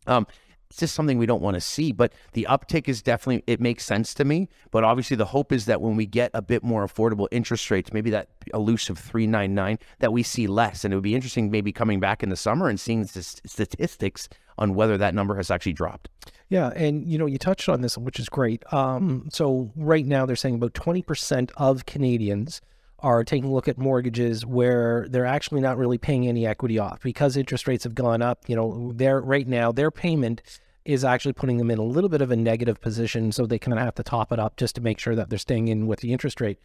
Um, 0.08 0.28
it's 0.70 0.80
just 0.80 0.96
something 0.96 1.20
we 1.20 1.28
don't 1.28 1.42
want 1.44 1.54
to 1.54 1.62
see. 1.62 1.92
But 1.92 2.14
the 2.34 2.48
uptick 2.50 2.88
is 2.88 3.04
definitely 3.04 3.44
it 3.46 3.62
makes 3.62 3.86
sense 3.86 4.16
to 4.16 4.26
me. 4.26 4.50
But 4.72 4.84
obviously, 4.84 5.16
the 5.16 5.26
hope 5.26 5.52
is 5.52 5.66
that 5.66 5.82
when 5.82 5.96
we 5.96 6.08
get 6.08 6.32
a 6.34 6.42
bit 6.42 6.64
more 6.64 6.86
affordable 6.86 7.28
interest 7.32 7.70
rates, 7.70 7.94
maybe 7.94 8.10
that 8.10 8.30
elusive 8.56 8.98
three 8.98 9.28
nine 9.28 9.54
nine, 9.54 9.78
that 10.00 10.12
we 10.12 10.24
see 10.24 10.48
less. 10.48 10.84
And 10.84 10.92
it 10.92 10.98
would 10.98 11.04
be 11.04 11.14
interesting, 11.14 11.52
maybe 11.52 11.72
coming 11.72 12.00
back 12.00 12.24
in 12.24 12.30
the 12.30 12.36
summer 12.36 12.70
and 12.70 12.80
seeing 12.80 13.02
the 13.02 13.22
statistics 13.22 14.28
on 14.58 14.74
whether 14.74 14.98
that 14.98 15.14
number 15.14 15.36
has 15.36 15.52
actually 15.52 15.74
dropped. 15.74 16.10
Yeah, 16.50 16.70
and 16.76 17.08
you 17.08 17.20
know, 17.20 17.28
you 17.28 17.38
touched 17.38 17.70
on 17.70 17.82
this, 17.82 17.96
which 17.96 18.20
is 18.20 18.28
great. 18.30 18.64
Um, 18.74 19.30
so 19.32 19.72
right 19.76 20.06
now, 20.06 20.26
they're 20.26 20.36
saying 20.36 20.56
about 20.56 20.74
twenty 20.74 21.04
percent 21.04 21.52
of 21.56 21.86
Canadians 21.86 22.62
are 23.04 23.24
taking 23.24 23.50
a 23.50 23.54
look 23.54 23.68
at 23.68 23.78
mortgages 23.78 24.46
where 24.46 25.06
they're 25.10 25.26
actually 25.26 25.62
not 25.62 25.78
really 25.78 25.98
paying 25.98 26.28
any 26.28 26.48
equity 26.48 26.80
off 26.80 27.02
because 27.04 27.36
interest 27.36 27.68
rates 27.68 27.84
have 27.84 27.94
gone 27.94 28.22
up. 28.22 28.48
You 28.48 28.56
know, 28.56 28.94
they're 28.96 29.22
right 29.22 29.48
now 29.48 29.72
their 29.72 29.92
payment 29.92 30.42
is 30.86 31.04
actually 31.04 31.34
putting 31.34 31.58
them 31.58 31.70
in 31.70 31.80
a 31.80 31.84
little 31.84 32.10
bit 32.10 32.22
of 32.22 32.32
a 32.32 32.36
negative 32.36 32.82
position, 32.82 33.32
so 33.32 33.46
they 33.46 33.60
kind 33.60 33.78
of 33.78 33.84
have 33.84 33.96
to 33.96 34.04
top 34.04 34.32
it 34.32 34.40
up 34.40 34.58
just 34.58 34.76
to 34.76 34.82
make 34.82 35.00
sure 35.00 35.16
that 35.16 35.30
they're 35.30 35.38
staying 35.40 35.68
in 35.68 35.88
with 35.88 36.00
the 36.00 36.12
interest 36.12 36.42
rate. 36.42 36.60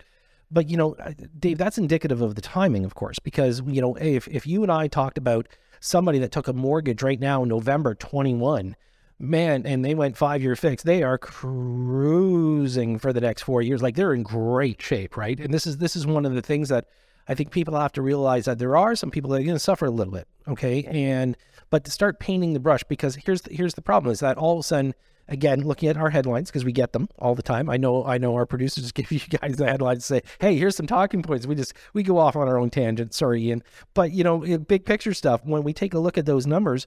But 0.51 0.69
you 0.69 0.77
know, 0.77 0.97
Dave, 1.39 1.59
that's 1.59 1.79
indicative 1.79 2.23
of 2.23 2.35
the 2.35 2.41
timing, 2.41 2.85
of 2.85 2.95
course, 2.95 3.19
because 3.19 3.61
you 3.67 3.81
know, 3.81 3.97
if 3.97 4.29
if 4.29 4.47
you 4.47 4.63
and 4.63 4.73
I 4.73 4.87
talked 4.87 5.19
about 5.19 5.49
somebody 5.81 6.19
that 6.21 6.33
took 6.33 6.49
a 6.49 6.53
mortgage 6.53 7.03
right 7.03 7.21
now, 7.21 7.45
November 7.45 7.95
twenty 7.95 8.35
one 8.35 8.77
man, 9.19 9.67
and 9.67 9.85
they 9.85 9.95
went 9.95 10.17
five 10.17 10.43
year 10.43 10.57
fix. 10.57 10.83
They 10.83 11.03
are 11.03 11.19
cruising 11.19 12.99
for 12.99 13.13
the 13.13 13.21
next 13.21 13.43
four 13.43 13.63
years. 13.63 13.83
Like 13.83 13.97
they're 13.97 14.15
in 14.15 14.23
great 14.23 14.81
shape, 14.81 15.17
right? 15.17 15.39
And 15.39 15.53
this 15.53 15.67
is 15.67 15.79
this 15.79 15.97
is 15.97 16.07
one 16.07 16.25
of 16.25 16.35
the 16.35 16.43
things 16.43 16.69
that 16.69 16.87
I 17.29 17.35
think 17.35 17.51
people 17.51 17.79
have 17.79 17.93
to 17.93 18.03
realize 18.03 18.47
that 18.47 18.59
there 18.59 18.77
are 18.77 18.95
some 18.97 19.11
people 19.11 19.31
that 19.31 19.41
are 19.41 19.45
going 19.45 19.55
to 19.55 19.59
suffer 19.59 19.87
a 19.87 19.91
little 19.91 20.13
bit, 20.13 20.29
okay? 20.47 20.85
And 20.85 21.37
but 21.71 21.85
to 21.85 21.91
start 21.91 22.21
painting 22.21 22.55
the 22.55 22.61
brush 22.61 22.83
because 22.85 23.17
here's 23.17 23.43
the, 23.43 23.55
here's 23.55 23.75
the 23.75 23.83
problem 23.83 24.13
is 24.13 24.21
that 24.21 24.39
all 24.39 24.55
of 24.55 24.61
a 24.61 24.63
sudden 24.63 24.95
again 25.29 25.61
looking 25.61 25.89
at 25.89 25.97
our 25.97 26.09
headlines 26.09 26.49
because 26.51 26.65
we 26.65 26.73
get 26.73 26.95
them 26.95 27.07
all 27.19 27.35
the 27.35 27.43
time 27.43 27.69
i 27.69 27.77
know 27.77 28.03
i 28.07 28.17
know 28.17 28.35
our 28.35 28.47
producers 28.47 28.91
give 28.93 29.13
you 29.13 29.21
guys 29.21 29.57
the 29.57 29.67
headlines 29.67 30.05
say 30.05 30.23
hey 30.41 30.57
here's 30.57 30.75
some 30.75 30.87
talking 30.87 31.23
points 31.23 31.47
we 31.47 31.55
just 31.55 31.75
we 31.93 32.03
go 32.03 32.17
off 32.17 32.35
on 32.35 32.49
our 32.49 32.59
own 32.59 32.71
tangent 32.71 33.13
sorry 33.13 33.45
ian 33.45 33.63
but 33.93 34.11
you 34.13 34.25
know 34.25 34.39
big 34.59 34.87
picture 34.87 35.13
stuff 35.13 35.45
when 35.45 35.63
we 35.63 35.75
take 35.75 35.93
a 35.93 35.99
look 35.99 36.17
at 36.17 36.25
those 36.25 36.47
numbers 36.47 36.87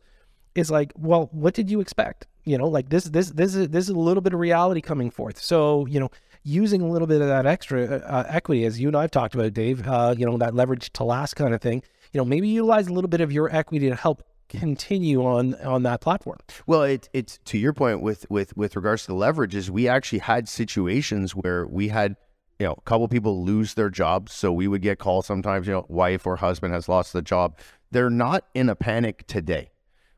is 0.55 0.71
like, 0.71 0.91
well, 0.95 1.29
what 1.31 1.53
did 1.53 1.69
you 1.69 1.81
expect? 1.81 2.27
You 2.43 2.57
know, 2.57 2.67
like 2.67 2.89
this, 2.89 3.05
this, 3.05 3.29
this 3.29 3.55
is 3.55 3.69
this 3.69 3.85
is 3.85 3.89
a 3.91 3.99
little 3.99 4.21
bit 4.21 4.33
of 4.33 4.39
reality 4.39 4.81
coming 4.81 5.11
forth. 5.11 5.39
So, 5.39 5.85
you 5.85 5.99
know, 5.99 6.09
using 6.43 6.81
a 6.81 6.87
little 6.87 7.07
bit 7.07 7.21
of 7.21 7.27
that 7.27 7.45
extra 7.45 7.83
uh, 7.85 7.97
uh, 8.05 8.25
equity, 8.27 8.65
as 8.65 8.79
you 8.79 8.87
and 8.87 8.97
I've 8.97 9.11
talked 9.11 9.35
about, 9.35 9.53
Dave, 9.53 9.87
uh, 9.87 10.15
you 10.17 10.25
know, 10.25 10.37
that 10.37 10.55
leverage 10.55 10.91
to 10.93 11.03
last 11.03 11.35
kind 11.35 11.53
of 11.53 11.61
thing. 11.61 11.83
You 12.13 12.17
know, 12.17 12.25
maybe 12.25 12.47
utilize 12.47 12.87
a 12.87 12.93
little 12.93 13.09
bit 13.09 13.21
of 13.21 13.31
your 13.31 13.55
equity 13.55 13.89
to 13.89 13.95
help 13.95 14.23
continue 14.49 15.23
on 15.23 15.55
on 15.63 15.83
that 15.83 16.01
platform. 16.01 16.39
Well, 16.65 16.83
it, 16.83 17.09
it's 17.13 17.39
to 17.45 17.57
your 17.57 17.73
point 17.73 18.01
with 18.01 18.29
with 18.29 18.57
with 18.57 18.75
regards 18.75 19.05
to 19.05 19.09
the 19.09 19.17
leverages, 19.17 19.69
we 19.69 19.87
actually 19.87 20.19
had 20.19 20.49
situations 20.49 21.35
where 21.35 21.65
we 21.67 21.89
had 21.89 22.15
you 22.61 22.67
know, 22.67 22.75
a 22.77 22.81
couple 22.81 23.07
people 23.07 23.43
lose 23.43 23.73
their 23.73 23.89
jobs. 23.89 24.33
So 24.33 24.51
we 24.51 24.67
would 24.67 24.83
get 24.83 24.99
calls 24.99 25.25
sometimes, 25.25 25.65
you 25.65 25.73
know, 25.73 25.85
wife 25.89 26.27
or 26.27 26.35
husband 26.35 26.75
has 26.75 26.87
lost 26.87 27.11
the 27.11 27.23
job. 27.23 27.57
They're 27.89 28.11
not 28.11 28.45
in 28.53 28.69
a 28.69 28.75
panic 28.75 29.25
today. 29.25 29.71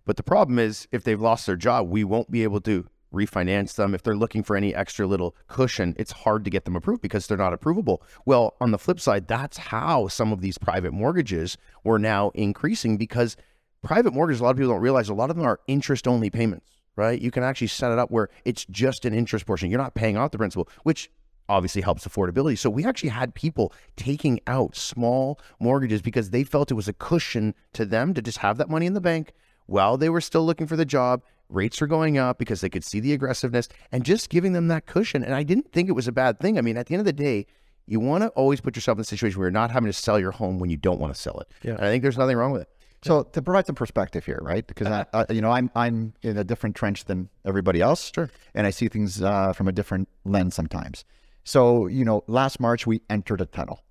But 0.06 0.18
the 0.18 0.24
problem 0.24 0.60
is, 0.60 0.88
if 0.92 1.04
they've 1.04 1.20
lost 1.22 1.46
their 1.46 1.56
job, 1.56 1.90
we 1.90 2.04
won't 2.04 2.30
be 2.30 2.44
able 2.44 2.62
to 2.62 2.88
refinance 3.14 3.76
them. 3.76 3.94
If 3.94 4.04
they're 4.04 4.16
looking 4.16 4.44
for 4.44 4.56
any 4.56 4.74
extra 4.74 5.06
little 5.06 5.36
cushion, 5.48 5.96
it's 5.98 6.12
hard 6.12 6.44
to 6.46 6.50
get 6.50 6.66
them 6.66 6.76
approved 6.76 7.02
because 7.02 7.28
they're 7.28 7.38
not 7.38 7.54
approvable. 7.54 8.00
Well, 8.26 8.56
on 8.60 8.72
the 8.72 8.80
flip 8.80 9.00
side, 9.00 9.28
that's 9.28 9.58
how 9.58 10.08
some 10.08 10.34
of 10.34 10.42
these 10.42 10.58
private 10.58 10.92
mortgages 10.94 11.58
were 11.84 12.00
now 12.00 12.32
increasing 12.34 12.98
because 12.98 13.38
private 13.84 14.14
mortgages, 14.14 14.42
a 14.42 14.44
lot 14.44 14.52
of 14.52 14.58
people 14.58 14.74
don't 14.74 14.82
realize 14.82 15.10
a 15.10 15.14
lot 15.14 15.30
of 15.30 15.36
them 15.36 15.46
are 15.46 15.60
interest 15.68 16.08
only 16.08 16.30
payments, 16.30 16.72
right? 16.96 17.22
You 17.22 17.32
can 17.32 17.44
actually 17.44 17.68
set 17.68 17.92
it 17.92 18.00
up 18.00 18.12
where 18.12 18.30
it's 18.46 18.66
just 18.66 19.06
an 19.06 19.14
interest 19.14 19.46
portion. 19.46 19.70
You're 19.70 19.80
not 19.82 19.94
paying 19.94 20.18
off 20.18 20.32
the 20.32 20.38
principal, 20.38 20.68
which 20.84 21.12
obviously 21.50 21.82
helps 21.82 22.08
affordability. 22.08 22.58
So 22.58 22.70
we 22.70 22.86
actually 22.86 23.10
had 23.10 23.36
people 23.36 23.74
taking 23.96 24.40
out 24.48 24.76
small 24.76 25.40
mortgages 25.60 26.02
because 26.02 26.32
they 26.32 26.44
felt 26.44 26.72
it 26.72 26.76
was 26.76 26.88
a 26.88 26.94
cushion 26.94 27.54
to 27.74 27.86
them 27.86 28.14
to 28.14 28.22
just 28.22 28.40
have 28.40 28.58
that 28.58 28.70
money 28.70 28.86
in 28.86 28.94
the 28.94 29.02
bank 29.02 29.34
while 29.74 29.98
they 29.98 30.10
were 30.10 30.22
still 30.22 30.46
looking 30.46 30.68
for 30.68 30.76
the 30.76 30.86
job. 30.86 31.24
Rates 31.50 31.82
were 31.82 31.88
going 31.88 32.18
up 32.18 32.38
because 32.38 32.62
they 32.62 32.70
could 32.70 32.84
see 32.84 33.00
the 33.00 33.12
aggressiveness 33.14 33.68
and 33.92 34.06
just 34.06 34.30
giving 34.30 34.54
them 34.54 34.68
that 34.68 34.86
cushion. 34.86 35.24
And 35.24 35.34
I 35.34 35.42
didn't 35.44 35.72
think 35.72 35.90
it 35.90 35.94
was 35.94 36.08
a 36.08 36.12
bad 36.12 36.40
thing. 36.40 36.58
I 36.58 36.62
mean, 36.62 36.78
at 36.78 36.86
the 36.88 36.94
end 36.94 37.02
of 37.02 37.06
the 37.06 37.14
day, 37.14 37.46
you 37.88 38.00
want 38.00 38.22
to 38.24 38.30
always 38.30 38.62
put 38.62 38.76
yourself 38.76 38.98
in 38.98 39.02
a 39.02 39.04
situation 39.04 39.40
where 39.40 39.48
you're 39.48 39.52
not 39.52 39.72
having 39.72 39.88
to 39.90 39.94
sell 39.94 40.20
your 40.20 40.32
home 40.32 40.60
when 40.60 40.70
you 40.70 40.78
don't 40.78 41.00
want 41.00 41.14
to 41.14 41.20
sell 41.20 41.40
it. 41.40 41.48
Yeah. 41.64 41.72
And 41.74 41.82
I 41.86 41.90
think 41.90 42.02
there's 42.04 42.18
nothing 42.18 42.38
wrong 42.38 42.52
with 42.52 42.62
it. 42.62 42.70
So 43.04 43.24
to 43.24 43.42
provide 43.42 43.66
some 43.66 43.76
perspective 43.76 44.26
here, 44.26 44.40
right? 44.42 44.66
Because 44.66 44.88
I, 44.88 45.06
I, 45.14 45.26
you 45.30 45.42
know, 45.42 45.52
I'm 45.52 45.70
I'm 45.76 46.14
in 46.22 46.38
a 46.38 46.44
different 46.46 46.76
trench 46.76 47.04
than 47.06 47.28
everybody 47.44 47.82
else, 47.82 48.12
Sure. 48.16 48.30
and 48.56 48.66
I 48.66 48.70
see 48.70 48.88
things 48.88 49.22
uh, 49.22 49.52
from 49.52 49.68
a 49.68 49.74
different 49.74 50.08
lens 50.24 50.56
sometimes. 50.56 51.04
So 51.44 51.88
you 51.88 52.06
know, 52.06 52.24
last 52.28 52.62
March 52.62 52.88
we 52.88 53.02
entered 53.10 53.42
a 53.42 53.46
tunnel, 53.46 53.84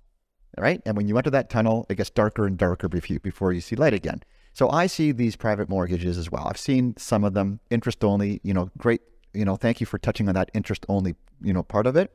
right? 0.57 0.81
And 0.85 0.97
when 0.97 1.07
you 1.07 1.15
enter 1.17 1.29
that 1.29 1.51
tunnel, 1.51 1.85
it 1.89 1.95
gets 1.95 2.09
darker 2.09 2.47
and 2.47 2.57
darker 2.57 2.89
before 2.89 3.13
you, 3.13 3.19
before 3.19 3.53
you 3.53 3.61
see 3.61 3.75
light 3.75 3.93
again. 3.93 4.23
So 4.53 4.69
I 4.69 4.87
see 4.87 5.11
these 5.11 5.35
private 5.35 5.69
mortgages 5.69 6.17
as 6.17 6.31
well. 6.31 6.47
I've 6.47 6.57
seen 6.57 6.95
some 6.97 7.23
of 7.23 7.33
them 7.33 7.59
interest 7.69 8.03
only. 8.03 8.39
You 8.43 8.53
know, 8.53 8.69
great. 8.77 9.01
You 9.33 9.45
know, 9.45 9.55
thank 9.55 9.79
you 9.79 9.85
for 9.85 9.97
touching 9.97 10.27
on 10.27 10.35
that 10.35 10.51
interest 10.53 10.85
only. 10.87 11.15
You 11.41 11.53
know, 11.53 11.63
part 11.63 11.87
of 11.87 11.95
it. 11.95 12.11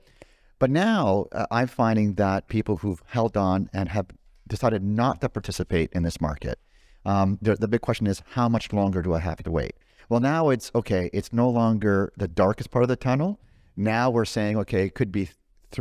But 0.58 0.70
now 0.70 1.26
uh, 1.32 1.46
I'm 1.50 1.68
finding 1.68 2.14
that 2.14 2.48
people 2.48 2.78
who've 2.78 3.02
held 3.06 3.36
on 3.36 3.68
and 3.72 3.88
have 3.88 4.06
decided 4.48 4.82
not 4.82 5.20
to 5.20 5.28
participate 5.28 5.92
in 5.92 6.02
this 6.02 6.20
market 6.20 6.58
um, 7.08 7.38
the, 7.40 7.56
the 7.56 7.68
big 7.68 7.80
question 7.80 8.06
is, 8.06 8.22
how 8.32 8.48
much 8.48 8.72
longer 8.72 9.00
do 9.00 9.14
I 9.14 9.20
have 9.20 9.42
to 9.42 9.50
wait? 9.50 9.74
Well, 10.10 10.20
now 10.20 10.50
it's 10.50 10.70
okay. 10.74 11.08
It's 11.12 11.32
no 11.32 11.48
longer 11.48 12.12
the 12.16 12.28
darkest 12.28 12.70
part 12.70 12.82
of 12.82 12.88
the 12.88 12.96
tunnel. 12.96 13.40
Now 13.76 14.10
we're 14.10 14.26
saying, 14.26 14.58
okay, 14.58 14.84
it 14.84 14.94
could 14.94 15.10
be, 15.10 15.30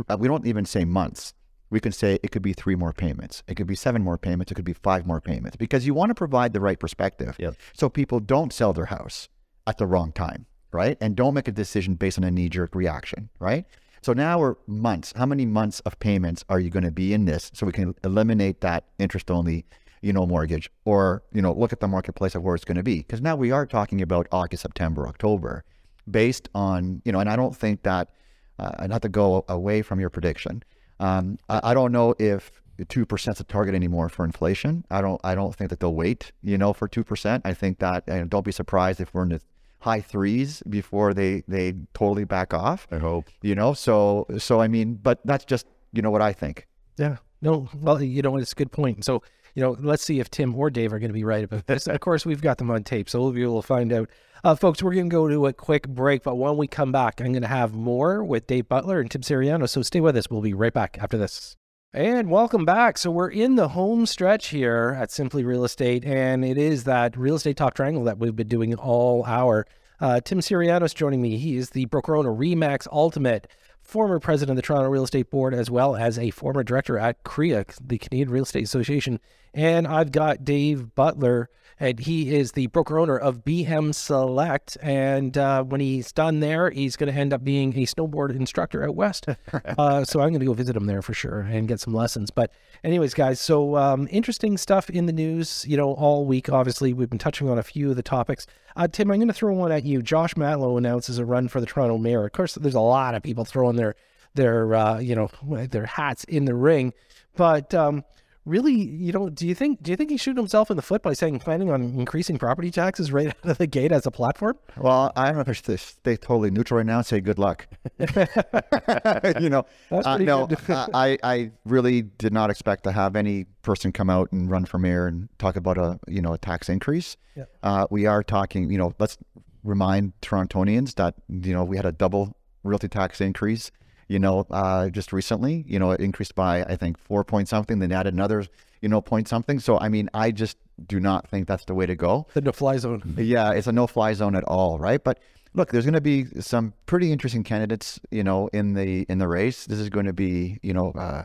uh, 0.08 0.16
we 0.18 0.26
don't 0.26 0.46
even 0.46 0.64
say 0.64 0.86
months. 0.86 1.34
We 1.70 1.80
can 1.80 1.92
say 1.92 2.18
it 2.22 2.30
could 2.30 2.42
be 2.42 2.52
three 2.52 2.74
more 2.74 2.92
payments. 2.92 3.42
It 3.46 3.56
could 3.56 3.66
be 3.66 3.74
seven 3.74 4.02
more 4.02 4.18
payments. 4.18 4.50
It 4.50 4.54
could 4.54 4.64
be 4.64 4.72
five 4.72 5.06
more 5.06 5.20
payments 5.20 5.56
because 5.56 5.86
you 5.86 5.94
want 5.94 6.10
to 6.10 6.14
provide 6.14 6.52
the 6.52 6.60
right 6.60 6.78
perspective. 6.78 7.36
Yep. 7.38 7.56
So 7.74 7.88
people 7.88 8.20
don't 8.20 8.52
sell 8.52 8.72
their 8.72 8.86
house 8.86 9.28
at 9.66 9.78
the 9.78 9.86
wrong 9.86 10.12
time, 10.12 10.46
right? 10.72 10.96
And 11.00 11.14
don't 11.14 11.34
make 11.34 11.48
a 11.48 11.52
decision 11.52 11.94
based 11.94 12.18
on 12.18 12.24
a 12.24 12.30
knee 12.30 12.48
jerk 12.48 12.74
reaction, 12.74 13.28
right? 13.38 13.66
So 14.00 14.12
now 14.12 14.38
we're 14.38 14.54
months. 14.66 15.12
How 15.16 15.26
many 15.26 15.44
months 15.44 15.80
of 15.80 15.98
payments 15.98 16.44
are 16.48 16.60
you 16.60 16.70
going 16.70 16.84
to 16.84 16.92
be 16.92 17.12
in 17.12 17.24
this 17.24 17.50
so 17.52 17.66
we 17.66 17.72
can 17.72 17.94
eliminate 18.04 18.60
that 18.62 18.84
interest 18.98 19.30
only 19.30 19.66
you 20.02 20.12
know, 20.12 20.26
mortgage 20.26 20.70
or, 20.84 21.22
you 21.32 21.42
know, 21.42 21.52
look 21.52 21.72
at 21.72 21.80
the 21.80 21.88
marketplace 21.88 22.34
of 22.34 22.42
where 22.42 22.54
it's 22.54 22.64
going 22.64 22.76
to 22.76 22.82
be. 22.82 22.98
Because 22.98 23.20
now 23.20 23.36
we 23.36 23.50
are 23.50 23.66
talking 23.66 24.02
about 24.02 24.26
August, 24.32 24.62
September, 24.62 25.08
October 25.08 25.64
based 26.10 26.48
on, 26.54 27.02
you 27.04 27.12
know, 27.12 27.20
and 27.20 27.28
I 27.28 27.36
don't 27.36 27.54
think 27.54 27.82
that, 27.82 28.10
uh, 28.58 28.86
not 28.86 29.02
to 29.02 29.08
go 29.08 29.44
away 29.48 29.82
from 29.82 30.00
your 30.00 30.10
prediction, 30.10 30.62
um, 31.00 31.38
I, 31.48 31.60
I 31.70 31.74
don't 31.74 31.92
know 31.92 32.14
if 32.18 32.50
2% 32.78 33.32
is 33.32 33.40
a 33.40 33.44
target 33.44 33.74
anymore 33.74 34.08
for 34.08 34.24
inflation. 34.24 34.84
I 34.90 35.00
don't, 35.00 35.20
I 35.24 35.34
don't 35.34 35.54
think 35.54 35.70
that 35.70 35.80
they'll 35.80 35.94
wait, 35.94 36.32
you 36.42 36.58
know, 36.58 36.72
for 36.72 36.88
2%. 36.88 37.42
I 37.44 37.54
think 37.54 37.78
that, 37.80 38.04
and 38.06 38.30
don't 38.30 38.44
be 38.44 38.52
surprised 38.52 39.00
if 39.00 39.12
we're 39.12 39.22
in 39.24 39.30
the 39.30 39.40
high 39.80 40.00
threes 40.00 40.62
before 40.68 41.14
they, 41.14 41.42
they 41.48 41.74
totally 41.94 42.24
back 42.24 42.52
off, 42.54 42.86
I 42.90 42.98
hope. 42.98 43.26
you 43.42 43.54
know? 43.54 43.72
So, 43.74 44.26
so, 44.38 44.60
I 44.60 44.68
mean, 44.68 44.94
but 44.94 45.20
that's 45.24 45.44
just, 45.44 45.66
you 45.92 46.02
know, 46.02 46.10
what 46.10 46.22
I 46.22 46.32
think. 46.32 46.66
Yeah. 46.96 47.16
No, 47.40 47.68
well, 47.80 48.02
you 48.02 48.22
know, 48.22 48.36
it's 48.36 48.52
a 48.52 48.56
good 48.56 48.72
point. 48.72 49.04
So, 49.04 49.22
you 49.54 49.62
know, 49.62 49.76
let's 49.80 50.04
see 50.04 50.20
if 50.20 50.30
Tim 50.30 50.54
or 50.54 50.70
Dave 50.70 50.92
are 50.92 50.98
going 50.98 51.10
to 51.10 51.14
be 51.14 51.24
right 51.24 51.44
about 51.44 51.66
this. 51.66 51.86
of 51.86 52.00
course, 52.00 52.24
we've 52.26 52.42
got 52.42 52.58
them 52.58 52.70
on 52.70 52.84
tape, 52.84 53.08
so 53.08 53.18
we 53.18 53.24
will 53.24 53.32
be 53.32 53.42
able 53.42 53.62
to 53.62 53.66
find 53.66 53.92
out. 53.92 54.10
Uh, 54.44 54.54
folks, 54.54 54.82
we're 54.82 54.94
going 54.94 55.10
to 55.10 55.14
go 55.14 55.28
to 55.28 55.46
a 55.46 55.52
quick 55.52 55.88
break, 55.88 56.22
but 56.22 56.36
when 56.36 56.56
we 56.56 56.68
come 56.68 56.92
back, 56.92 57.20
I'm 57.20 57.32
going 57.32 57.42
to 57.42 57.48
have 57.48 57.74
more 57.74 58.22
with 58.22 58.46
Dave 58.46 58.68
Butler 58.68 59.00
and 59.00 59.10
Tim 59.10 59.22
Siriano. 59.22 59.68
So 59.68 59.82
stay 59.82 60.00
with 60.00 60.16
us. 60.16 60.30
We'll 60.30 60.42
be 60.42 60.54
right 60.54 60.72
back 60.72 60.96
after 61.00 61.18
this. 61.18 61.56
And 61.92 62.30
welcome 62.30 62.64
back. 62.64 62.98
So 62.98 63.10
we're 63.10 63.30
in 63.30 63.56
the 63.56 63.68
home 63.68 64.04
stretch 64.06 64.48
here 64.48 64.96
at 65.00 65.10
Simply 65.10 65.42
Real 65.42 65.64
Estate, 65.64 66.04
and 66.04 66.44
it 66.44 66.58
is 66.58 66.84
that 66.84 67.16
real 67.16 67.36
estate 67.36 67.56
talk 67.56 67.74
triangle 67.74 68.04
that 68.04 68.18
we've 68.18 68.36
been 68.36 68.46
doing 68.46 68.74
all 68.74 69.24
hour. 69.24 69.66
Uh, 70.00 70.20
Tim 70.20 70.40
Syrianos 70.40 70.94
joining 70.94 71.20
me. 71.20 71.38
He 71.38 71.56
is 71.56 71.70
the 71.70 71.86
broker 71.86 72.14
owner 72.14 72.30
Remax 72.30 72.86
Ultimate, 72.92 73.48
former 73.88 74.20
president 74.20 74.50
of 74.50 74.56
the 74.56 74.66
Toronto 74.66 74.90
Real 74.90 75.04
Estate 75.04 75.30
Board, 75.30 75.54
as 75.54 75.70
well 75.70 75.96
as 75.96 76.18
a 76.18 76.30
former 76.30 76.62
director 76.62 76.98
at 76.98 77.24
CREA, 77.24 77.64
the 77.80 77.96
Canadian 77.96 78.28
Real 78.30 78.42
Estate 78.42 78.64
Association. 78.64 79.18
And 79.54 79.86
I've 79.86 80.12
got 80.12 80.44
Dave 80.44 80.94
Butler, 80.94 81.48
and 81.80 81.98
he 81.98 82.34
is 82.34 82.52
the 82.52 82.66
broker 82.66 82.98
owner 82.98 83.16
of 83.16 83.44
BM 83.44 83.94
Select. 83.94 84.76
And 84.82 85.38
uh, 85.38 85.64
when 85.64 85.80
he's 85.80 86.12
done 86.12 86.40
there, 86.40 86.68
he's 86.68 86.96
going 86.96 87.10
to 87.10 87.18
end 87.18 87.32
up 87.32 87.42
being 87.42 87.72
a 87.78 87.86
snowboard 87.86 88.36
instructor 88.36 88.84
out 88.84 88.94
west. 88.94 89.26
uh, 89.78 90.04
so 90.04 90.20
I'm 90.20 90.28
going 90.28 90.40
to 90.40 90.46
go 90.46 90.52
visit 90.52 90.76
him 90.76 90.84
there 90.84 91.00
for 91.00 91.14
sure 91.14 91.40
and 91.40 91.66
get 91.66 91.80
some 91.80 91.94
lessons. 91.94 92.30
But, 92.30 92.52
anyways, 92.84 93.14
guys, 93.14 93.40
so 93.40 93.76
um, 93.76 94.06
interesting 94.10 94.58
stuff 94.58 94.90
in 94.90 95.06
the 95.06 95.14
news, 95.14 95.64
you 95.66 95.78
know, 95.78 95.94
all 95.94 96.26
week. 96.26 96.50
Obviously, 96.50 96.92
we've 96.92 97.08
been 97.08 97.18
touching 97.18 97.48
on 97.48 97.58
a 97.58 97.62
few 97.62 97.88
of 97.88 97.96
the 97.96 98.02
topics. 98.02 98.46
Uh, 98.78 98.86
Tim, 98.86 99.10
I'm 99.10 99.18
going 99.18 99.26
to 99.26 99.34
throw 99.34 99.52
one 99.54 99.72
at 99.72 99.84
you. 99.84 100.02
Josh 100.02 100.34
Matlow 100.34 100.78
announces 100.78 101.18
a 101.18 101.24
run 101.24 101.48
for 101.48 101.60
the 101.60 101.66
Toronto 101.66 101.98
mayor. 101.98 102.24
Of 102.24 102.30
course, 102.30 102.54
there's 102.54 102.76
a 102.76 102.80
lot 102.80 103.16
of 103.16 103.24
people 103.24 103.44
throwing 103.44 103.74
their 103.74 103.96
their 104.34 104.72
uh, 104.72 105.00
you 105.00 105.16
know 105.16 105.28
their 105.66 105.86
hats 105.86 106.22
in 106.24 106.44
the 106.44 106.54
ring, 106.54 106.94
but 107.34 107.74
um, 107.74 108.04
really, 108.48 108.72
you 108.72 109.12
know, 109.12 109.28
do 109.28 109.46
you 109.46 109.54
think 109.54 109.82
do 109.82 109.90
you 109.90 109.96
think 109.96 110.10
he 110.10 110.16
shooted 110.16 110.38
himself 110.38 110.70
in 110.70 110.76
the 110.76 110.82
foot 110.82 111.02
by 111.02 111.12
saying 111.12 111.38
planning 111.38 111.70
on 111.70 111.82
increasing 111.82 112.38
property 112.38 112.70
taxes 112.70 113.12
right 113.12 113.28
out 113.28 113.50
of 113.50 113.58
the 113.58 113.66
gate 113.66 113.92
as 113.92 114.06
a 114.06 114.10
platform? 114.10 114.58
Well, 114.76 115.12
I 115.14 115.26
don't 115.26 115.36
know 115.36 115.50
if 115.50 115.56
should 115.56 115.78
stay 115.78 116.16
totally 116.16 116.50
neutral 116.50 116.78
right 116.78 116.86
now 116.86 116.98
and 116.98 117.06
say 117.06 117.20
good 117.20 117.38
luck. 117.38 117.66
you 117.98 119.50
know, 119.50 119.66
uh, 119.90 120.18
no. 120.18 120.48
I, 120.68 121.18
I 121.22 121.50
really 121.64 122.02
did 122.02 122.32
not 122.32 122.50
expect 122.50 122.84
to 122.84 122.92
have 122.92 123.16
any 123.16 123.44
person 123.62 123.92
come 123.92 124.08
out 124.10 124.32
and 124.32 124.50
run 124.50 124.64
for 124.64 124.78
mayor 124.78 125.06
and 125.06 125.28
talk 125.38 125.56
about 125.56 125.78
a 125.78 126.00
you 126.08 126.22
know 126.22 126.32
a 126.32 126.38
tax 126.38 126.68
increase. 126.68 127.16
Yeah. 127.36 127.44
Uh, 127.62 127.86
we 127.90 128.06
are 128.06 128.22
talking, 128.22 128.70
you 128.70 128.78
know, 128.78 128.94
let's 128.98 129.18
remind 129.62 130.12
Torontonians 130.22 130.94
that 130.94 131.14
you 131.28 131.52
know 131.52 131.64
we 131.64 131.76
had 131.76 131.86
a 131.86 131.92
double 131.92 132.36
realty 132.64 132.88
tax 132.88 133.20
increase. 133.20 133.70
You 134.08 134.18
know, 134.18 134.46
uh, 134.50 134.88
just 134.88 135.12
recently, 135.12 135.64
you 135.68 135.78
know, 135.78 135.90
it 135.90 136.00
increased 136.00 136.34
by 136.34 136.64
I 136.64 136.76
think 136.76 136.98
four 136.98 137.24
point 137.24 137.48
something, 137.48 137.78
then 137.78 137.92
added 137.92 138.14
another, 138.14 138.46
you 138.80 138.88
know, 138.88 139.00
point 139.00 139.28
something. 139.28 139.60
So 139.60 139.78
I 139.78 139.88
mean, 139.88 140.08
I 140.14 140.30
just 140.30 140.56
do 140.86 140.98
not 140.98 141.28
think 141.28 141.46
that's 141.46 141.66
the 141.66 141.74
way 141.74 141.86
to 141.86 141.94
go. 141.94 142.26
The 142.34 142.40
no-fly 142.40 142.78
zone. 142.78 143.14
Yeah, 143.18 143.52
it's 143.52 143.66
a 143.66 143.72
no-fly 143.72 144.14
zone 144.14 144.34
at 144.34 144.44
all, 144.44 144.78
right? 144.78 145.02
But 145.02 145.18
look, 145.54 145.72
there's 145.72 145.84
going 145.84 145.94
to 145.94 146.00
be 146.00 146.26
some 146.40 146.72
pretty 146.86 147.12
interesting 147.12 147.44
candidates, 147.44 148.00
you 148.10 148.24
know, 148.24 148.48
in 148.52 148.74
the 148.74 149.04
in 149.08 149.18
the 149.18 149.28
race. 149.28 149.66
This 149.66 149.78
is 149.78 149.90
going 149.90 150.06
to 150.06 150.12
be, 150.12 150.58
you 150.62 150.72
know, 150.72 150.92
uh, 150.92 151.24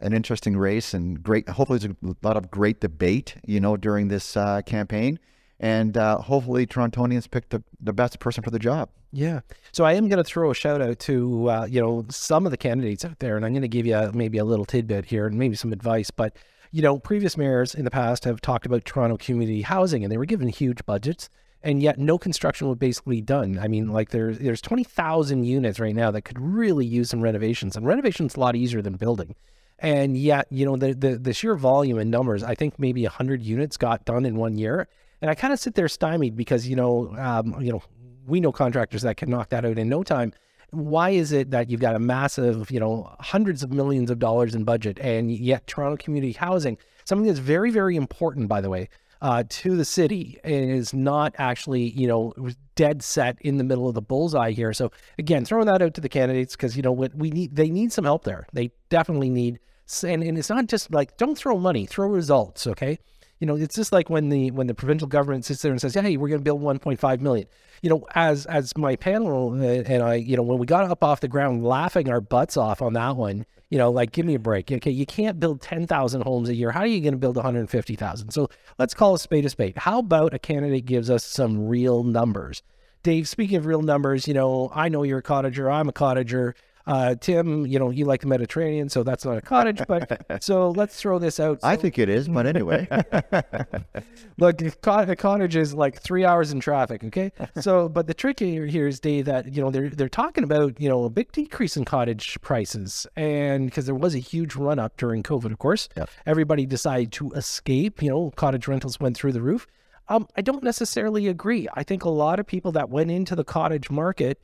an 0.00 0.12
interesting 0.12 0.56
race 0.56 0.94
and 0.94 1.22
great. 1.22 1.48
Hopefully, 1.48 1.78
there's 1.78 1.94
a 2.02 2.16
lot 2.22 2.36
of 2.36 2.50
great 2.50 2.80
debate, 2.80 3.34
you 3.46 3.60
know, 3.60 3.76
during 3.76 4.08
this 4.08 4.36
uh, 4.36 4.62
campaign, 4.62 5.18
and 5.60 5.96
uh, 5.96 6.18
hopefully, 6.18 6.66
Torontonians 6.66 7.30
pick 7.30 7.48
the, 7.48 7.62
the 7.80 7.92
best 7.92 8.18
person 8.20 8.42
for 8.42 8.50
the 8.50 8.58
job. 8.58 8.90
Yeah. 9.12 9.40
So 9.72 9.84
I 9.84 9.94
am 9.94 10.08
going 10.08 10.18
to 10.18 10.24
throw 10.24 10.50
a 10.50 10.54
shout 10.54 10.82
out 10.82 10.98
to 11.00 11.50
uh, 11.50 11.66
you 11.68 11.80
know 11.80 12.04
some 12.10 12.46
of 12.46 12.50
the 12.50 12.56
candidates 12.56 13.04
out 13.04 13.18
there, 13.18 13.36
and 13.36 13.44
I'm 13.44 13.52
going 13.52 13.62
to 13.62 13.68
give 13.68 13.86
you 13.86 14.10
maybe 14.12 14.38
a 14.38 14.44
little 14.44 14.64
tidbit 14.64 15.06
here 15.06 15.26
and 15.26 15.38
maybe 15.38 15.56
some 15.56 15.72
advice. 15.72 16.10
But 16.10 16.36
you 16.70 16.82
know, 16.82 16.98
previous 16.98 17.36
mayors 17.36 17.74
in 17.74 17.84
the 17.84 17.90
past 17.90 18.24
have 18.24 18.40
talked 18.40 18.66
about 18.66 18.84
Toronto 18.84 19.16
community 19.16 19.62
housing, 19.62 20.04
and 20.04 20.12
they 20.12 20.18
were 20.18 20.26
given 20.26 20.48
huge 20.48 20.84
budgets, 20.84 21.30
and 21.62 21.82
yet 21.82 21.98
no 21.98 22.18
construction 22.18 22.68
was 22.68 22.78
basically 22.78 23.20
done. 23.20 23.58
I 23.58 23.68
mean, 23.68 23.88
like 23.88 24.10
there's 24.10 24.38
there's 24.38 24.60
twenty 24.60 24.84
thousand 24.84 25.44
units 25.44 25.80
right 25.80 25.94
now 25.94 26.10
that 26.10 26.22
could 26.22 26.38
really 26.38 26.86
use 26.86 27.10
some 27.10 27.22
renovations, 27.22 27.76
and 27.76 27.86
renovations 27.86 28.36
a 28.36 28.40
lot 28.40 28.56
easier 28.56 28.82
than 28.82 28.96
building. 28.96 29.34
And 29.80 30.18
yet, 30.18 30.46
you 30.50 30.66
know, 30.66 30.76
the 30.76 30.92
the, 30.92 31.16
the 31.16 31.32
sheer 31.32 31.54
volume 31.54 31.98
and 31.98 32.10
numbers, 32.10 32.42
I 32.42 32.54
think 32.54 32.78
maybe 32.78 33.04
hundred 33.04 33.42
units 33.42 33.76
got 33.76 34.04
done 34.04 34.26
in 34.26 34.36
one 34.36 34.58
year, 34.58 34.88
and 35.20 35.30
I 35.30 35.34
kind 35.34 35.52
of 35.52 35.58
sit 35.58 35.74
there 35.74 35.88
stymied 35.88 36.36
because 36.36 36.66
you 36.66 36.76
know, 36.76 37.14
um, 37.18 37.60
you 37.60 37.72
know, 37.72 37.82
we 38.26 38.40
know 38.40 38.52
contractors 38.52 39.02
that 39.02 39.16
can 39.16 39.30
knock 39.30 39.48
that 39.50 39.64
out 39.64 39.78
in 39.78 39.88
no 39.88 40.02
time. 40.02 40.32
Why 40.70 41.10
is 41.10 41.32
it 41.32 41.50
that 41.50 41.70
you've 41.70 41.80
got 41.80 41.96
a 41.96 41.98
massive, 41.98 42.70
you 42.70 42.78
know, 42.78 43.14
hundreds 43.20 43.62
of 43.62 43.72
millions 43.72 44.10
of 44.10 44.18
dollars 44.18 44.54
in 44.54 44.64
budget, 44.64 44.98
and 44.98 45.32
yet 45.32 45.66
Toronto 45.66 45.96
community 45.96 46.32
housing, 46.32 46.76
something 47.04 47.26
that's 47.26 47.38
very, 47.38 47.70
very 47.70 47.96
important, 47.96 48.48
by 48.48 48.60
the 48.60 48.68
way, 48.68 48.90
uh, 49.22 49.44
to 49.48 49.76
the 49.76 49.84
city 49.84 50.38
is 50.44 50.92
not 50.92 51.34
actually, 51.38 51.90
you 51.90 52.06
know, 52.06 52.34
dead 52.74 53.02
set 53.02 53.40
in 53.40 53.56
the 53.56 53.64
middle 53.64 53.88
of 53.88 53.94
the 53.94 54.02
bullseye 54.02 54.50
here. 54.50 54.72
So 54.72 54.92
again, 55.18 55.44
throwing 55.44 55.66
that 55.66 55.82
out 55.82 55.94
to 55.94 56.00
the 56.00 56.08
candidates 56.08 56.54
because 56.54 56.76
you 56.76 56.82
know 56.82 56.92
what 56.92 57.14
we 57.14 57.30
need, 57.30 57.56
they 57.56 57.70
need 57.70 57.92
some 57.92 58.04
help 58.04 58.24
there. 58.24 58.46
They 58.52 58.70
definitely 58.90 59.30
need, 59.30 59.58
and, 60.04 60.22
and 60.22 60.38
it's 60.38 60.50
not 60.50 60.66
just 60.66 60.92
like 60.92 61.16
don't 61.16 61.36
throw 61.36 61.58
money, 61.58 61.86
throw 61.86 62.08
results. 62.08 62.66
Okay, 62.66 62.98
you 63.40 63.46
know, 63.46 63.56
it's 63.56 63.76
just 63.76 63.92
like 63.92 64.10
when 64.10 64.28
the 64.28 64.50
when 64.50 64.66
the 64.66 64.74
provincial 64.74 65.06
government 65.06 65.44
sits 65.44 65.62
there 65.62 65.72
and 65.72 65.80
says, 65.80 65.94
"Hey, 65.94 66.16
we're 66.16 66.28
going 66.28 66.40
to 66.40 66.44
build 66.44 66.60
1.5 66.60 67.20
million." 67.20 67.46
You 67.82 67.90
know, 67.90 68.06
as 68.14 68.46
as 68.46 68.76
my 68.76 68.96
panel 68.96 69.52
uh, 69.52 69.82
and 69.86 70.02
I, 70.02 70.14
you 70.14 70.36
know, 70.36 70.42
when 70.42 70.58
we 70.58 70.66
got 70.66 70.90
up 70.90 71.04
off 71.04 71.20
the 71.20 71.28
ground, 71.28 71.64
laughing 71.64 72.10
our 72.10 72.20
butts 72.20 72.56
off 72.56 72.82
on 72.82 72.94
that 72.94 73.16
one. 73.16 73.46
You 73.70 73.76
know, 73.76 73.90
like 73.90 74.12
give 74.12 74.24
me 74.24 74.34
a 74.34 74.38
break. 74.38 74.72
Okay, 74.72 74.90
you 74.90 75.04
can't 75.04 75.38
build 75.38 75.60
10,000 75.60 76.22
homes 76.22 76.48
a 76.48 76.54
year. 76.54 76.70
How 76.70 76.80
are 76.80 76.86
you 76.86 77.02
going 77.02 77.12
to 77.12 77.18
build 77.18 77.36
150,000? 77.36 78.30
So 78.30 78.48
let's 78.78 78.94
call 78.94 79.14
a 79.14 79.18
spade 79.18 79.44
a 79.44 79.50
spade. 79.50 79.76
How 79.76 79.98
about 79.98 80.32
a 80.32 80.38
candidate 80.38 80.86
gives 80.86 81.10
us 81.10 81.22
some 81.22 81.68
real 81.68 82.02
numbers? 82.02 82.62
Dave, 83.02 83.28
speaking 83.28 83.58
of 83.58 83.66
real 83.66 83.82
numbers, 83.82 84.26
you 84.26 84.32
know, 84.32 84.72
I 84.74 84.88
know 84.88 85.02
you're 85.02 85.18
a 85.18 85.22
cottager. 85.22 85.70
I'm 85.70 85.88
a 85.88 85.92
cottager. 85.92 86.54
Uh, 86.88 87.14
Tim, 87.16 87.66
you 87.66 87.78
know, 87.78 87.90
you 87.90 88.06
like 88.06 88.22
the 88.22 88.26
Mediterranean, 88.26 88.88
so 88.88 89.02
that's 89.02 89.24
not 89.24 89.36
a 89.36 89.42
cottage, 89.42 89.82
but 89.86 90.24
so 90.42 90.70
let's 90.70 90.98
throw 90.98 91.18
this 91.18 91.38
out. 91.38 91.60
So, 91.60 91.68
I 91.68 91.76
think 91.76 91.98
it 91.98 92.08
is, 92.08 92.28
but 92.28 92.46
anyway. 92.46 92.88
look, 94.38 94.60
a 94.62 95.16
cottage 95.16 95.54
is 95.56 95.74
like 95.74 96.00
three 96.00 96.24
hours 96.24 96.50
in 96.52 96.60
traffic. 96.60 97.04
Okay, 97.04 97.30
so 97.60 97.88
but 97.88 98.06
the 98.06 98.14
trick 98.14 98.38
here, 98.40 98.66
here 98.66 98.86
is, 98.88 99.00
Dave, 99.00 99.26
that 99.26 99.54
you 99.54 99.62
know 99.62 99.70
they're 99.70 99.90
they're 99.90 100.08
talking 100.08 100.44
about 100.44 100.80
you 100.80 100.88
know 100.88 101.04
a 101.04 101.10
big 101.10 101.30
decrease 101.32 101.76
in 101.76 101.84
cottage 101.84 102.40
prices, 102.40 103.06
and 103.16 103.66
because 103.66 103.86
there 103.86 103.94
was 103.94 104.14
a 104.14 104.18
huge 104.18 104.56
run 104.56 104.78
up 104.78 104.96
during 104.96 105.22
COVID, 105.22 105.52
of 105.52 105.58
course, 105.58 105.88
Yep. 105.96 106.10
everybody 106.26 106.66
decided 106.66 107.12
to 107.12 107.30
escape. 107.32 108.02
You 108.02 108.10
know, 108.10 108.30
cottage 108.36 108.66
rentals 108.66 108.98
went 108.98 109.16
through 109.16 109.32
the 109.32 109.42
roof. 109.42 109.66
Um, 110.10 110.26
I 110.38 110.40
don't 110.40 110.62
necessarily 110.64 111.28
agree. 111.28 111.68
I 111.74 111.82
think 111.82 112.02
a 112.04 112.08
lot 112.08 112.40
of 112.40 112.46
people 112.46 112.72
that 112.72 112.88
went 112.88 113.10
into 113.10 113.36
the 113.36 113.44
cottage 113.44 113.90
market 113.90 114.40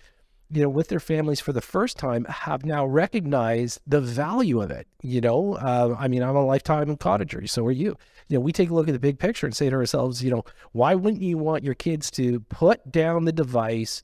you 0.55 0.63
know, 0.63 0.69
with 0.69 0.89
their 0.89 1.01
families 1.01 1.41
for 1.41 1.53
the 1.53 1.61
first 1.61 1.97
time 1.97 2.25
have 2.27 2.65
now 2.65 2.87
recognized 2.87 3.81
the 3.87 4.01
value 4.01 4.63
of 4.63 4.71
it. 4.71 4.87
You 5.03 5.21
know, 5.21 5.55
uh, 5.55 5.97
I 5.99 6.07
mean, 6.09 6.23
I'm 6.23 6.37
a 6.37 6.45
lifetime 6.45 6.97
cottager, 6.97 7.49
so 7.49 7.67
are 7.67 7.73
you. 7.73 7.97
You 8.29 8.37
know, 8.37 8.41
we 8.41 8.53
take 8.53 8.71
a 8.71 8.75
look 8.75 8.89
at 8.89 8.93
the 8.93 9.01
big 9.01 9.19
picture 9.19 9.47
and 9.47 9.57
say 9.57 9.69
to 9.69 9.77
ourselves, 9.77 10.23
you 10.23 10.31
know, 10.31 10.45
why 10.73 10.95
wouldn't 10.95 11.23
you 11.23 11.39
want 11.39 11.65
your 11.65 11.75
kids 11.75 12.11
to 12.13 12.41
put 12.41 12.93
down 12.93 13.25
the 13.25 13.33
device, 13.33 14.03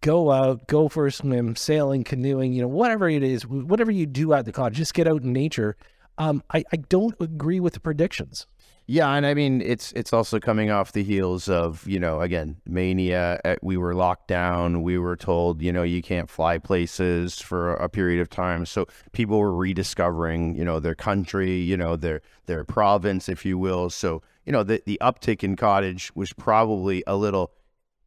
go 0.00 0.30
out, 0.30 0.66
go 0.66 0.88
for 0.88 1.06
a 1.06 1.12
swim, 1.12 1.54
sailing, 1.54 2.02
canoeing, 2.02 2.52
you 2.52 2.62
know, 2.62 2.68
whatever 2.68 3.08
it 3.08 3.22
is, 3.22 3.46
whatever 3.46 3.90
you 3.90 4.06
do 4.06 4.32
at 4.32 4.46
the 4.46 4.52
cottage, 4.52 4.78
just 4.78 4.94
get 4.94 5.06
out 5.06 5.22
in 5.22 5.32
nature. 5.32 5.76
Um, 6.16 6.42
I, 6.50 6.64
I 6.72 6.76
don't 6.76 7.14
agree 7.20 7.60
with 7.60 7.74
the 7.74 7.80
predictions. 7.80 8.46
Yeah, 8.92 9.12
and 9.12 9.24
I 9.24 9.34
mean 9.34 9.60
it's 9.60 9.92
it's 9.92 10.12
also 10.12 10.40
coming 10.40 10.72
off 10.72 10.90
the 10.90 11.04
heels 11.04 11.48
of 11.48 11.86
you 11.86 12.00
know 12.00 12.20
again 12.20 12.56
mania. 12.66 13.38
Uh, 13.44 13.54
We 13.62 13.76
were 13.76 13.94
locked 13.94 14.26
down. 14.26 14.82
We 14.82 14.98
were 14.98 15.14
told 15.14 15.62
you 15.62 15.72
know 15.72 15.84
you 15.84 16.02
can't 16.02 16.28
fly 16.28 16.58
places 16.58 17.40
for 17.40 17.74
a 17.74 17.88
period 17.88 18.20
of 18.20 18.28
time. 18.28 18.66
So 18.66 18.86
people 19.12 19.38
were 19.38 19.54
rediscovering 19.54 20.56
you 20.56 20.64
know 20.64 20.80
their 20.80 20.96
country, 20.96 21.58
you 21.58 21.76
know 21.76 21.94
their 21.94 22.20
their 22.46 22.64
province, 22.64 23.28
if 23.28 23.44
you 23.44 23.56
will. 23.58 23.90
So 23.90 24.22
you 24.44 24.50
know 24.50 24.64
the 24.64 24.82
the 24.84 24.98
uptick 25.00 25.44
in 25.44 25.54
cottage 25.54 26.10
was 26.16 26.32
probably 26.32 27.04
a 27.06 27.14
little 27.14 27.52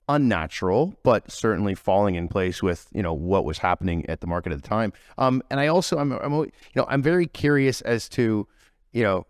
unnatural, 0.09 0.95
but 1.01 1.31
certainly 1.31 1.75
falling 1.75 2.15
in 2.15 2.27
place 2.27 2.61
with 2.61 2.89
you 2.91 3.01
know 3.01 3.13
what 3.13 3.45
was 3.45 3.59
happening 3.59 4.05
at 4.09 4.19
the 4.19 4.27
market 4.27 4.51
at 4.51 4.61
the 4.61 4.67
time. 4.67 4.91
Um, 5.17 5.43
and 5.49 5.61
I 5.61 5.67
also 5.67 5.97
I'm, 5.97 6.11
I'm 6.11 6.33
you 6.33 6.51
know 6.75 6.85
I'm 6.89 7.01
very 7.01 7.27
curious 7.27 7.79
as 7.83 8.09
to 8.09 8.49
you 8.91 9.03
know 9.03 9.25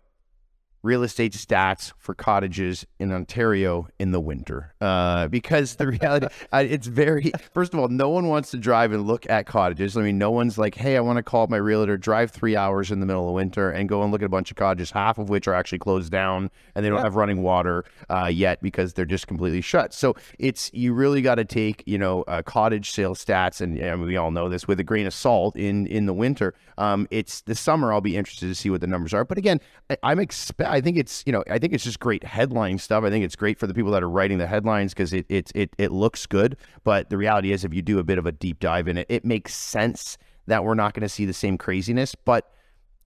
real 0.84 1.02
estate 1.02 1.32
stats 1.32 1.92
for 1.96 2.14
cottages 2.14 2.86
in 2.98 3.10
Ontario 3.10 3.88
in 3.98 4.12
the 4.12 4.20
winter. 4.20 4.74
Uh, 4.82 5.26
because 5.28 5.76
the 5.76 5.86
reality, 5.86 6.26
uh, 6.52 6.62
it's 6.68 6.86
very, 6.86 7.32
first 7.54 7.72
of 7.72 7.80
all, 7.80 7.88
no 7.88 8.10
one 8.10 8.28
wants 8.28 8.50
to 8.50 8.58
drive 8.58 8.92
and 8.92 9.06
look 9.06 9.28
at 9.30 9.46
cottages. 9.46 9.96
I 9.96 10.02
mean, 10.02 10.18
no 10.18 10.30
one's 10.30 10.58
like, 10.58 10.74
hey, 10.74 10.98
I 10.98 11.00
want 11.00 11.16
to 11.16 11.22
call 11.22 11.46
my 11.46 11.56
realtor, 11.56 11.96
drive 11.96 12.30
three 12.30 12.54
hours 12.54 12.90
in 12.90 13.00
the 13.00 13.06
middle 13.06 13.26
of 13.26 13.34
winter 13.34 13.70
and 13.70 13.88
go 13.88 14.02
and 14.02 14.12
look 14.12 14.20
at 14.20 14.26
a 14.26 14.28
bunch 14.28 14.50
of 14.50 14.58
cottages, 14.58 14.90
half 14.90 15.16
of 15.16 15.30
which 15.30 15.48
are 15.48 15.54
actually 15.54 15.78
closed 15.78 16.12
down 16.12 16.50
and 16.74 16.84
they 16.84 16.90
don't 16.90 17.02
have 17.02 17.16
running 17.16 17.42
water 17.42 17.84
uh, 18.10 18.26
yet 18.26 18.60
because 18.60 18.92
they're 18.92 19.06
just 19.06 19.26
completely 19.26 19.62
shut. 19.62 19.94
So 19.94 20.14
it's, 20.38 20.70
you 20.74 20.92
really 20.92 21.22
got 21.22 21.36
to 21.36 21.46
take, 21.46 21.82
you 21.86 21.96
know, 21.96 22.24
uh, 22.24 22.42
cottage 22.42 22.90
sales 22.90 23.24
stats, 23.24 23.62
and 23.62 23.74
mean, 23.80 24.02
we 24.02 24.18
all 24.18 24.30
know 24.30 24.50
this 24.50 24.68
with 24.68 24.78
a 24.80 24.84
grain 24.84 25.06
of 25.06 25.14
salt 25.14 25.56
in, 25.56 25.86
in 25.86 26.04
the 26.04 26.14
winter. 26.14 26.52
Um, 26.76 27.08
it's 27.10 27.40
the 27.42 27.54
summer, 27.54 27.90
I'll 27.90 28.02
be 28.02 28.18
interested 28.18 28.48
to 28.48 28.54
see 28.54 28.68
what 28.68 28.82
the 28.82 28.86
numbers 28.86 29.14
are. 29.14 29.24
But 29.24 29.38
again, 29.38 29.60
I, 29.88 29.96
I'm 30.02 30.18
expect, 30.18 30.73
I 30.74 30.80
think 30.80 30.96
it's 30.96 31.22
you 31.24 31.32
know 31.32 31.44
I 31.48 31.58
think 31.58 31.72
it's 31.72 31.84
just 31.84 32.00
great 32.00 32.24
headline 32.24 32.78
stuff. 32.78 33.04
I 33.04 33.10
think 33.10 33.24
it's 33.24 33.36
great 33.36 33.58
for 33.58 33.68
the 33.68 33.74
people 33.74 33.92
that 33.92 34.02
are 34.02 34.10
writing 34.10 34.38
the 34.38 34.46
headlines 34.48 34.92
because 34.92 35.12
it 35.12 35.24
it 35.28 35.52
it 35.54 35.70
it 35.78 35.92
looks 35.92 36.26
good. 36.26 36.56
But 36.82 37.10
the 37.10 37.16
reality 37.16 37.52
is, 37.52 37.64
if 37.64 37.72
you 37.72 37.80
do 37.80 38.00
a 38.00 38.04
bit 38.04 38.18
of 38.18 38.26
a 38.26 38.32
deep 38.32 38.58
dive 38.58 38.88
in 38.88 38.98
it, 38.98 39.06
it 39.08 39.24
makes 39.24 39.54
sense 39.54 40.18
that 40.48 40.64
we're 40.64 40.74
not 40.74 40.92
going 40.92 41.02
to 41.02 41.08
see 41.08 41.24
the 41.24 41.32
same 41.32 41.56
craziness. 41.56 42.16
But 42.16 42.50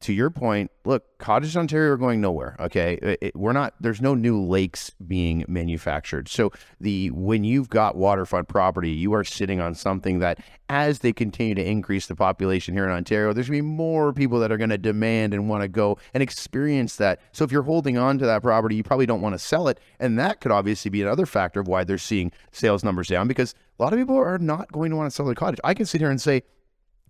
to 0.00 0.12
your 0.12 0.30
point, 0.30 0.70
look, 0.84 1.04
Cottage 1.18 1.56
Ontario 1.56 1.92
are 1.92 1.96
going 1.96 2.20
nowhere. 2.20 2.54
Okay, 2.60 2.98
It- 3.02 3.18
it- 3.20 3.36
we're 3.36 3.52
not. 3.52 3.74
There's 3.80 4.00
no 4.00 4.14
new 4.14 4.40
lakes 4.40 4.90
being 5.06 5.44
manufactured. 5.48 6.28
So 6.28 6.52
the 6.80 7.10
when 7.10 7.42
you've 7.42 7.68
got 7.68 7.96
waterfront 7.96 8.46
property, 8.48 8.90
you 8.90 9.12
are 9.14 9.24
sitting 9.24 9.60
on 9.60 9.74
something 9.74 10.20
that, 10.20 10.38
as 10.68 11.00
they 11.00 11.12
continue 11.12 11.54
to 11.56 11.64
increase 11.68 12.06
the 12.06 12.14
population 12.14 12.74
here 12.74 12.84
in 12.84 12.90
Ontario, 12.90 13.32
there's 13.32 13.48
gonna 13.48 13.58
be 13.58 13.62
more 13.62 14.12
people 14.12 14.38
that 14.40 14.52
are 14.52 14.56
going 14.56 14.70
to 14.70 14.78
demand 14.78 15.34
and 15.34 15.48
want 15.48 15.62
to 15.62 15.68
go 15.68 15.98
and 16.14 16.22
experience 16.22 16.96
that. 16.96 17.20
So 17.32 17.44
if 17.44 17.50
you're 17.50 17.62
holding 17.62 17.98
on 17.98 18.18
to 18.18 18.26
that 18.26 18.42
property, 18.42 18.76
you 18.76 18.82
probably 18.84 19.06
don't 19.06 19.20
want 19.22 19.34
to 19.34 19.38
sell 19.38 19.66
it, 19.68 19.80
and 19.98 20.18
that 20.18 20.40
could 20.40 20.52
obviously 20.52 20.90
be 20.90 21.02
another 21.02 21.26
factor 21.26 21.58
of 21.58 21.66
why 21.66 21.82
they're 21.84 21.98
seeing 21.98 22.30
sales 22.52 22.84
numbers 22.84 23.08
down 23.08 23.26
because 23.26 23.54
a 23.78 23.82
lot 23.82 23.92
of 23.92 23.98
people 23.98 24.16
are 24.16 24.38
not 24.38 24.70
going 24.72 24.90
to 24.90 24.96
want 24.96 25.10
to 25.10 25.14
sell 25.14 25.26
their 25.26 25.34
cottage. 25.34 25.60
I 25.64 25.74
can 25.74 25.86
sit 25.86 26.00
here 26.00 26.10
and 26.10 26.20
say 26.20 26.42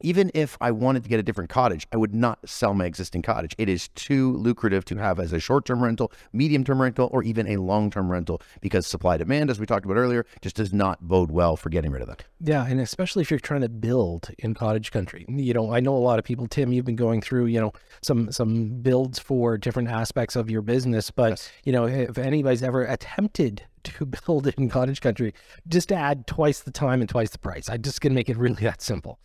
even 0.01 0.31
if 0.35 0.57
I 0.61 0.71
wanted 0.71 1.03
to 1.05 1.09
get 1.09 1.19
a 1.19 1.23
different 1.23 1.51
cottage, 1.51 1.87
I 1.93 1.97
would 1.97 2.15
not 2.15 2.39
sell 2.49 2.75
my 2.75 2.85
existing 2.85 3.23
cottage. 3.23 3.55
It 3.59 3.69
is 3.69 3.89
too 3.89 4.33
lucrative 4.37 4.85
to 4.87 4.97
have 4.97 5.19
as 5.19 5.33
a 5.33 5.41
short 5.41 5.65
term 5.65 5.83
rental, 5.83 6.13
medium 6.33 6.65
term 6.65 6.81
rental, 6.81 7.09
or 7.13 7.23
even 7.23 7.47
a 7.49 7.57
long 7.57 7.91
term 7.91 8.11
rental 8.11 8.41
because 8.61 8.87
supply 8.87 9.17
demand, 9.17 9.51
as 9.51 9.59
we 9.61 9.67
talked 9.67 9.85
about 9.85 9.97
earlier, 9.97 10.27
just 10.41 10.57
does 10.57 10.73
not 10.73 11.07
bode 11.07 11.31
well 11.31 11.57
for 11.57 11.69
getting 11.69 11.91
rid 11.91 12.03
of 12.03 12.09
that. 12.09 12.25
Yeah, 12.41 12.67
and 12.67 12.81
especially 12.81 13.23
if 13.23 13.31
you're 13.31 13.41
trying 13.41 13.63
to 13.63 13.69
build 13.69 14.31
in 14.39 14.55
cottage 14.55 14.91
country. 14.91 15.25
You 15.29 15.55
know, 15.55 15.73
I 15.73 15.81
know 15.81 15.97
a 15.97 15.99
lot 15.99 16.19
of 16.19 16.25
people. 16.25 16.47
Tim, 16.47 16.73
you've 16.73 16.85
been 16.85 16.97
going 16.97 17.21
through, 17.21 17.47
you 17.47 17.61
know, 17.61 17.73
some 18.03 18.31
some 18.33 18.81
builds 18.81 19.19
for 19.19 19.59
different 19.59 19.89
aspects 19.89 20.37
of 20.37 20.51
your 20.51 20.63
business. 20.63 21.11
But 21.11 21.31
Yes. 21.31 21.51
you 21.65 21.73
know, 21.73 21.87
if 21.87 22.19
anybody's 22.19 22.63
ever 22.63 22.85
attempted 22.85 23.63
to 23.85 24.07
build 24.27 24.47
in 24.47 24.69
cottage 24.69 25.01
country, 25.01 25.33
just 25.67 25.91
add 25.93 26.27
twice 26.27 26.61
the 26.61 26.71
time 26.71 27.01
and 27.01 27.09
twice 27.09 27.31
the 27.31 27.39
price. 27.39 27.69
I'm 27.69 27.83
just 27.83 28.01
gonna 28.01 28.15
make 28.15 28.29
it 28.29 28.37
really 28.37 28.63
that 28.65 28.81
simple. 28.83 29.19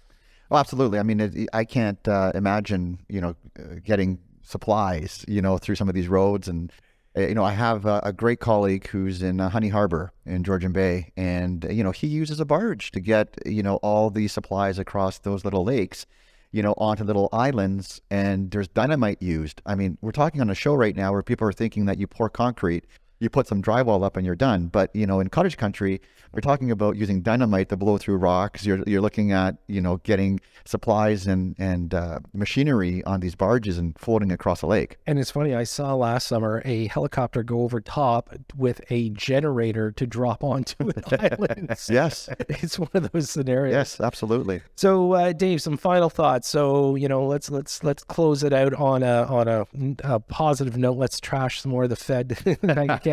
Well, 0.50 0.60
absolutely. 0.60 1.00
I 1.00 1.04
mean, 1.04 1.20
it, 1.20 1.50
I 1.54 1.66
can't 1.66 2.06
uh, 2.08 2.32
imagine, 2.36 3.00
you 3.10 3.22
know, 3.22 3.36
getting 3.84 4.20
supplies, 4.44 5.26
you 5.28 5.41
know, 5.41 5.58
through 5.58 5.76
some 5.76 5.89
of 5.89 5.96
these 5.96 6.08
roads. 6.08 6.48
And, 6.48 6.72
uh, 7.18 7.22
you 7.22 7.36
know, 7.36 7.44
I 7.44 7.54
have 7.54 7.86
a, 7.86 8.02
a 8.04 8.14
great 8.14 8.39
colleague 8.39 8.88
who's 8.88 9.24
in 9.24 9.39
uh, 9.39 9.50
Honey 9.50 9.70
Harbor 9.70 10.12
in 10.26 10.44
Georgian 10.44 10.72
Bay, 10.72 11.12
and, 11.16 11.66
uh, 11.66 11.70
you 11.70 11.84
know, 11.84 11.91
he 11.91 12.08
uses 12.08 12.39
a 12.39 12.46
barge 12.46 12.91
to 12.91 13.00
get, 13.00 13.36
you 13.46 13.64
know, 13.64 13.78
all 13.78 14.10
these 14.10 14.32
supplies 14.32 14.78
across 14.78 15.20
those 15.20 15.46
little 15.46 15.64
lakes, 15.64 16.06
you 16.52 16.62
know, 16.62 16.74
onto 16.78 17.04
little 17.04 17.30
islands. 17.32 18.02
And 18.12 18.52
there's 18.52 18.68
dynamite 18.68 19.22
used. 19.22 19.62
I 19.66 19.76
mean, 19.76 19.98
we're 20.02 20.12
talking 20.12 20.41
on 20.41 20.50
a 20.50 20.56
show 20.56 20.76
right 20.76 20.96
now 20.96 21.12
where 21.14 21.24
people 21.24 21.48
are 21.48 21.54
thinking 21.54 21.86
that 21.86 21.98
you 21.98 22.06
pour 22.08 22.30
concrete 22.30 22.86
you 23.24 23.30
put 23.30 23.47
some 23.47 23.61
drywall 23.61 24.03
up 24.03 24.17
and 24.17 24.26
you're 24.26 24.36
done. 24.36 24.67
But 24.67 24.95
you 24.95 25.07
know, 25.07 25.19
in 25.19 25.30
cottage 25.30 25.57
country, 25.57 26.01
we're 26.34 26.41
talking 26.41 26.69
about 26.71 26.95
using 26.97 27.21
dynamite 27.21 27.69
to 27.69 27.78
blow 27.78 27.97
through 27.97 28.17
rocks. 28.17 28.65
You're 28.65 28.84
you're 28.86 29.01
looking 29.01 29.32
at 29.32 29.57
you 29.67 29.82
know 29.82 29.97
getting 29.97 30.39
supplies 30.65 31.26
and 31.28 31.55
and 31.57 31.93
uh, 31.93 32.19
machinery 32.34 33.03
on 33.05 33.19
these 33.21 33.36
barges 33.36 33.78
and 33.78 33.97
floating 33.97 34.32
across 34.32 34.61
a 34.61 34.67
lake. 34.67 34.97
And 35.07 35.17
it's 35.19 35.32
funny, 35.32 35.55
I 35.55 35.63
saw 35.63 35.93
last 35.95 36.28
summer 36.28 36.61
a 36.65 36.88
helicopter 36.88 37.43
go 37.43 37.61
over 37.61 37.80
top 37.82 38.30
with 38.55 38.82
a 38.89 39.09
generator 39.11 39.91
to 39.93 40.05
drop 40.07 40.43
onto 40.43 40.76
an 40.89 41.03
island. 41.19 41.69
Yes, 41.89 42.30
It's 42.49 42.78
one 42.80 42.89
of 42.93 43.11
those 43.11 43.30
scenarios. 43.30 43.74
yes, 43.74 43.99
absolutely. 44.01 44.61
So, 44.76 45.13
uh, 45.13 45.32
Dave, 45.34 45.61
some 45.61 45.78
final 45.78 46.09
thoughts. 46.09 46.47
So, 46.47 46.95
you 46.95 47.07
know, 47.07 47.26
let's 47.26 47.49
let's 47.49 47.84
let's 47.84 48.03
close 48.03 48.43
it 48.43 48.53
out 48.53 48.74
on 48.74 49.03
a 49.03 49.24
on 49.30 49.47
a, 49.47 49.65
a 50.03 50.19
positive 50.19 50.78
note. 50.78 50.97
Let's 50.97 51.19
trash 51.19 51.61
some 51.61 51.71
more 51.71 51.84
of 51.84 51.89
the 51.89 51.95
Fed 51.95 52.38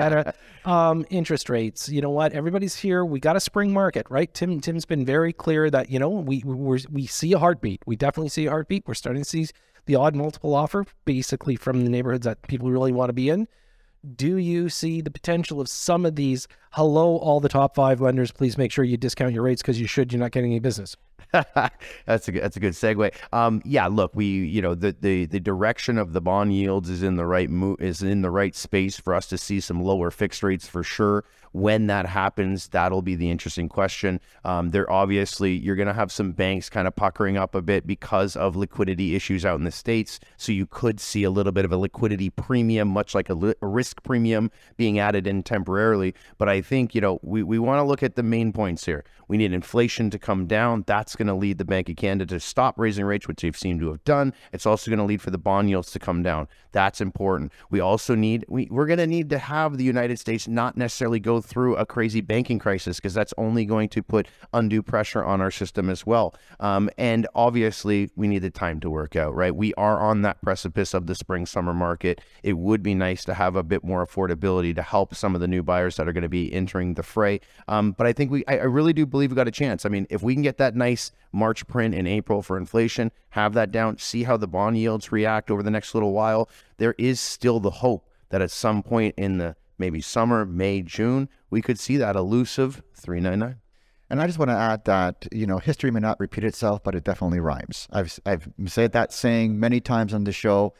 Canada. 0.00 0.34
Um, 0.64 1.06
interest 1.10 1.48
rates. 1.48 1.88
You 1.88 2.00
know 2.00 2.10
what? 2.10 2.32
Everybody's 2.32 2.76
here. 2.76 3.04
We 3.04 3.20
got 3.20 3.36
a 3.36 3.40
spring 3.40 3.72
market, 3.72 4.06
right? 4.10 4.32
Tim 4.32 4.60
Tim's 4.60 4.84
been 4.84 5.04
very 5.04 5.32
clear 5.32 5.70
that 5.70 5.90
you 5.90 5.98
know 5.98 6.08
we 6.08 6.42
we 6.44 6.84
we 6.90 7.06
see 7.06 7.32
a 7.32 7.38
heartbeat. 7.38 7.82
We 7.86 7.96
definitely 7.96 8.30
see 8.30 8.46
a 8.46 8.50
heartbeat. 8.50 8.84
We're 8.86 8.94
starting 8.94 9.22
to 9.22 9.28
see 9.28 9.46
the 9.86 9.96
odd 9.96 10.14
multiple 10.14 10.54
offer, 10.54 10.84
basically 11.04 11.56
from 11.56 11.84
the 11.84 11.90
neighborhoods 11.90 12.24
that 12.24 12.42
people 12.42 12.70
really 12.70 12.92
want 12.92 13.08
to 13.08 13.14
be 13.14 13.28
in. 13.28 13.48
Do 14.16 14.36
you 14.36 14.68
see 14.68 15.00
the 15.00 15.10
potential 15.10 15.60
of 15.60 15.68
some 15.68 16.06
of 16.06 16.16
these 16.16 16.48
hello, 16.72 17.16
all 17.16 17.40
the 17.40 17.48
top 17.48 17.74
five 17.74 18.00
lenders. 18.00 18.32
Please 18.32 18.56
make 18.56 18.72
sure 18.72 18.84
you 18.84 18.96
discount 18.96 19.32
your 19.32 19.42
rates 19.42 19.62
because 19.62 19.80
you 19.80 19.86
should. 19.86 20.12
You're 20.12 20.20
not 20.20 20.32
getting 20.32 20.52
any 20.52 20.60
business. 20.60 20.96
that's 22.06 22.28
a 22.28 22.32
good, 22.32 22.42
that's 22.42 22.56
a 22.56 22.60
good 22.60 22.72
segue. 22.72 23.12
Um, 23.32 23.62
yeah, 23.64 23.86
look, 23.86 24.12
we 24.14 24.26
you 24.26 24.60
know 24.60 24.74
the, 24.74 24.96
the 25.00 25.26
the 25.26 25.40
direction 25.40 25.98
of 25.98 26.12
the 26.12 26.20
bond 26.20 26.54
yields 26.54 26.90
is 26.90 27.02
in 27.02 27.16
the 27.16 27.26
right 27.26 27.48
mo- 27.48 27.76
is 27.78 28.02
in 28.02 28.22
the 28.22 28.30
right 28.30 28.54
space 28.54 28.98
for 28.98 29.14
us 29.14 29.26
to 29.28 29.38
see 29.38 29.60
some 29.60 29.80
lower 29.80 30.10
fixed 30.10 30.42
rates 30.42 30.66
for 30.66 30.82
sure. 30.82 31.24
When 31.52 31.88
that 31.88 32.06
happens, 32.06 32.68
that'll 32.68 33.02
be 33.02 33.16
the 33.16 33.28
interesting 33.28 33.68
question. 33.68 34.20
Um, 34.44 34.70
there 34.70 34.90
obviously 34.90 35.52
you're 35.52 35.74
going 35.74 35.88
to 35.88 35.94
have 35.94 36.12
some 36.12 36.30
banks 36.30 36.70
kind 36.70 36.86
of 36.86 36.94
puckering 36.94 37.36
up 37.36 37.56
a 37.56 37.62
bit 37.62 37.88
because 37.88 38.36
of 38.36 38.54
liquidity 38.54 39.16
issues 39.16 39.44
out 39.44 39.58
in 39.58 39.64
the 39.64 39.72
states. 39.72 40.20
So 40.36 40.52
you 40.52 40.66
could 40.66 41.00
see 41.00 41.24
a 41.24 41.30
little 41.30 41.50
bit 41.50 41.64
of 41.64 41.72
a 41.72 41.76
liquidity 41.76 42.30
premium, 42.30 42.86
much 42.86 43.16
like 43.16 43.28
a, 43.30 43.34
li- 43.34 43.54
a 43.62 43.66
risk 43.66 44.02
premium 44.04 44.52
being 44.76 45.00
added 45.00 45.26
in 45.26 45.42
temporarily. 45.42 46.14
But 46.38 46.48
I 46.48 46.59
think 46.62 46.94
you 46.94 47.00
know 47.00 47.18
we 47.22 47.42
we 47.42 47.58
want 47.58 47.78
to 47.78 47.84
look 47.84 48.02
at 48.02 48.16
the 48.16 48.22
main 48.22 48.52
points 48.52 48.86
here. 48.86 49.04
We 49.28 49.36
need 49.36 49.52
inflation 49.52 50.10
to 50.10 50.18
come 50.18 50.46
down. 50.46 50.82
That's 50.88 51.14
going 51.14 51.28
to 51.28 51.34
lead 51.34 51.58
the 51.58 51.64
Bank 51.64 51.88
of 51.88 51.94
Canada 51.94 52.34
to 52.34 52.40
stop 52.40 52.76
raising 52.78 53.04
rates, 53.04 53.28
which 53.28 53.42
they've 53.42 53.56
seemed 53.56 53.78
to 53.78 53.90
have 53.90 54.02
done. 54.02 54.34
It's 54.52 54.66
also 54.66 54.90
going 54.90 54.98
to 54.98 55.04
lead 55.04 55.22
for 55.22 55.30
the 55.30 55.38
bond 55.38 55.70
yields 55.70 55.92
to 55.92 56.00
come 56.00 56.24
down. 56.24 56.48
That's 56.72 57.00
important. 57.00 57.52
We 57.70 57.78
also 57.78 58.16
need 58.16 58.44
we 58.48 58.66
we're 58.70 58.86
going 58.86 58.98
to 58.98 59.06
need 59.06 59.30
to 59.30 59.38
have 59.38 59.76
the 59.76 59.84
United 59.84 60.18
States 60.18 60.48
not 60.48 60.76
necessarily 60.76 61.20
go 61.20 61.40
through 61.40 61.76
a 61.76 61.86
crazy 61.86 62.20
banking 62.20 62.58
crisis 62.58 62.96
because 62.96 63.14
that's 63.14 63.32
only 63.38 63.64
going 63.64 63.88
to 63.90 64.02
put 64.02 64.26
undue 64.52 64.82
pressure 64.82 65.24
on 65.24 65.40
our 65.40 65.50
system 65.50 65.88
as 65.90 66.04
well. 66.04 66.34
Um, 66.58 66.90
and 66.98 67.28
obviously, 67.34 68.10
we 68.16 68.26
need 68.26 68.40
the 68.40 68.50
time 68.50 68.80
to 68.80 68.90
work 68.90 69.14
out. 69.14 69.34
Right, 69.34 69.54
we 69.54 69.72
are 69.74 70.00
on 70.00 70.22
that 70.22 70.42
precipice 70.42 70.92
of 70.92 71.06
the 71.06 71.14
spring 71.14 71.46
summer 71.46 71.72
market. 71.72 72.20
It 72.42 72.54
would 72.54 72.82
be 72.82 72.94
nice 72.94 73.24
to 73.26 73.34
have 73.34 73.54
a 73.54 73.62
bit 73.62 73.84
more 73.84 74.04
affordability 74.04 74.74
to 74.74 74.82
help 74.82 75.14
some 75.14 75.34
of 75.34 75.40
the 75.40 75.48
new 75.48 75.62
buyers 75.62 75.96
that 75.96 76.08
are 76.08 76.12
going 76.12 76.22
to 76.22 76.28
be 76.28 76.49
entering 76.50 76.94
the 76.94 77.02
fray. 77.02 77.40
Um, 77.68 77.92
but 77.92 78.06
I 78.06 78.12
think 78.12 78.30
we 78.30 78.44
I, 78.46 78.58
I 78.58 78.64
really 78.64 78.92
do 78.92 79.06
believe 79.06 79.30
we 79.30 79.36
got 79.36 79.48
a 79.48 79.52
chance. 79.52 79.84
I 79.84 79.88
mean, 79.88 80.06
if 80.10 80.22
we 80.22 80.34
can 80.34 80.42
get 80.42 80.58
that 80.58 80.74
nice 80.74 81.12
March 81.32 81.66
print 81.66 81.94
in 81.94 82.06
April 82.06 82.42
for 82.42 82.56
inflation, 82.56 83.12
have 83.30 83.54
that 83.54 83.70
down, 83.72 83.98
see 83.98 84.24
how 84.24 84.36
the 84.36 84.48
bond 84.48 84.78
yields 84.78 85.12
react 85.12 85.50
over 85.50 85.62
the 85.62 85.70
next 85.70 85.94
little 85.94 86.12
while, 86.12 86.48
there 86.78 86.94
is 86.98 87.20
still 87.20 87.60
the 87.60 87.70
hope 87.70 88.08
that 88.30 88.40
at 88.40 88.50
some 88.50 88.82
point 88.82 89.14
in 89.16 89.38
the 89.38 89.56
maybe 89.78 90.00
summer, 90.00 90.44
May, 90.44 90.82
June, 90.82 91.28
we 91.48 91.62
could 91.62 91.78
see 91.78 91.96
that 91.96 92.14
elusive 92.14 92.82
399. 92.94 93.60
And 94.10 94.20
I 94.20 94.26
just 94.26 94.38
want 94.38 94.50
to 94.50 94.56
add 94.56 94.84
that, 94.86 95.26
you 95.30 95.46
know, 95.46 95.58
history 95.58 95.90
may 95.90 96.00
not 96.00 96.18
repeat 96.18 96.42
itself, 96.42 96.82
but 96.82 96.96
it 96.96 97.04
definitely 97.04 97.38
rhymes. 97.38 97.86
I've, 97.92 98.18
I've 98.26 98.48
said 98.66 98.92
that 98.92 99.12
saying 99.12 99.58
many 99.58 99.80
times 99.80 100.12
on 100.12 100.24
the 100.24 100.32
show. 100.32 100.74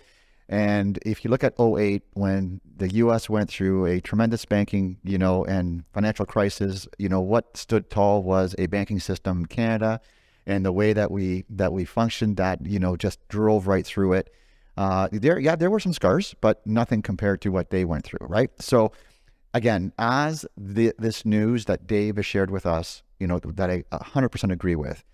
And 0.51 0.99
if 1.07 1.25
you 1.25 1.31
look 1.31 1.45
at 1.45 1.55
08, 1.61 2.03
when 2.15 2.61
the 2.77 2.93
U.S. 2.95 3.31
went 3.31 3.49
through 3.49 3.87
a 3.87 4.01
tremendous 4.01 4.45
banking, 4.45 4.99
you 5.05 5.17
know, 5.17 5.45
and 5.45 5.85
financial 5.95 6.27
crisis, 6.27 6.89
you 6.99 7.09
know, 7.09 7.21
what 7.21 7.57
stood 7.57 7.89
tall 7.89 8.25
was 8.25 8.57
a 8.59 8.67
banking 8.67 8.99
system, 8.99 9.47
Canada, 9.47 10.01
and 10.47 10.67
the 10.67 10.73
way 10.73 10.93
that 10.93 11.13
we 11.13 11.45
that 11.51 11.73
we 11.73 11.85
functioned, 11.85 12.37
that 12.39 12.67
you 12.67 12.81
know, 12.81 12.97
just 12.97 13.27
drove 13.29 13.69
right 13.69 13.87
through 13.87 14.15
it. 14.15 14.35
Uh, 14.77 15.09
there, 15.13 15.39
yeah, 15.39 15.55
there 15.55 15.71
were 15.71 15.79
some 15.79 15.93
scars, 15.93 16.35
but 16.41 16.67
nothing 16.67 17.01
compared 17.01 17.41
to 17.43 17.51
what 17.51 17.71
they 17.71 17.85
went 17.85 18.05
through, 18.05 18.27
right? 18.27 18.51
So, 18.61 18.91
again, 19.55 19.93
as 19.99 20.47
the, 20.57 20.93
this 20.99 21.25
news 21.25 21.67
that 21.67 21.87
Dave 21.87 22.17
has 22.17 22.27
shared 22.27 22.51
with 22.51 22.67
us, 22.67 23.03
you 23.21 23.27
know, 23.27 23.39
that 23.39 23.71
I 23.71 23.85
100% 23.93 24.51
agree 24.51 24.77
with, 24.77 25.05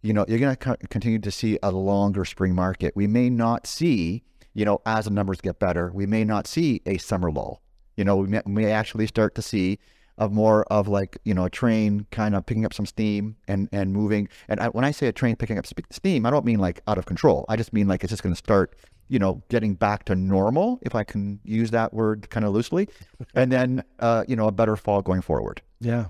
you 0.00 0.12
know, 0.12 0.24
you're 0.28 0.38
going 0.38 0.54
to 0.54 0.56
co- 0.56 0.76
continue 0.90 1.18
to 1.18 1.30
see 1.30 1.58
a 1.62 1.72
longer 1.72 2.24
spring 2.24 2.54
market. 2.54 2.94
We 2.94 3.08
may 3.08 3.28
not 3.28 3.66
see 3.66 4.22
you 4.56 4.64
know, 4.64 4.80
as 4.86 5.04
the 5.04 5.10
numbers 5.10 5.40
get 5.42 5.58
better, 5.58 5.92
we 5.92 6.06
may 6.06 6.24
not 6.24 6.46
see 6.46 6.80
a 6.86 6.96
summer 6.96 7.30
lull. 7.30 7.60
You 7.96 8.04
know, 8.04 8.16
we 8.16 8.26
may, 8.26 8.40
we 8.46 8.52
may 8.52 8.72
actually 8.72 9.06
start 9.06 9.34
to 9.34 9.42
see 9.42 9.78
of 10.16 10.32
more 10.32 10.64
of 10.72 10.88
like 10.88 11.18
you 11.24 11.34
know 11.34 11.44
a 11.44 11.50
train 11.50 12.06
kind 12.10 12.34
of 12.34 12.46
picking 12.46 12.64
up 12.64 12.72
some 12.72 12.86
steam 12.86 13.36
and 13.46 13.68
and 13.70 13.92
moving. 13.92 14.28
And 14.48 14.58
I, 14.58 14.68
when 14.68 14.82
I 14.82 14.92
say 14.92 15.08
a 15.08 15.12
train 15.12 15.36
picking 15.36 15.58
up 15.58 15.66
steam, 15.66 16.24
I 16.24 16.30
don't 16.30 16.46
mean 16.46 16.58
like 16.58 16.80
out 16.88 16.96
of 16.96 17.04
control. 17.04 17.44
I 17.50 17.56
just 17.56 17.74
mean 17.74 17.86
like 17.86 18.02
it's 18.02 18.10
just 18.10 18.22
going 18.22 18.34
to 18.34 18.38
start 18.38 18.74
you 19.08 19.18
know 19.18 19.42
getting 19.50 19.74
back 19.74 20.06
to 20.06 20.14
normal, 20.14 20.78
if 20.80 20.94
I 20.94 21.04
can 21.04 21.38
use 21.44 21.70
that 21.72 21.92
word 21.92 22.30
kind 22.30 22.46
of 22.46 22.54
loosely, 22.54 22.88
and 23.34 23.52
then 23.52 23.84
uh, 24.00 24.24
you 24.26 24.36
know 24.36 24.48
a 24.48 24.52
better 24.52 24.76
fall 24.76 25.02
going 25.02 25.20
forward. 25.20 25.60
Yeah 25.80 26.06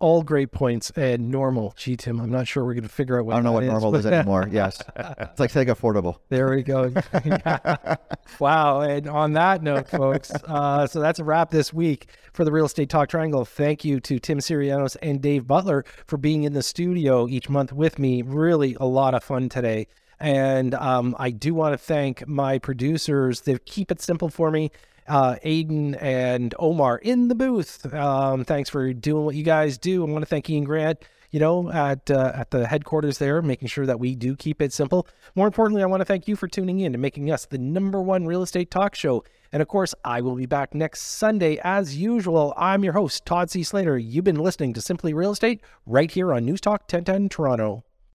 all 0.00 0.22
great 0.22 0.52
points 0.52 0.90
and 0.96 1.30
normal. 1.30 1.74
Gee, 1.76 1.96
Tim, 1.96 2.20
I'm 2.20 2.30
not 2.30 2.46
sure 2.46 2.64
we're 2.64 2.74
going 2.74 2.82
to 2.84 2.88
figure 2.88 3.18
out 3.18 3.26
what 3.26 3.34
I 3.34 3.36
don't 3.36 3.44
know 3.44 3.52
what 3.52 3.64
is, 3.64 3.70
normal 3.70 3.96
is 3.96 4.06
anymore. 4.06 4.48
Yes, 4.50 4.80
it's 4.96 5.40
like 5.40 5.50
saying 5.50 5.68
affordable. 5.68 6.18
There 6.28 6.50
we 6.50 6.62
go. 6.62 6.92
wow. 8.38 8.80
And 8.80 9.08
on 9.08 9.32
that 9.32 9.62
note, 9.62 9.88
folks, 9.88 10.30
uh, 10.46 10.86
so 10.86 11.00
that's 11.00 11.18
a 11.18 11.24
wrap 11.24 11.50
this 11.50 11.72
week 11.72 12.10
for 12.32 12.44
the 12.44 12.52
Real 12.52 12.66
Estate 12.66 12.88
Talk 12.88 13.08
Triangle. 13.08 13.44
Thank 13.44 13.84
you 13.84 14.00
to 14.00 14.18
Tim 14.18 14.38
Syrianos 14.38 14.96
and 15.02 15.20
Dave 15.20 15.46
Butler 15.46 15.84
for 16.06 16.16
being 16.16 16.44
in 16.44 16.52
the 16.52 16.62
studio 16.62 17.26
each 17.28 17.48
month 17.48 17.72
with 17.72 17.98
me. 17.98 18.22
Really 18.22 18.76
a 18.80 18.86
lot 18.86 19.14
of 19.14 19.24
fun 19.24 19.48
today. 19.48 19.88
And 20.20 20.74
um, 20.74 21.14
I 21.18 21.30
do 21.30 21.54
want 21.54 21.74
to 21.74 21.78
thank 21.78 22.26
my 22.26 22.58
producers. 22.58 23.42
They 23.42 23.56
keep 23.58 23.92
it 23.92 24.00
simple 24.00 24.28
for 24.28 24.50
me 24.50 24.70
uh, 25.08 25.36
Aiden 25.44 26.00
and 26.00 26.54
Omar 26.58 26.98
in 26.98 27.28
the 27.28 27.34
booth. 27.34 27.92
Um, 27.92 28.44
thanks 28.44 28.70
for 28.70 28.92
doing 28.92 29.24
what 29.24 29.34
you 29.34 29.42
guys 29.42 29.78
do. 29.78 30.06
I 30.06 30.10
want 30.10 30.22
to 30.22 30.26
thank 30.26 30.48
Ian 30.48 30.64
Grant, 30.64 31.02
you 31.30 31.40
know, 31.40 31.70
at 31.70 32.10
uh, 32.10 32.32
at 32.34 32.50
the 32.50 32.66
headquarters 32.66 33.18
there, 33.18 33.42
making 33.42 33.68
sure 33.68 33.86
that 33.86 33.98
we 33.98 34.14
do 34.14 34.36
keep 34.36 34.62
it 34.62 34.72
simple. 34.72 35.06
More 35.34 35.46
importantly, 35.46 35.82
I 35.82 35.86
want 35.86 36.00
to 36.00 36.04
thank 36.04 36.28
you 36.28 36.36
for 36.36 36.46
tuning 36.46 36.80
in 36.80 36.94
and 36.94 37.02
making 37.02 37.30
us 37.30 37.46
the 37.46 37.58
number 37.58 38.00
one 38.00 38.26
real 38.26 38.42
estate 38.42 38.70
talk 38.70 38.94
show. 38.94 39.24
And 39.50 39.62
of 39.62 39.68
course, 39.68 39.94
I 40.04 40.20
will 40.20 40.34
be 40.34 40.46
back 40.46 40.74
next 40.74 41.00
Sunday 41.00 41.58
as 41.64 41.96
usual. 41.96 42.52
I'm 42.56 42.84
your 42.84 42.92
host, 42.92 43.24
Todd 43.24 43.50
C. 43.50 43.62
Slater. 43.62 43.96
You've 43.96 44.24
been 44.24 44.36
listening 44.36 44.74
to 44.74 44.80
Simply 44.80 45.14
Real 45.14 45.32
Estate 45.32 45.62
right 45.86 46.10
here 46.10 46.34
on 46.34 46.44
News 46.44 46.60
Talk 46.60 46.82
1010 46.82 47.30
Toronto. 47.30 47.84